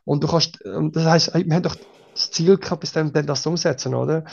Und 0.04 0.22
du 0.22 0.28
kannst, 0.28 0.60
das 0.62 1.04
heißt, 1.04 1.34
wir 1.34 1.54
haben 1.54 1.62
doch 1.62 1.76
das 2.14 2.30
Ziel 2.30 2.56
gehabt, 2.56 2.80
bis 2.80 2.92
dann, 2.92 3.12
dann 3.12 3.26
das 3.26 3.46
umsetzen, 3.46 3.94
oder? 3.94 4.24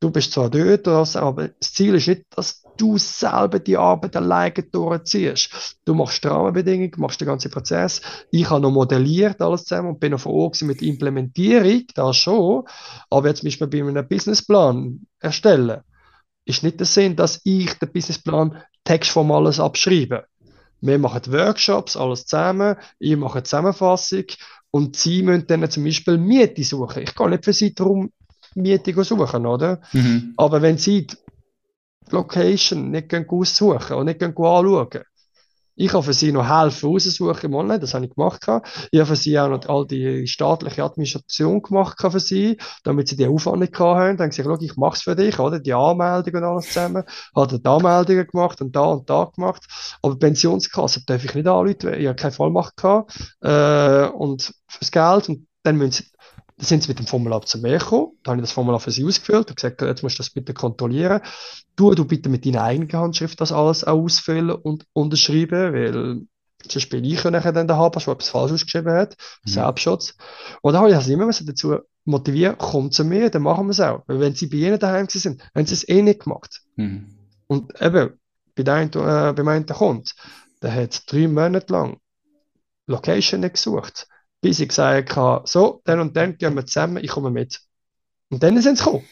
Du 0.00 0.10
bist 0.10 0.32
zwar 0.32 0.50
dort, 0.50 0.86
aber 0.88 1.48
das 1.48 1.72
Ziel 1.72 1.94
ist 1.94 2.08
nicht, 2.08 2.24
dass 2.30 2.62
du 2.76 2.98
selber 2.98 3.58
die 3.58 3.76
Arbeit 3.76 4.16
alleine 4.16 4.52
durchziehst. 4.52 5.78
Du 5.84 5.94
machst 5.94 6.22
die 6.22 6.28
Rahmenbedingungen, 6.28 6.92
machst 6.98 7.20
den 7.20 7.28
ganzen 7.28 7.50
Prozess. 7.50 8.02
Ich 8.30 8.50
habe 8.50 8.60
noch 8.60 8.70
modelliert 8.70 9.40
alles 9.40 9.64
zusammen 9.64 9.90
und 9.90 10.00
bin 10.00 10.12
noch 10.12 10.20
vor 10.20 10.34
Ort 10.34 10.60
mit 10.62 10.80
der 10.80 10.88
Implementierung, 10.88 11.84
das 11.94 12.16
schon. 12.16 12.64
Aber 13.08 13.28
jetzt 13.28 13.42
müssen 13.42 13.60
wir 13.60 13.70
bei 13.70 13.88
einem 13.88 14.06
Businessplan 14.06 15.06
erstellen. 15.20 15.80
Ist 16.44 16.62
nicht 16.62 16.78
der 16.78 16.86
Sinn, 16.86 17.16
dass 17.16 17.40
ich 17.44 17.72
den 17.74 17.90
Businessplan 17.90 18.62
textform 18.84 19.32
alles 19.32 19.58
abschreibe. 19.58 20.26
Wir 20.80 20.98
machen 20.98 21.32
Workshops, 21.32 21.96
alles 21.96 22.26
zusammen. 22.26 22.76
Ich 22.98 23.16
mache 23.16 23.38
eine 23.38 23.42
Zusammenfassung. 23.44 24.24
Und 24.70 24.96
sie 24.96 25.22
müssen 25.22 25.46
dann 25.46 25.70
zum 25.70 25.84
Beispiel 25.84 26.18
Miete 26.18 26.62
suchen. 26.64 27.02
Ich 27.02 27.14
kann 27.14 27.30
nicht 27.30 27.44
für 27.44 27.52
sie 27.52 27.74
darum 27.74 28.12
Miete 28.54 29.04
suchen, 29.04 29.46
oder? 29.46 29.80
Mhm. 29.92 30.34
Aber 30.36 30.62
wenn 30.62 30.78
sie 30.78 31.06
die 31.06 31.16
Location 32.10 32.90
nicht 32.90 33.14
aussuchen 33.14 33.96
und 33.96 34.06
nicht 34.06 34.22
anschauen, 34.22 35.02
ich 35.76 35.92
habe 35.92 36.02
für 36.02 36.14
sie 36.14 36.32
noch 36.32 36.48
helfen, 36.48 36.88
raussuchen 36.88 37.50
im 37.50 37.54
Online, 37.54 37.78
das 37.78 37.94
habe 37.94 38.06
ich 38.06 38.14
gemacht. 38.14 38.40
Ich 38.90 38.98
habe 38.98 39.06
für 39.06 39.16
sie 39.16 39.38
auch 39.38 39.48
noch 39.48 39.68
all 39.68 39.86
die 39.86 40.26
staatliche 40.26 40.82
Administration 40.82 41.60
gemacht 41.62 41.98
für 42.00 42.18
sie, 42.18 42.56
damit 42.82 43.08
sie 43.08 43.16
die 43.16 43.26
Aufwand 43.26 43.60
nicht 43.60 43.78
haben. 43.78 44.16
Dann 44.16 44.26
habe 44.26 44.30
ich 44.30 44.36
gesagt, 44.36 44.62
ich 44.62 44.76
mache 44.76 44.96
es 44.96 45.02
für 45.02 45.14
dich, 45.14 45.38
oder? 45.38 45.60
Die 45.60 45.74
Anmeldung 45.74 46.34
und 46.34 46.44
alles 46.44 46.68
zusammen. 46.68 47.04
Habe 47.34 47.58
die 47.58 47.68
Anmeldungen 47.68 48.26
gemacht 48.26 48.60
und 48.62 48.74
da 48.74 48.84
und 48.84 49.08
da 49.10 49.24
gemacht. 49.24 49.64
Aber 50.02 50.18
Pensionskasse 50.18 51.04
darf 51.06 51.24
ich 51.24 51.34
nicht 51.34 51.46
anrufen, 51.46 51.94
ich 51.94 52.06
habe 52.06 52.16
keine 52.16 52.32
Vollmacht 52.32 52.76
gehabt, 52.76 53.36
äh, 53.42 54.06
und 54.08 54.54
fürs 54.68 54.90
Geld. 54.90 55.28
Und 55.28 55.46
dann 55.62 55.76
müssen 55.76 55.92
sie 55.92 56.04
dann 56.56 56.66
sind 56.66 56.82
sie 56.82 56.88
mit 56.88 56.98
dem 56.98 57.06
Formular 57.06 57.42
zu 57.42 57.58
mir 57.58 57.78
gekommen. 57.78 58.12
Da 58.22 58.30
habe 58.30 58.40
ich 58.40 58.44
das 58.44 58.52
Formular 58.52 58.80
für 58.80 58.90
sie 58.90 59.04
ausgefüllt 59.04 59.48
und 59.50 59.56
gesagt, 59.56 59.82
jetzt 59.82 60.02
musst 60.02 60.18
du 60.18 60.22
das 60.22 60.30
bitte 60.30 60.54
kontrollieren. 60.54 61.20
Tu 61.76 61.94
du 61.94 62.04
bitte 62.06 62.30
mit 62.30 62.46
deiner 62.46 62.62
eigenen 62.62 62.90
Handschrift 62.92 63.40
das 63.40 63.52
alles 63.52 63.84
ausfüllen 63.84 64.50
und 64.50 64.86
unterschreiben, 64.94 65.74
weil 65.74 66.22
sonst 66.66 66.88
bin 66.88 67.04
ich 67.04 67.22
nachher 67.24 67.52
dann 67.52 67.66
der 67.68 67.76
Haber, 67.76 68.00
der 68.00 68.14
etwas 68.14 68.30
falsch 68.30 68.52
ausgeschrieben 68.52 68.92
hat. 68.92 69.16
Mhm. 69.44 69.50
Selbstschutz. 69.50 70.16
Und 70.62 70.72
da 70.72 70.78
habe 70.78 70.88
ich 70.88 70.96
also 70.96 71.12
immer 71.12 71.30
dazu 71.30 71.76
motivieren, 72.06 72.56
komm 72.56 72.90
zu 72.90 73.04
mir, 73.04 73.28
dann 73.28 73.42
machen 73.42 73.66
wir 73.66 73.72
es 73.72 73.80
auch. 73.80 74.04
Weil 74.06 74.20
wenn 74.20 74.34
sie 74.34 74.46
bei 74.46 74.56
ihnen 74.56 74.78
daheim 74.78 75.08
sind, 75.10 75.42
haben 75.54 75.66
sie 75.66 75.74
es 75.74 75.86
eh 75.86 76.00
nicht 76.00 76.20
gemacht. 76.20 76.62
Mhm. 76.76 77.18
Und 77.48 77.80
eben, 77.82 78.18
bei 78.54 78.62
dem, 78.62 78.88
äh, 78.88 79.32
bei 79.34 79.42
meinem 79.42 79.66
Kunden, 79.66 80.08
der 80.62 80.72
hat 80.72 81.02
drei 81.12 81.28
Monate 81.28 81.70
lang 81.70 82.00
Location 82.86 83.40
nicht 83.40 83.56
gesucht 83.56 84.08
bis 84.40 84.60
ich 84.60 84.68
gesagt 84.68 85.16
habe, 85.16 85.46
so, 85.46 85.80
dann 85.84 86.00
und 86.00 86.16
dann 86.16 86.36
gehen 86.36 86.54
wir 86.54 86.66
zusammen, 86.66 87.02
ich 87.02 87.10
komme 87.10 87.30
mit. 87.30 87.60
Und 88.30 88.42
dann 88.42 88.60
sind 88.60 88.78
sie 88.78 88.84
gekommen. 88.84 89.04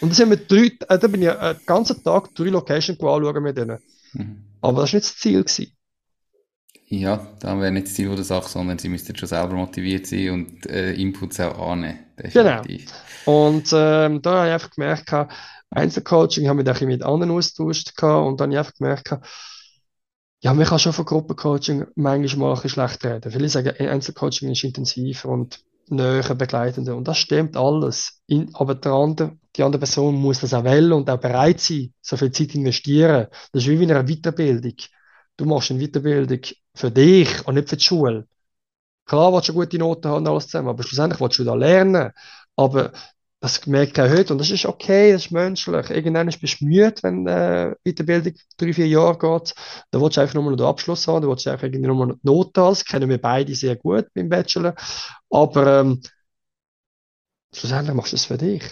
Und 0.00 0.08
dann 0.08 0.14
sind 0.14 0.30
wir 0.30 0.36
drei, 0.36 0.72
äh, 0.88 0.98
da 0.98 1.06
bin 1.06 1.22
ich 1.22 1.28
äh, 1.28 1.54
den 1.54 1.66
ganzen 1.66 2.02
Tag 2.02 2.34
drei 2.34 2.44
Locations 2.44 3.00
anschauen 3.00 3.42
mit 3.42 3.56
denen. 3.56 3.78
Mhm. 4.12 4.44
Aber 4.60 4.82
das 4.82 4.92
war 4.92 4.96
nicht 4.98 5.10
das 5.10 5.16
Ziel. 5.16 5.44
Gewesen. 5.44 5.76
Ja, 6.88 7.26
da 7.40 7.58
wäre 7.58 7.72
nicht 7.72 7.86
das 7.86 7.94
Ziel 7.94 8.14
der 8.14 8.24
Sache, 8.24 8.48
sondern 8.48 8.78
sie 8.78 8.88
müssten 8.88 9.16
schon 9.16 9.28
selber 9.28 9.54
motiviert 9.54 10.06
sein 10.06 10.30
und 10.30 10.66
äh, 10.66 10.92
Inputs 10.92 11.40
auch 11.40 11.70
annehmen. 11.70 11.98
Definitiv. 12.18 12.92
Genau. 13.24 13.46
Und 13.46 13.70
ähm, 13.72 14.22
da 14.22 14.30
habe 14.38 14.46
ich 14.48 14.52
einfach 14.52 14.70
gemerkt, 14.70 15.12
Einzelcoaching 15.70 16.48
haben 16.48 16.64
wir 16.64 16.72
mich 16.72 16.80
mit 16.82 17.02
anderen 17.02 17.32
austauscht 17.32 18.00
und 18.02 18.40
dann 18.40 18.50
habe 18.50 18.52
ich 18.52 18.58
einfach 18.58 18.74
gemerkt, 18.74 19.14
ja, 20.44 20.52
man 20.52 20.66
kann 20.66 20.78
schon 20.78 20.92
von 20.92 21.06
Gruppencoaching 21.06 21.86
manchmal 21.94 22.50
mal 22.50 22.60
ein 22.62 22.68
schlecht 22.68 23.02
reden. 23.02 23.32
Viele 23.32 23.48
sagen, 23.48 23.74
Einzelcoaching 23.78 24.50
ist 24.50 24.62
intensiver 24.62 25.30
und 25.30 25.64
näher 25.88 26.34
begleitender. 26.34 26.96
Und 26.96 27.08
das 27.08 27.16
stimmt 27.16 27.56
alles. 27.56 28.20
In, 28.26 28.54
aber 28.54 28.74
der 28.74 28.92
andere, 28.92 29.38
die 29.56 29.62
andere 29.62 29.80
Person 29.80 30.14
muss 30.16 30.40
das 30.40 30.52
auch 30.52 30.64
wählen 30.64 30.92
und 30.92 31.08
auch 31.08 31.18
bereit 31.18 31.60
sein, 31.60 31.94
so 32.02 32.18
viel 32.18 32.30
Zeit 32.30 32.54
investieren. 32.54 33.28
Das 33.52 33.62
ist 33.62 33.70
wie 33.70 33.82
in 33.82 33.90
einer 33.90 34.04
Weiterbildung. 34.04 34.74
Du 35.38 35.46
machst 35.46 35.70
eine 35.70 35.80
Weiterbildung 35.80 36.40
für 36.74 36.90
dich 36.90 37.46
und 37.46 37.54
nicht 37.54 37.70
für 37.70 37.78
die 37.78 37.84
Schule. 37.84 38.28
Klar 39.06 39.32
willst 39.32 39.48
du 39.48 39.54
gute 39.54 39.78
Noten 39.78 40.08
haben 40.08 40.26
alles 40.26 40.48
zusammen, 40.48 40.68
aber 40.68 40.82
schlussendlich 40.82 41.22
willst 41.22 41.38
du 41.38 41.44
da 41.44 41.54
lernen. 41.54 42.12
Aber 42.54 42.92
das 43.44 43.66
merkt 43.66 43.98
er 43.98 44.08
heute 44.08 44.32
und 44.32 44.38
das 44.38 44.50
ist 44.50 44.64
okay, 44.64 45.12
das 45.12 45.26
ist 45.26 45.30
menschlich. 45.30 45.90
Irgendwann 45.90 46.30
bist 46.40 46.62
du 46.62 46.64
müde, 46.64 46.94
wenn 47.02 47.26
äh, 47.26 47.74
Weiterbildung 47.84 48.32
drei, 48.56 48.72
vier 48.72 48.88
Jahre 48.88 49.18
geht. 49.18 49.54
Da 49.90 50.00
willst 50.00 50.16
du 50.16 50.22
einfach 50.22 50.34
nur 50.34 50.50
noch 50.50 50.56
den 50.56 50.64
Abschluss 50.64 51.06
haben, 51.06 51.20
da 51.20 51.28
willst 51.28 51.44
du 51.44 51.50
einfach 51.50 51.64
irgendwie 51.64 51.86
nur 51.86 52.06
noch 52.06 52.14
die 52.14 52.20
Noten 52.22 52.62
haben. 52.62 52.70
Das 52.70 52.86
kennen 52.86 53.10
wir 53.10 53.20
beide 53.20 53.54
sehr 53.54 53.76
gut 53.76 54.06
beim 54.14 54.30
Bachelor. 54.30 54.74
Aber 55.28 55.80
ähm, 55.80 56.00
schlussendlich 57.52 57.94
machst 57.94 58.12
du 58.12 58.16
es 58.16 58.24
für 58.24 58.38
dich 58.38 58.64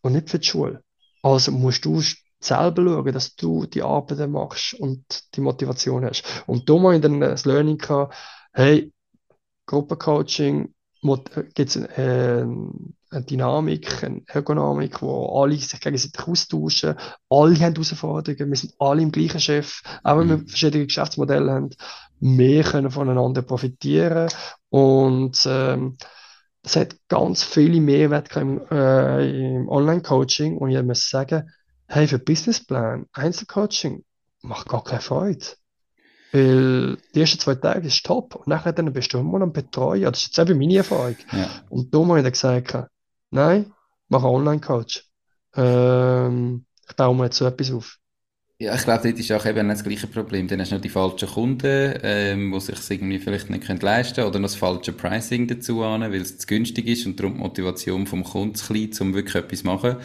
und 0.00 0.14
nicht 0.14 0.30
für 0.30 0.38
die 0.38 0.46
Schule. 0.46 0.82
Also 1.22 1.52
musst 1.52 1.84
du 1.84 2.00
selber 2.40 2.82
schauen, 2.82 3.12
dass 3.12 3.36
du 3.36 3.66
die 3.66 3.82
Arbeit 3.82 4.26
machst 4.30 4.72
und 4.72 5.04
die 5.34 5.42
Motivation 5.42 6.06
hast. 6.06 6.24
Und 6.46 6.66
da 6.70 6.92
ich 6.92 7.02
dann 7.02 7.20
das 7.20 7.44
Learning 7.44 7.76
gehabt, 7.76 8.14
hey, 8.54 8.90
Gruppencoaching, 9.66 10.72
gibt 11.02 11.58
es 11.58 11.76
äh, 11.76 12.44
eine 13.10 13.24
Dynamik, 13.24 14.02
eine 14.02 14.22
Ergonomik, 14.26 15.00
wo 15.00 15.40
alle 15.42 15.56
sich 15.56 15.80
gegenseitig 15.80 16.26
austauschen, 16.26 16.96
alle 17.28 17.54
haben 17.54 17.74
Herausforderungen, 17.74 18.50
wir 18.50 18.56
sind 18.56 18.74
alle 18.78 19.02
im 19.02 19.12
gleichen 19.12 19.40
Chef, 19.40 19.82
auch 20.02 20.18
wenn 20.18 20.28
wir 20.28 20.38
mhm. 20.38 20.48
verschiedene 20.48 20.86
Geschäftsmodelle 20.86 21.52
haben, 21.52 21.70
wir 22.20 22.64
können 22.64 22.90
voneinander 22.90 23.42
profitieren. 23.42 24.28
Und 24.70 25.40
ähm, 25.46 25.96
es 26.62 26.76
hat 26.76 26.96
ganz 27.08 27.42
viele 27.42 27.80
Mehrwerte 27.80 28.40
im, 28.40 28.60
äh, 28.70 29.56
im 29.56 29.68
Online-Coaching. 29.68 30.58
Und 30.58 30.70
ich 30.70 30.82
muss 30.82 31.08
sagen, 31.08 31.50
hey, 31.86 32.06
für 32.06 32.18
Businessplan, 32.18 33.06
Einzelcoaching 33.12 34.04
macht 34.42 34.68
gar 34.68 34.84
keine 34.84 35.00
Freude. 35.00 35.46
Weil 36.32 36.98
die 37.14 37.20
ersten 37.20 37.38
zwei 37.38 37.54
Tage 37.54 37.86
ist 37.86 38.04
top 38.04 38.34
und 38.34 38.48
nachher 38.48 38.72
dann 38.72 38.92
bist 38.92 39.12
du 39.14 39.18
immer 39.18 39.38
noch 39.38 39.46
ein 39.46 39.52
Betreuer. 39.52 40.10
Das 40.10 40.20
ist 40.20 40.36
jetzt 40.36 40.50
eben 40.50 40.58
meine 40.58 40.76
Erfahrung. 40.76 41.16
Ja. 41.32 41.48
Und 41.70 41.94
da 41.94 41.98
habe 41.98 42.18
ich 42.18 42.22
dann 42.22 42.32
gesagt, 42.32 42.90
nein, 43.30 43.72
mach 44.08 44.24
einen 44.24 44.34
Online-Coach. 44.34 45.04
Ähm, 45.56 46.66
ich 46.88 46.96
baue 46.96 47.14
mir 47.14 47.24
jetzt 47.24 47.38
so 47.38 47.46
etwas 47.46 47.70
auf. 47.70 47.98
Ja, 48.60 48.74
ich 48.74 48.82
glaube, 48.82 49.04
dort 49.04 49.20
ist 49.20 49.30
auch 49.30 49.46
eben 49.46 49.68
das 49.68 49.84
gleiche 49.84 50.08
Problem. 50.08 50.48
Dann 50.48 50.60
hast 50.60 50.72
du 50.72 50.74
noch 50.74 50.82
die 50.82 50.88
falschen 50.88 51.28
Kunden, 51.28 51.94
ähm, 52.02 52.50
die 52.52 52.60
sich 52.60 52.90
irgendwie 52.90 53.20
vielleicht 53.20 53.50
nicht 53.50 53.64
können 53.64 53.78
leisten 53.78 54.16
können 54.16 54.26
oder 54.26 54.40
noch 54.40 54.48
das 54.48 54.56
falsche 54.56 54.92
Pricing 54.92 55.46
dazu 55.46 55.84
an, 55.84 56.00
weil 56.00 56.20
es 56.20 56.38
zu 56.38 56.46
günstig 56.48 56.88
ist 56.88 57.06
und 57.06 57.20
darum 57.20 57.34
die 57.34 57.40
Motivation 57.40 58.08
vom 58.08 58.24
Kunden 58.24 58.56
zu 58.56 58.66
klein, 58.66 58.90
um 58.98 59.14
wirklich 59.14 59.36
etwas 59.36 59.60
zu 59.60 59.66
machen. 59.66 59.96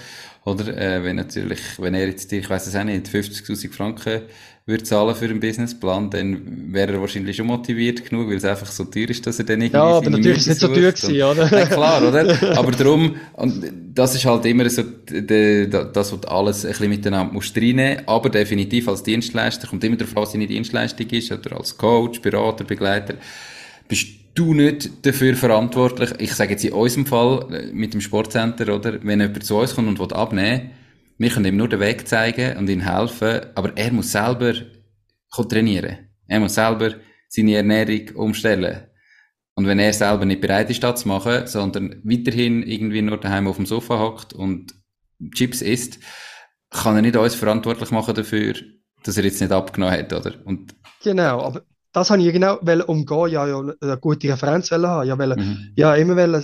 oder? 0.46 0.78
Äh, 0.78 1.04
wenn 1.04 1.16
natürlich, 1.16 1.62
wenn 1.80 1.96
er 1.96 2.06
jetzt, 2.06 2.32
ich 2.32 2.48
weiß 2.48 2.68
es 2.68 2.76
auch 2.76 2.84
nicht, 2.84 3.08
50.000 3.08 3.74
Franken 3.74 4.22
würde 4.66 4.84
zahlen 4.84 5.14
für 5.14 5.26
einen 5.26 5.42
Businessplan, 5.42 6.10
dann 6.10 6.72
wäre 6.74 6.94
er 6.94 7.02
wahrscheinlich 7.02 7.36
schon 7.36 7.48
motiviert 7.48 8.10
genug, 8.10 8.30
weil 8.30 8.38
es 8.38 8.46
einfach 8.46 8.68
so 8.68 8.86
teuer 8.86 9.10
ist, 9.10 9.28
dass 9.28 9.38
er 9.40 9.46
dann 9.46 9.60
irgendwie 9.60 9.76
Ja, 9.76 9.84
aber 9.84 10.10
natürlich 10.10 10.38
ist 10.38 10.48
es 10.48 10.48
nicht 10.48 10.60
so 10.62 10.68
teuer 10.70 10.92
gewesen, 10.94 11.22
oder? 11.22 11.60
Ja, 11.60 11.66
klar, 11.66 12.08
oder? 12.08 12.58
Aber 12.58 12.72
darum, 12.72 13.16
und 13.34 13.72
das 13.94 14.16
ist 14.16 14.24
halt 14.24 14.46
immer 14.46 14.70
so, 14.70 14.84
das, 14.84 16.14
was 16.14 16.26
alles 16.26 16.66
ein 16.66 16.72
bisschen 16.72 16.90
miteinander 16.90 17.34
muss 17.34 17.54
reinnehmen, 17.56 18.08
aber 18.08 18.30
definitiv 18.30 18.88
als 18.88 19.04
Dienstleister, 19.04 19.68
kommt 19.68 19.84
immer 19.84 19.98
darauf 19.98 20.16
an, 20.16 20.24
was 20.24 20.32
deine 20.32 20.48
Dienstleistung 20.48 21.08
ist, 21.10 21.32
oder 21.32 21.58
als 21.58 21.78
Coach, 21.78 22.22
Berater, 22.22 22.64
Begleiter, 22.64 23.16
bist 23.90 24.08
du 24.34 24.54
nicht 24.54 25.06
dafür 25.06 25.36
verantwortlich, 25.36 26.12
ich 26.20 26.34
sage 26.34 26.52
jetzt 26.52 26.64
in 26.64 26.72
unserem 26.72 27.06
Fall, 27.06 27.48
äh, 27.52 27.74
mit 27.74 27.94
dem 27.94 28.00
Sportcenter, 28.00 28.74
oder? 28.74 28.98
Wenn 29.04 29.20
jemand 29.20 29.44
zu 29.44 29.58
uns 29.58 29.76
kommt 29.76 29.90
und 29.90 30.00
will 30.00 30.14
abnehmen 30.14 30.72
wir 31.24 31.30
können 31.32 31.46
ihm 31.46 31.58
nur 31.58 31.70
den 31.70 31.80
Weg 31.80 32.08
zeigen 32.08 32.58
und 32.58 32.70
ihm 32.70 32.82
helfen, 32.82 33.42
aber 33.56 33.76
er 33.76 33.92
muss 33.92 34.12
selber 34.12 34.54
trainieren. 35.50 36.10
Er 36.28 36.40
muss 36.40 36.56
selber 36.56 36.96
seine 37.30 37.56
Ernährung 37.56 38.16
umstellen. 38.16 38.88
Und 39.56 39.68
wenn 39.68 39.80
er 39.80 39.94
selber 39.94 40.26
nicht 40.26 40.42
bereit 40.42 40.70
ist, 40.70 40.84
das 40.84 41.02
zu 41.02 41.08
machen, 41.08 41.48
sondern 41.48 42.02
weiterhin 42.04 42.64
irgendwie 42.64 43.02
nur 43.02 43.20
daheim 43.20 43.48
auf 43.48 43.56
dem 43.56 43.66
Sofa 43.66 44.00
hockt 44.00 44.34
und 44.34 44.74
Chips 45.34 45.62
isst, 45.62 46.00
kann 46.70 46.96
er 46.96 47.02
nicht 47.02 47.16
uns 47.16 47.36
verantwortlich 47.36 47.92
machen 47.92 48.16
dafür, 48.16 48.56
dass 49.04 49.18
er 49.18 49.24
jetzt 49.24 49.40
nicht 49.42 49.52
abgenommen 49.52 49.98
hat, 49.98 50.12
oder? 50.12 50.34
Und 50.46 50.76
genau, 51.04 51.42
aber 51.42 51.62
das 51.94 52.10
habe 52.10 52.24
ich 52.24 52.34
genau 52.34 52.58
umgehen, 52.88 53.30
ja, 53.30 53.48
ja 53.48 53.60
eine 53.60 53.98
gute 53.98 54.30
Referenz 54.30 54.72
haben, 54.72 55.08
ja, 55.08 55.18
weil, 55.18 55.36
mhm. 55.36 55.72
ja 55.76 55.96
immer 55.96 56.16
weil 56.16 56.36
äh, 56.36 56.42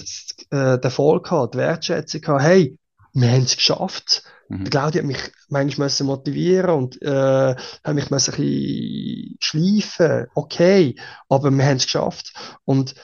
den 0.49 0.81
Erfolg 0.81 1.31
hat, 1.31 1.55
die 1.55 1.57
Wertschätzung 1.57 2.21
hat, 2.27 2.41
hey, 2.43 2.78
wir 3.13 3.31
haben 3.31 3.43
es 3.43 3.55
geschafft. 3.55 4.23
Mhm. 4.49 4.63
Der 4.63 4.71
Claudio 4.71 5.01
hat 5.01 5.07
mich 5.07 5.31
manchmal 5.49 5.85
müssen 5.85 6.07
motivieren 6.07 6.71
und 6.71 7.01
äh, 7.01 7.55
hat 7.55 7.95
mich 7.95 8.05
ein 8.05 8.15
bisschen 8.15 9.37
schleifen. 9.39 10.27
Okay, 10.35 10.95
aber 11.27 11.51
wir 11.51 11.65
haben 11.65 11.77
es 11.77 11.85
geschafft. 11.85 12.33
Und 12.65 12.95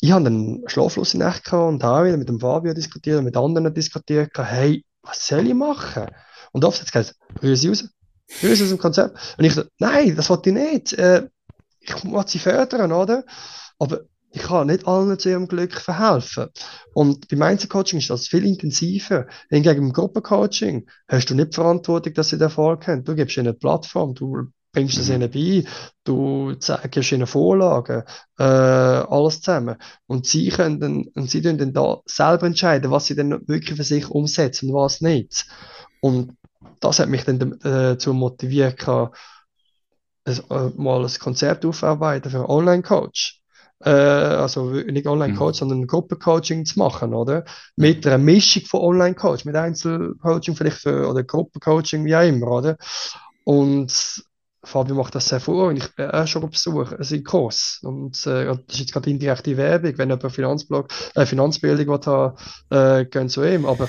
ich 0.00 0.12
habe 0.12 0.24
dann 0.24 0.62
schlaflose 0.66 1.18
Nacht 1.18 1.44
gehabt 1.44 1.68
und 1.68 1.84
habe 1.84 2.06
wieder 2.06 2.16
mit 2.16 2.28
dem 2.28 2.40
Fabio 2.40 2.72
diskutiert 2.72 3.18
und 3.18 3.24
mit 3.24 3.36
anderen 3.36 3.72
diskutiert. 3.74 4.30
Hey, 4.36 4.84
was 5.02 5.26
soll 5.26 5.46
ich 5.46 5.54
machen? 5.54 6.06
Und 6.52 6.64
oft 6.64 6.78
hat 6.78 6.86
es 6.86 6.92
gesagt, 6.92 7.16
rühr 7.42 7.56
sie 7.56 7.68
raus. 7.68 7.84
Rühr 8.42 8.56
sie 8.56 8.64
aus 8.64 8.70
dem 8.70 8.78
Konzept. 8.78 9.36
Und 9.36 9.44
ich 9.44 9.54
so, 9.54 9.64
nein, 9.78 10.16
das 10.16 10.30
wollte 10.30 10.50
ich 10.50 10.54
nicht. 10.54 10.92
Äh, 10.94 11.28
ich 11.80 12.04
muss 12.04 12.30
sie 12.30 12.38
fördern, 12.38 12.92
oder? 12.92 13.24
Aber 13.78 14.00
ich 14.32 14.42
kann 14.42 14.68
nicht 14.68 14.86
allen 14.86 15.18
zu 15.18 15.28
ihrem 15.28 15.48
Glück 15.48 15.74
verhelfen. 15.74 16.48
Und 16.94 17.28
beim 17.28 17.42
Einzelcoaching 17.42 17.98
ist 17.98 18.10
das 18.10 18.28
viel 18.28 18.46
intensiver. 18.46 19.26
Hingegen 19.48 19.86
im 19.86 19.92
Gruppencoaching 19.92 20.88
hast 21.08 21.30
du 21.30 21.34
nicht 21.34 21.52
die 21.52 21.56
Verantwortung, 21.56 22.14
dass 22.14 22.28
sie 22.28 22.36
den 22.36 22.44
Erfolg 22.44 22.86
haben. 22.86 23.04
Du 23.04 23.14
gibst 23.14 23.36
ihnen 23.36 23.48
eine 23.48 23.54
Plattform, 23.54 24.14
du 24.14 24.52
bringst 24.72 24.98
es 24.98 25.08
mhm. 25.08 25.16
ihnen 25.16 25.30
bei, 25.30 25.64
du 26.04 26.54
zeigst 26.54 27.10
ihnen 27.10 27.26
Vorlagen, 27.26 28.04
äh, 28.38 28.44
alles 28.44 29.40
zusammen. 29.40 29.76
Und 30.06 30.26
sie 30.26 30.48
können 30.50 30.78
dann, 30.78 31.04
und 31.14 31.28
sie 31.28 31.42
können 31.42 31.58
dann 31.58 31.72
da 31.72 32.00
selber 32.06 32.46
entscheiden, 32.46 32.90
was 32.92 33.06
sie 33.06 33.16
dann 33.16 33.48
wirklich 33.48 33.76
für 33.76 33.84
sich 33.84 34.08
umsetzen 34.08 34.70
und 34.70 34.76
was 34.76 35.00
nicht. 35.00 35.46
Und 36.00 36.36
das 36.78 37.00
hat 37.00 37.08
mich 37.08 37.24
dann 37.24 37.40
äh, 37.40 37.94
dazu 37.94 38.14
motiviert, 38.14 38.86
äh, 38.86 39.08
mal 40.76 41.04
ein 41.04 41.18
Konzept 41.18 41.64
aufarbeiten 41.64 42.30
für 42.30 42.38
einen 42.38 42.46
Online-Coach 42.46 43.39
äh, 43.84 43.90
also 43.90 44.70
nicht 44.70 45.06
Online-Coach, 45.06 45.60
mhm. 45.60 45.68
sondern 45.68 45.86
Gruppencoaching 45.86 46.64
zu 46.64 46.78
machen, 46.78 47.14
oder? 47.14 47.44
Mit 47.76 48.06
einer 48.06 48.18
Mischung 48.18 48.64
von 48.64 48.80
Online-Coach, 48.80 49.44
mit 49.44 49.56
Einzelcoaching 49.56 50.56
vielleicht 50.56 50.78
für, 50.78 51.08
oder 51.08 51.22
Gruppencoaching, 51.22 52.04
wie 52.04 52.16
auch 52.16 52.26
immer, 52.26 52.48
oder? 52.48 52.76
Und 53.44 54.22
Fabio 54.62 54.94
macht 54.94 55.14
das 55.14 55.28
sehr 55.28 55.40
vor 55.40 55.68
und 55.68 55.78
ich 55.78 55.94
bin 55.94 56.10
auch 56.10 56.26
schon 56.26 56.44
auf 56.44 56.50
Besuch, 56.50 56.92
also 56.92 57.14
in 57.14 57.24
Kurs. 57.24 57.80
Und 57.82 58.26
äh, 58.26 58.44
das 58.44 58.58
ist 58.68 58.80
jetzt 58.80 58.92
gerade 58.92 59.08
indirekte 59.08 59.56
Werbung, 59.56 59.96
wenn 59.96 60.10
jemand 60.10 60.32
Finanzblog, 60.32 60.88
äh, 61.14 61.24
Finanzbildung 61.24 61.94
hat, 61.94 62.36
äh, 62.70 63.06
gehen 63.06 63.30
zu 63.30 63.42
ihm. 63.42 63.64
Aber 63.64 63.88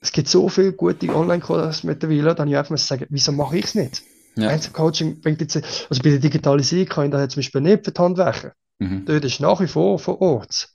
es 0.00 0.12
gibt 0.12 0.28
so 0.28 0.48
viele 0.50 0.74
gute 0.74 1.14
Online-Kurse 1.14 1.86
mittlerweile, 1.86 2.34
dann 2.34 2.48
ich 2.48 2.56
einfach 2.56 2.76
sagen, 2.76 3.06
wieso 3.08 3.32
mache 3.32 3.56
ich 3.56 3.64
es 3.64 3.74
nicht? 3.74 4.02
Ja. 4.36 4.50
Einzelcoaching 4.50 5.22
bringt 5.22 5.40
jetzt, 5.40 5.56
also 5.56 6.02
bei 6.02 6.10
der 6.10 6.18
Digitalisierung 6.18 6.86
kann 6.86 7.06
ich 7.06 7.12
das 7.12 7.32
zum 7.32 7.40
Beispiel 7.40 7.60
nicht 7.62 7.84
für 7.86 7.92
die 7.92 8.00
Handwerker. 8.00 8.52
Mhm. 8.78 9.04
Dort 9.06 9.24
ist 9.24 9.40
nach 9.40 9.60
wie 9.60 9.66
vor 9.66 9.98
vor 9.98 10.20
Ort. 10.20 10.68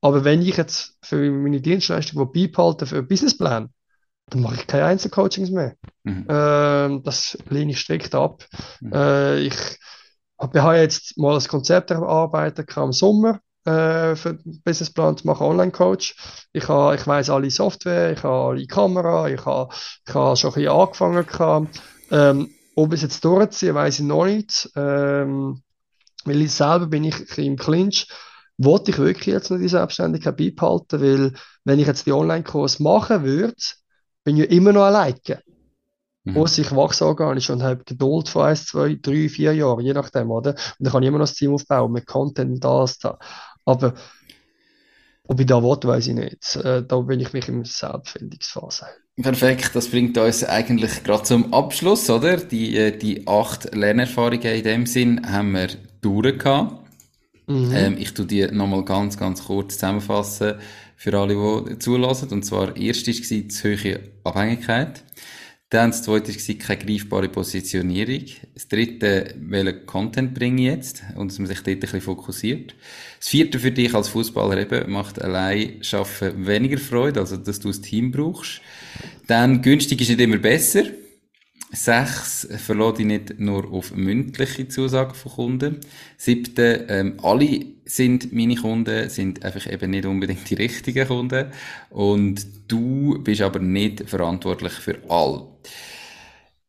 Aber 0.00 0.24
wenn 0.24 0.42
ich 0.42 0.56
jetzt 0.56 0.96
für 1.02 1.30
meine 1.30 1.60
Dienstleistung 1.60 2.32
die 2.32 2.46
beibehalte 2.46 2.86
für 2.86 2.96
einen 2.96 3.08
Businessplan, 3.08 3.70
dann 4.28 4.40
mache 4.40 4.56
ich 4.56 4.66
keine 4.66 4.86
Einzelcoachings 4.86 5.50
mehr. 5.50 5.76
Mhm. 6.04 6.26
Ähm, 6.28 7.02
das 7.02 7.38
lehne 7.48 7.72
ich 7.72 7.80
strikt 7.80 8.14
ab. 8.14 8.44
Mhm. 8.80 8.92
Äh, 8.92 9.40
ich 9.40 9.54
habe 10.38 10.76
jetzt 10.76 11.18
mal 11.18 11.36
ein 11.36 11.48
Konzept 11.48 11.90
erarbeitet 11.90 12.76
im 12.76 12.92
Sommer 12.92 13.40
äh, 13.64 14.16
für 14.16 14.34
den 14.34 14.60
Businessplan 14.64 15.16
zu 15.16 15.26
machen, 15.26 15.46
Online-Coach. 15.46 16.16
Ich, 16.52 16.68
habe, 16.68 16.96
ich 16.96 17.06
weiß 17.06 17.30
alle 17.30 17.50
Software, 17.50 18.12
ich 18.12 18.22
habe 18.24 18.50
alle 18.50 18.66
Kamera, 18.66 19.28
ich 19.28 19.44
habe, 19.44 19.72
ich 20.06 20.14
habe 20.14 20.36
schon 20.36 20.50
ein 20.50 20.54
bisschen 20.54 20.72
angefangen. 20.72 21.68
Ähm, 22.10 22.50
ob 22.74 22.88
ich 22.88 22.98
es 22.98 23.02
jetzt 23.02 23.24
durchziehe, 23.24 23.74
weiß 23.74 24.00
ich 24.00 24.04
noch 24.04 24.24
nicht. 24.24 24.68
Ähm, 24.74 25.62
weil 26.24 26.42
ich 26.42 26.52
selber 26.52 26.86
bin 26.86 27.04
ich 27.04 27.38
im 27.38 27.56
Clinch. 27.56 28.08
Wollte 28.58 28.90
ich 28.90 28.98
wirklich 28.98 29.34
jetzt 29.34 29.50
noch 29.50 29.58
die 29.58 29.68
Selbstständigkeit 29.68 30.36
beibehalten? 30.36 31.00
Weil, 31.00 31.32
wenn 31.64 31.78
ich 31.78 31.86
jetzt 31.86 32.06
die 32.06 32.12
Online-Kurs 32.12 32.80
machen 32.80 33.24
würde, 33.24 33.54
bin 34.24 34.36
ich 34.36 34.44
ja 34.44 34.50
immer 34.50 34.72
noch 34.72 34.84
alleine. 34.84 35.42
Mhm. 36.24 36.34
Muss 36.34 36.58
ich 36.58 36.74
wachse 36.74 37.06
organisch 37.06 37.50
und 37.50 37.62
habe 37.62 37.82
Geduld 37.84 38.28
von 38.28 38.46
1, 38.46 38.66
2, 38.66 38.98
3, 39.02 39.28
4 39.28 39.54
Jahren, 39.54 39.84
je 39.84 39.92
nachdem, 39.92 40.30
oder? 40.30 40.50
Und 40.50 40.76
dann 40.78 40.92
kann 40.92 41.02
ich 41.02 41.08
immer 41.08 41.18
noch 41.18 41.26
das 41.26 41.34
Team 41.34 41.52
aufbauen 41.52 41.92
mit 41.92 42.06
Content 42.06 42.52
und 42.52 42.64
das 42.64 42.98
da. 42.98 43.18
Aber 43.64 43.94
ob 45.24 45.40
ich 45.40 45.46
da 45.46 45.62
will, 45.62 45.78
weiß 45.82 46.08
ich 46.08 46.14
nicht. 46.14 46.56
Äh, 46.56 46.84
da 46.86 47.00
bin 47.00 47.20
ich 47.20 47.32
mich 47.32 47.48
in 47.48 47.64
Selbstfindungsphase. 47.64 48.86
Perfekt, 49.20 49.70
das 49.74 49.88
bringt 49.88 50.16
uns 50.18 50.44
eigentlich 50.44 51.04
gerade 51.04 51.22
zum 51.22 51.52
Abschluss, 51.52 52.08
oder? 52.10 52.36
Die, 52.36 52.76
äh, 52.76 52.96
die 52.96 53.26
acht 53.26 53.74
Lernerfahrungen 53.74 54.42
in 54.42 54.62
dem 54.64 54.86
Sinn 54.86 55.30
haben 55.30 55.52
wir 55.52 55.68
durchgehabt. 56.02 56.82
Mhm. 57.46 57.72
Ähm, 57.74 57.96
ich 57.98 58.12
tu 58.12 58.24
die 58.24 58.46
nochmal 58.46 58.84
ganz, 58.84 59.16
ganz 59.16 59.44
kurz 59.44 59.74
zusammenfassen 59.74 60.54
für 60.96 61.18
alle, 61.18 61.64
die 61.68 61.78
zulassen. 61.78 62.28
Und 62.30 62.44
zwar, 62.44 62.76
erst 62.76 63.08
war 63.08 63.14
die 63.14 63.48
hohe 63.48 64.00
Abhängigkeit. 64.24 65.02
Dann 65.72 65.90
das 65.90 66.02
zweite 66.02 66.34
war 66.34 66.54
keine 66.56 66.84
greifbare 66.84 67.30
Positionierung. 67.30 68.26
Das 68.52 68.68
dritte, 68.68 69.34
welchen 69.38 69.86
Content 69.86 70.34
bringe 70.34 70.60
ich 70.60 70.68
jetzt? 70.68 71.02
Und 71.16 71.30
dass 71.30 71.38
man 71.38 71.48
sich 71.48 71.60
dort 71.60 71.68
ein 71.76 71.80
bisschen 71.80 72.02
fokussiert. 72.02 72.74
Das 73.18 73.28
vierte 73.28 73.58
für 73.58 73.70
dich 73.70 73.94
als 73.94 74.08
Fußballer 74.08 74.58
eben, 74.58 74.92
macht 74.92 75.22
allein 75.22 75.82
schaffen 75.82 76.46
weniger 76.46 76.76
Freude, 76.76 77.20
also 77.20 77.38
dass 77.38 77.58
du 77.58 77.70
ein 77.70 77.82
Team 77.82 78.12
brauchst. 78.12 78.60
Dann 79.26 79.62
günstig 79.62 80.02
ist 80.02 80.10
nicht 80.10 80.20
immer 80.20 80.36
besser. 80.36 80.84
Sechs, 81.74 82.46
verlor 82.58 82.92
dich 82.92 83.06
nicht 83.06 83.40
nur 83.40 83.72
auf 83.72 83.94
mündliche 83.94 84.68
Zusagen 84.68 85.14
von 85.14 85.32
Kunden. 85.32 85.80
Siebte, 86.18 86.84
ähm, 86.90 87.14
alle 87.22 87.64
sind 87.86 88.30
meine 88.30 88.56
Kunden, 88.56 89.08
sind 89.08 89.42
einfach 89.42 89.72
eben 89.72 89.90
nicht 89.90 90.04
unbedingt 90.04 90.50
die 90.50 90.54
richtigen 90.54 91.08
Kunden. 91.08 91.46
Und 91.88 92.46
du 92.68 93.18
bist 93.24 93.40
aber 93.40 93.58
nicht 93.58 94.08
verantwortlich 94.08 94.72
für 94.72 94.98
all. 95.08 95.46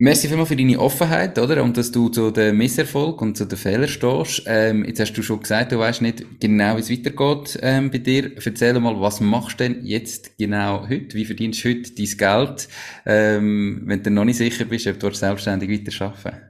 Merci 0.04 0.28
vielmals 0.28 0.49
für 0.49 0.58
deine 0.58 0.78
Offenheit, 0.82 1.39
oder? 1.39 1.64
Und 1.64 1.78
dass 1.78 1.89
du 1.89 2.10
zu 2.10 2.30
dem 2.30 2.58
Misserfolg 2.58 3.22
und 3.22 3.38
zu 3.38 3.45
den 3.45 3.58
Fehlern 3.58 3.88
stehst. 3.88 4.43
Ähm, 4.47 4.84
jetzt 4.84 4.99
hast 4.99 5.14
du 5.14 5.24
schon 5.24 5.39
gesagt, 5.39 5.72
du 5.72 5.80
weißt 5.80 6.01
nicht 6.01 6.41
genau, 6.41 6.76
wie 6.76 6.82
es 6.82 6.91
weitergeht 6.91 7.58
ähm, 7.62 7.89
bei 7.89 7.99
dir. 7.99 8.36
Erzähl 8.36 8.78
mal, 8.82 8.99
was 8.99 9.22
machst 9.22 9.62
du 9.62 9.64
denn 9.64 9.86
jetzt 9.86 10.38
genau 10.38 10.89
heute? 10.89 11.16
Wie 11.16 11.24
verdienst 11.24 11.64
du 11.64 11.70
heute 11.70 11.93
dein 11.95 12.18
Geld, 12.18 12.68
ähm, 13.06 13.84
wenn 13.86 14.04
du 14.04 14.12
noch 14.12 14.26
nicht 14.26 14.39
sicher 14.39 14.66
bist, 14.66 14.88
ob 14.88 14.99
du 14.99 15.10
selbstständig 15.10 15.70
weiterarbeiten 15.70 16.49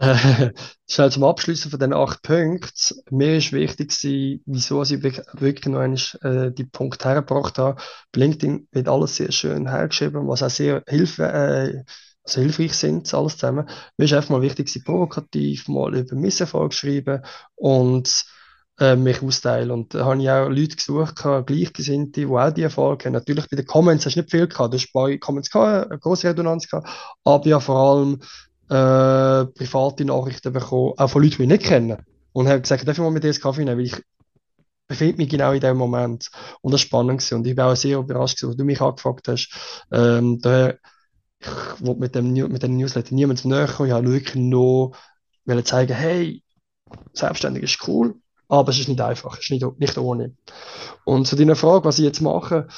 äh, 0.00 0.50
Schnell 0.86 1.10
zum 1.10 1.24
Abschließen 1.24 1.70
von 1.70 1.80
den 1.80 1.94
acht 1.94 2.20
Punkten. 2.20 3.00
Mir 3.10 3.38
ist 3.38 3.54
wichtig 3.54 3.94
wieso 4.44 4.82
ich 4.82 5.02
wirklich 5.02 5.64
noch 5.68 5.80
einmal, 5.80 5.98
äh, 6.20 6.52
die 6.52 6.64
Punkte 6.64 7.08
hergebracht 7.08 7.56
habe. 7.56 7.80
LinkedIn 8.14 8.68
wird 8.72 8.88
alles 8.88 9.16
sehr 9.16 9.32
schön 9.32 9.70
hergeschrieben, 9.70 10.28
was 10.28 10.42
auch 10.42 10.50
sehr 10.50 10.82
hilfe, 10.86 11.24
äh, 11.32 11.82
also 12.24 12.40
hilfreich 12.40 12.74
sind, 12.74 13.12
alles 13.12 13.36
zusammen. 13.36 13.68
Mir 13.96 14.04
ist 14.06 14.12
einfach 14.12 14.30
mal 14.30 14.42
wichtig, 14.42 14.68
sie 14.68 14.80
provokativ 14.80 15.68
mal 15.68 15.94
über 15.94 16.16
Misserfolg 16.16 16.72
schreiben 16.72 17.22
und 17.54 18.24
äh, 18.80 18.96
mich 18.96 19.22
austeilen. 19.22 19.70
Und 19.70 19.94
da 19.94 20.04
habe 20.06 20.20
ich 20.22 20.30
auch 20.30 20.48
Leute 20.48 20.76
gesucht, 20.76 21.16
Gleichgesinnte, 21.46 22.20
die 22.22 22.26
auch 22.26 22.50
die 22.50 22.62
Erfolge 22.62 23.06
haben. 23.06 23.12
Natürlich 23.12 23.48
bei 23.48 23.56
den 23.56 23.66
Comments 23.66 24.04
hast 24.04 24.16
du 24.16 24.20
nicht 24.20 24.30
viel 24.30 24.48
gehabt, 24.48 24.72
du 24.72 24.78
hast 24.78 24.92
bei 24.92 25.18
Comments 25.18 25.50
gehabt, 25.50 25.90
eine 25.90 25.98
große 25.98 26.28
Redundanz 26.28 26.68
gehabt, 26.68 26.88
aber 27.24 27.46
ja 27.46 27.60
vor 27.60 27.76
allem 27.78 28.20
äh, 28.68 29.46
private 29.52 30.04
Nachrichten 30.04 30.52
bekommen, 30.52 30.94
auch 30.96 31.10
von 31.10 31.22
Leuten, 31.22 31.36
die 31.36 31.42
ich 31.42 31.48
nicht 31.48 31.64
kenne. 31.64 32.04
Und 32.32 32.48
habe 32.48 32.62
gesagt, 32.62 32.88
darf 32.88 32.96
ich 32.96 33.02
mal 33.02 33.10
mit 33.10 33.22
dir 33.22 33.28
einen 33.28 33.40
Kaffee 33.40 33.64
nehmen, 33.64 33.78
weil 33.78 33.86
ich 33.86 34.02
befinde 34.88 35.16
mich 35.18 35.28
genau 35.28 35.52
in 35.52 35.60
dem 35.60 35.76
Moment. 35.76 36.30
Und 36.60 36.72
das 36.72 36.80
war 36.80 36.86
spannend 36.86 37.20
gewesen. 37.20 37.36
Und 37.36 37.46
ich 37.46 37.54
bin 37.54 37.64
auch 37.64 37.76
sehr 37.76 37.98
überrascht 37.98 38.42
als 38.42 38.56
du 38.56 38.64
mich 38.64 38.80
angefragt 38.80 39.28
hast. 39.28 39.50
Ähm, 39.92 40.40
daher, 40.40 40.78
ich 41.44 41.86
wollte 41.86 42.00
mit 42.00 42.14
dem, 42.14 42.32
mit 42.32 42.62
dem 42.62 42.76
Newsletter 42.76 43.14
niemandem 43.14 43.50
näher 43.50 43.68
kommen. 43.68 43.88
Ich 43.88 43.94
wollte 43.94 44.12
wirklich 44.12 44.34
nur 44.36 44.92
zeigen, 45.64 45.94
hey, 45.94 46.42
selbstständig 47.12 47.64
ist 47.64 47.88
cool, 47.88 48.14
aber 48.48 48.70
es 48.70 48.78
ist 48.78 48.88
nicht 48.88 49.00
einfach, 49.00 49.34
es 49.34 49.44
ist 49.44 49.50
nicht, 49.50 49.78
nicht 49.78 49.98
ohne. 49.98 50.34
Und 51.04 51.26
zu 51.26 51.36
deiner 51.36 51.56
Frage, 51.56 51.84
was 51.84 51.98
ich 51.98 52.04
jetzt 52.04 52.20
mache, 52.20 52.68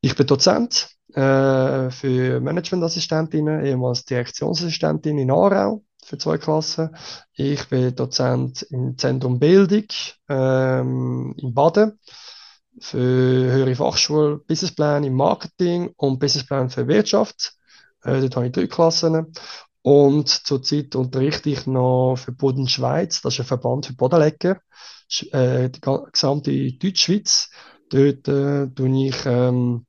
ich 0.00 0.14
bin 0.14 0.26
Dozent 0.26 0.88
äh, 1.14 1.90
für 1.90 2.40
Managementassistentinnen, 2.40 3.64
ehemals 3.64 4.04
Direktionsassistentin 4.04 5.18
in 5.18 5.30
Aarau 5.30 5.82
für 6.04 6.18
zwei 6.18 6.38
Klassen. 6.38 6.96
Ich 7.34 7.68
bin 7.68 7.94
Dozent 7.94 8.62
im 8.70 8.96
Zentrum 8.96 9.38
Bildung 9.38 9.86
ähm, 10.28 11.34
in 11.36 11.54
Baden 11.54 11.98
für 12.78 12.98
höhere 12.98 13.74
Fachschule, 13.74 14.38
Businessplan 14.46 15.04
im 15.04 15.14
Marketing 15.14 15.92
und 15.96 16.18
Businessplan 16.18 16.70
für 16.70 16.86
Wirtschaft. 16.86 17.54
Äh, 18.06 18.20
dort 18.20 18.36
habe 18.36 18.46
ich 18.46 18.52
drei 18.52 18.66
Klassen. 18.66 19.32
Und 19.82 20.28
zurzeit 20.28 20.96
unterrichte 20.96 21.50
ich 21.50 21.66
noch 21.66 22.16
für 22.16 22.32
Boden 22.32 22.68
Schweiz, 22.68 23.20
das 23.22 23.34
ist 23.34 23.40
ein 23.40 23.46
Verband 23.46 23.86
für 23.86 23.94
Bodenleger, 23.94 24.60
äh, 25.30 25.70
die 25.70 25.80
gesamte 25.80 26.72
Deutschschweiz. 26.72 27.50
Dort 27.90 28.26
äh, 28.26 28.66
tue 28.66 29.06
ich 29.06 29.16
ähm, 29.26 29.86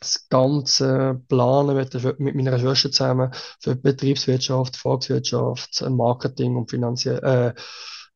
das 0.00 0.28
Ganze 0.28 1.20
planen 1.28 1.76
mit, 1.76 2.18
mit 2.18 2.34
meiner 2.34 2.58
Schwester 2.58 2.90
zusammen 2.90 3.30
für 3.60 3.76
Betriebswirtschaft, 3.76 4.76
Volkswirtschaft, 4.76 5.84
Marketing 5.90 6.56
und 6.56 6.70
Finanzie 6.70 7.10
äh, 7.10 7.52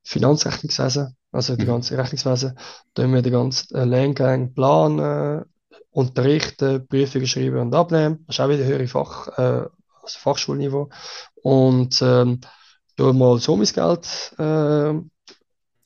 Finanzrechnungswesen, 0.02 1.16
also 1.32 1.56
die 1.56 1.64
mhm. 1.64 1.68
ganze 1.68 1.98
Rechnungswesen. 1.98 2.58
Da 2.94 3.06
wir 3.06 3.22
den 3.22 3.32
ganzen 3.32 3.74
äh, 3.76 3.84
Lehrgang 3.84 4.54
planen, 4.54 5.44
unterrichten, 5.90 6.86
Prüfungen 6.86 7.26
schreiben 7.26 7.58
und 7.58 7.74
abnehmen. 7.74 8.24
Das 8.26 8.36
ist 8.36 8.40
auch 8.40 8.48
wieder 8.48 8.64
höhere 8.64 8.86
Fach, 8.86 9.28
äh, 9.38 9.66
also 10.02 10.18
Fachschulniveau. 10.18 10.88
Und 11.42 12.00
ähm, 12.02 12.40
da 12.96 13.12
mal 13.12 13.38
so 13.38 13.56
mein 13.56 13.66
Geld 13.66 14.34
äh, 14.38 15.00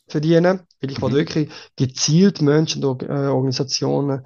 verdienen, 0.08 0.60
weil 0.80 0.90
ich 0.90 1.00
mhm. 1.00 1.12
wirklich 1.12 1.50
gezielt 1.76 2.42
Menschen 2.42 2.84
und 2.84 3.02
äh, 3.02 3.06
Organisationen 3.06 4.24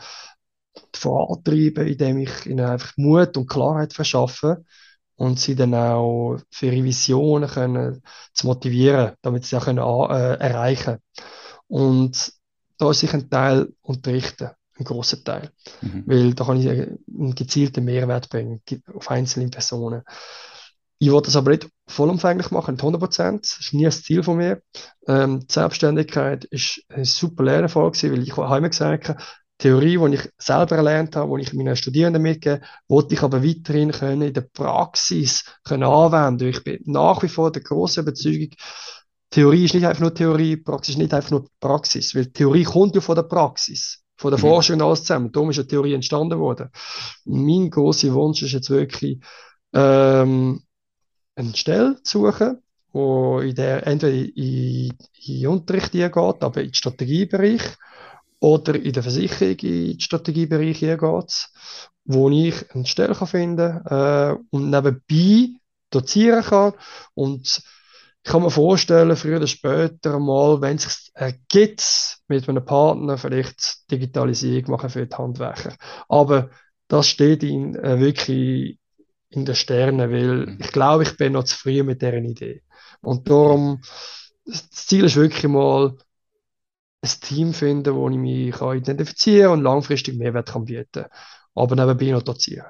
vorantreiben, 0.94 1.86
indem 1.86 2.18
ich 2.18 2.46
ihnen 2.46 2.64
einfach 2.64 2.96
Mut 2.96 3.36
und 3.36 3.48
Klarheit 3.48 3.92
verschaffe 3.92 4.64
und 5.16 5.38
sie 5.40 5.54
dann 5.54 5.74
auch 5.74 6.38
für 6.50 6.66
ihre 6.66 6.84
Visionen 6.84 7.48
können 7.48 8.02
zu 8.32 8.46
motivieren, 8.46 9.12
damit 9.22 9.44
sie 9.44 9.56
auch 9.56 9.64
können, 9.64 9.78
äh, 9.78 10.34
erreichen 10.38 10.98
Und 11.66 12.32
da 12.78 12.90
ist 12.90 13.00
sich 13.00 13.12
ein 13.12 13.28
Teil 13.28 13.72
unterrichten, 13.82 14.50
ein 14.78 14.84
großer 14.84 15.22
Teil, 15.24 15.50
mhm. 15.80 16.04
weil 16.06 16.34
da 16.34 16.44
kann 16.44 16.60
ich 16.60 16.68
einen 16.68 17.34
gezielten 17.34 17.84
Mehrwert 17.84 18.28
bringen 18.28 18.62
auf 18.94 19.10
einzelne 19.10 19.48
Personen. 19.48 20.02
Ich 21.00 21.12
wollte 21.12 21.26
das 21.26 21.36
aber 21.36 21.52
nicht 21.52 21.68
vollumfänglich 21.86 22.50
machen, 22.50 22.74
nicht 22.74 22.82
100 22.82 23.00
Prozent. 23.00 23.44
Das 23.44 23.60
ist 23.60 23.72
nie 23.72 23.84
das 23.84 24.02
Ziel 24.02 24.22
von 24.22 24.36
mir. 24.36 24.62
Ähm, 25.06 25.40
die 25.40 25.52
Selbstständigkeit 25.52 26.44
ist 26.46 26.82
ein 26.88 27.04
super 27.04 27.44
Lernerfolg 27.44 27.94
weil 28.02 28.22
ich 28.22 28.36
habe 28.36 28.58
immer 28.58 28.68
gesagt, 28.68 29.14
Theorie, 29.58 29.98
die 29.98 30.14
ich 30.14 30.30
selber 30.38 30.76
erlernt 30.76 31.16
habe, 31.16 31.36
die 31.36 31.42
ich 31.42 31.52
meinen 31.52 31.74
Studierenden 31.74 32.22
mitgebe, 32.22 32.60
wollte 32.86 33.14
ich 33.14 33.22
aber 33.22 33.42
weiterhin 33.44 33.90
können 33.90 34.22
in 34.22 34.34
der 34.34 34.42
Praxis 34.42 35.44
können 35.64 35.82
anwenden. 35.82 36.48
Ich 36.48 36.62
bin 36.62 36.80
nach 36.86 37.22
wie 37.22 37.28
vor 37.28 37.50
der 37.50 37.62
großen 37.62 38.04
Überzeugung, 38.04 38.50
Theorie 39.30 39.64
ist 39.64 39.74
nicht 39.74 39.84
einfach 39.84 40.00
nur 40.00 40.14
Theorie, 40.14 40.56
Praxis 40.56 40.94
ist 40.94 40.98
nicht 40.98 41.12
einfach 41.12 41.32
nur 41.32 41.48
Praxis, 41.60 42.14
weil 42.14 42.26
Theorie 42.26 42.64
kommt 42.64 42.94
ja 42.94 43.00
von 43.00 43.16
der 43.16 43.24
Praxis, 43.24 44.02
von 44.18 44.30
der 44.30 44.38
mhm. 44.38 44.42
Forschung 44.42 44.76
und 44.76 44.82
alles 44.82 45.00
zusammen. 45.00 45.32
Darum 45.32 45.50
ist 45.50 45.56
ja 45.56 45.62
Theorie 45.62 45.94
entstanden 45.94 46.38
worden. 46.38 46.68
Und 47.24 47.46
mein 47.46 47.70
großer 47.70 48.12
Wunsch 48.12 48.42
ist 48.42 48.52
jetzt 48.52 48.68
wirklich, 48.68 49.20
ähm, 49.72 50.62
eine 51.34 51.56
Stelle 51.56 52.02
zu 52.02 52.26
suchen, 52.26 52.58
wo 52.92 53.38
in 53.38 53.54
der 53.54 53.86
entweder 53.86 54.12
in, 54.36 54.92
in 55.24 55.46
Unterricht 55.46 55.92
geht, 55.92 56.14
aber 56.14 56.62
im 56.62 56.74
Strategiebereich, 56.74 57.62
oder 58.40 58.74
in 58.74 58.92
der 58.92 59.02
Versicherung, 59.02 59.56
in 59.58 59.86
den 59.86 60.00
Strategiebereich 60.00 60.80
geht 60.80 61.48
wo 62.10 62.30
ich 62.30 62.70
eine 62.74 62.86
Stelle 62.86 63.14
kann 63.14 63.28
finden 63.28 63.82
kann 63.84 64.36
äh, 64.36 64.38
und 64.50 64.70
nebenbei 64.70 65.60
dozieren 65.90 66.42
kann. 66.42 66.72
Und 67.14 67.62
ich 68.22 68.30
kann 68.30 68.42
mir 68.42 68.50
vorstellen, 68.50 69.16
früher 69.16 69.38
oder 69.38 69.46
später 69.46 70.18
mal, 70.18 70.60
wenn 70.60 70.76
es 70.76 70.82
sich 70.82 71.10
ergibt, 71.14 72.18
mit 72.28 72.48
einem 72.48 72.64
Partner 72.64 73.16
vielleicht 73.16 73.90
Digitalisierung 73.90 74.72
machen 74.72 74.90
für 74.90 75.06
die 75.06 75.16
Handwerker. 75.16 75.76
Aber 76.08 76.50
das 76.88 77.08
steht 77.08 77.42
in, 77.42 77.74
äh, 77.74 78.00
wirklich 78.00 78.78
in 79.30 79.44
den 79.44 79.54
Sternen, 79.54 80.10
weil 80.10 80.46
mhm. 80.46 80.58
ich 80.60 80.72
glaube, 80.72 81.04
ich 81.04 81.16
bin 81.16 81.32
noch 81.32 81.44
zu 81.44 81.56
früh 81.56 81.82
mit 81.82 82.02
deren 82.02 82.24
Idee. 82.24 82.62
Und 83.00 83.28
darum, 83.28 83.80
das 84.44 84.70
Ziel 84.70 85.04
ist 85.04 85.16
wirklich 85.16 85.44
mal, 85.44 85.96
ein 87.00 87.10
Team 87.20 87.54
finden, 87.54 87.94
wo 87.94 88.08
ich 88.08 88.16
mich 88.16 88.52
kann 88.52 88.76
identifizieren 88.76 89.52
und 89.52 89.62
langfristig 89.62 90.18
Mehrwert 90.18 90.48
kann 90.48 90.64
bieten 90.64 91.04
Aber 91.54 91.76
nebenbei 91.76 92.10
noch 92.10 92.22
dozieren. 92.22 92.66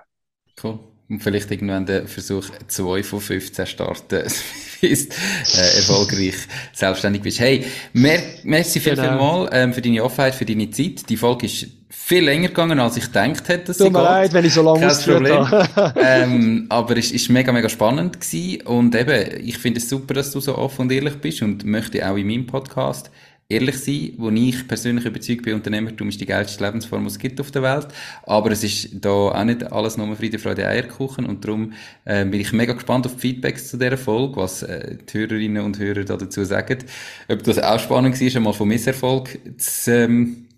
Cool. 0.62 0.78
Und 1.10 1.22
vielleicht 1.22 1.50
irgendwann 1.50 1.86
der 1.86 2.06
Versuch 2.06 2.44
2 2.66 3.02
von 3.02 3.20
15 3.20 3.66
starten, 3.66 4.24
bis 4.82 5.06
äh, 5.06 5.76
erfolgreich 5.76 6.34
selbstständig 6.74 7.22
bist. 7.22 7.40
Hey, 7.40 7.64
mer 7.94 8.20
merci 8.44 8.78
viel, 8.78 8.94
genau. 8.94 9.08
vielmal 9.08 9.48
ähm, 9.52 9.72
für 9.72 9.80
deine 9.80 10.04
Offenheit, 10.04 10.34
für 10.34 10.44
deine 10.44 10.70
Zeit. 10.70 11.08
Die 11.08 11.16
Folge 11.16 11.46
ist 11.46 11.66
viel 11.88 12.24
länger 12.24 12.48
gegangen, 12.48 12.78
als 12.78 12.98
ich 12.98 13.06
gedacht 13.06 13.48
hätte. 13.48 13.74
Tut 13.74 13.90
mir 13.90 14.02
leid, 14.02 14.34
wenn 14.34 14.44
ich 14.44 14.52
so 14.52 14.60
lange 14.60 14.86
habe. 14.86 15.94
ähm, 16.04 16.66
aber 16.68 16.96
es 16.98 17.10
ist 17.10 17.30
mega, 17.30 17.52
mega 17.52 17.70
spannend 17.70 18.20
gewesen. 18.20 18.60
Und 18.66 18.94
eben, 18.94 19.46
ich 19.46 19.56
finde 19.56 19.80
es 19.80 19.88
super, 19.88 20.12
dass 20.12 20.30
du 20.30 20.40
so 20.40 20.58
offen 20.58 20.82
und 20.82 20.92
ehrlich 20.92 21.16
bist 21.16 21.40
und 21.40 21.64
möchte 21.64 22.06
auch 22.06 22.16
in 22.16 22.26
meinem 22.26 22.46
Podcast 22.46 23.10
ehrlich 23.50 23.78
sein, 23.78 24.12
wo 24.18 24.28
ich 24.30 24.68
persönlich 24.68 25.06
überzeugt 25.06 25.42
bin, 25.42 25.54
Unternehmertum 25.54 26.08
ist 26.08 26.20
die 26.20 26.26
geilste 26.26 26.62
Lebensform, 26.64 27.04
die 27.04 27.08
es 27.08 27.18
gibt 27.18 27.40
auf 27.40 27.50
der 27.50 27.62
Welt. 27.62 27.88
Aber 28.24 28.50
es 28.50 28.62
ist 28.62 28.90
da 29.04 29.10
auch 29.10 29.44
nicht 29.44 29.72
alles 29.72 29.96
nur 29.96 30.14
Friede, 30.16 30.38
Freude, 30.38 30.66
Eierkuchen. 30.66 31.24
Und 31.24 31.44
darum 31.44 31.72
äh, 32.04 32.24
bin 32.26 32.40
ich 32.40 32.52
mega 32.52 32.74
gespannt 32.74 33.06
auf 33.06 33.14
die 33.14 33.20
Feedbacks 33.20 33.68
zu 33.68 33.78
dieser 33.78 33.96
Folge, 33.96 34.36
was 34.36 34.62
äh, 34.62 34.98
die 34.98 35.18
Hörerinnen 35.18 35.64
und 35.64 35.78
Hörer 35.78 36.04
da 36.04 36.16
dazu 36.16 36.44
sagen. 36.44 36.78
Ob 37.28 37.42
das 37.42 37.58
auch 37.58 37.80
spannend 37.80 38.20
war, 38.20 38.36
einmal 38.36 38.52
von 38.52 38.68
Misserfolg 38.68 39.38
zu, 39.56 39.92
ähm, 39.92 40.48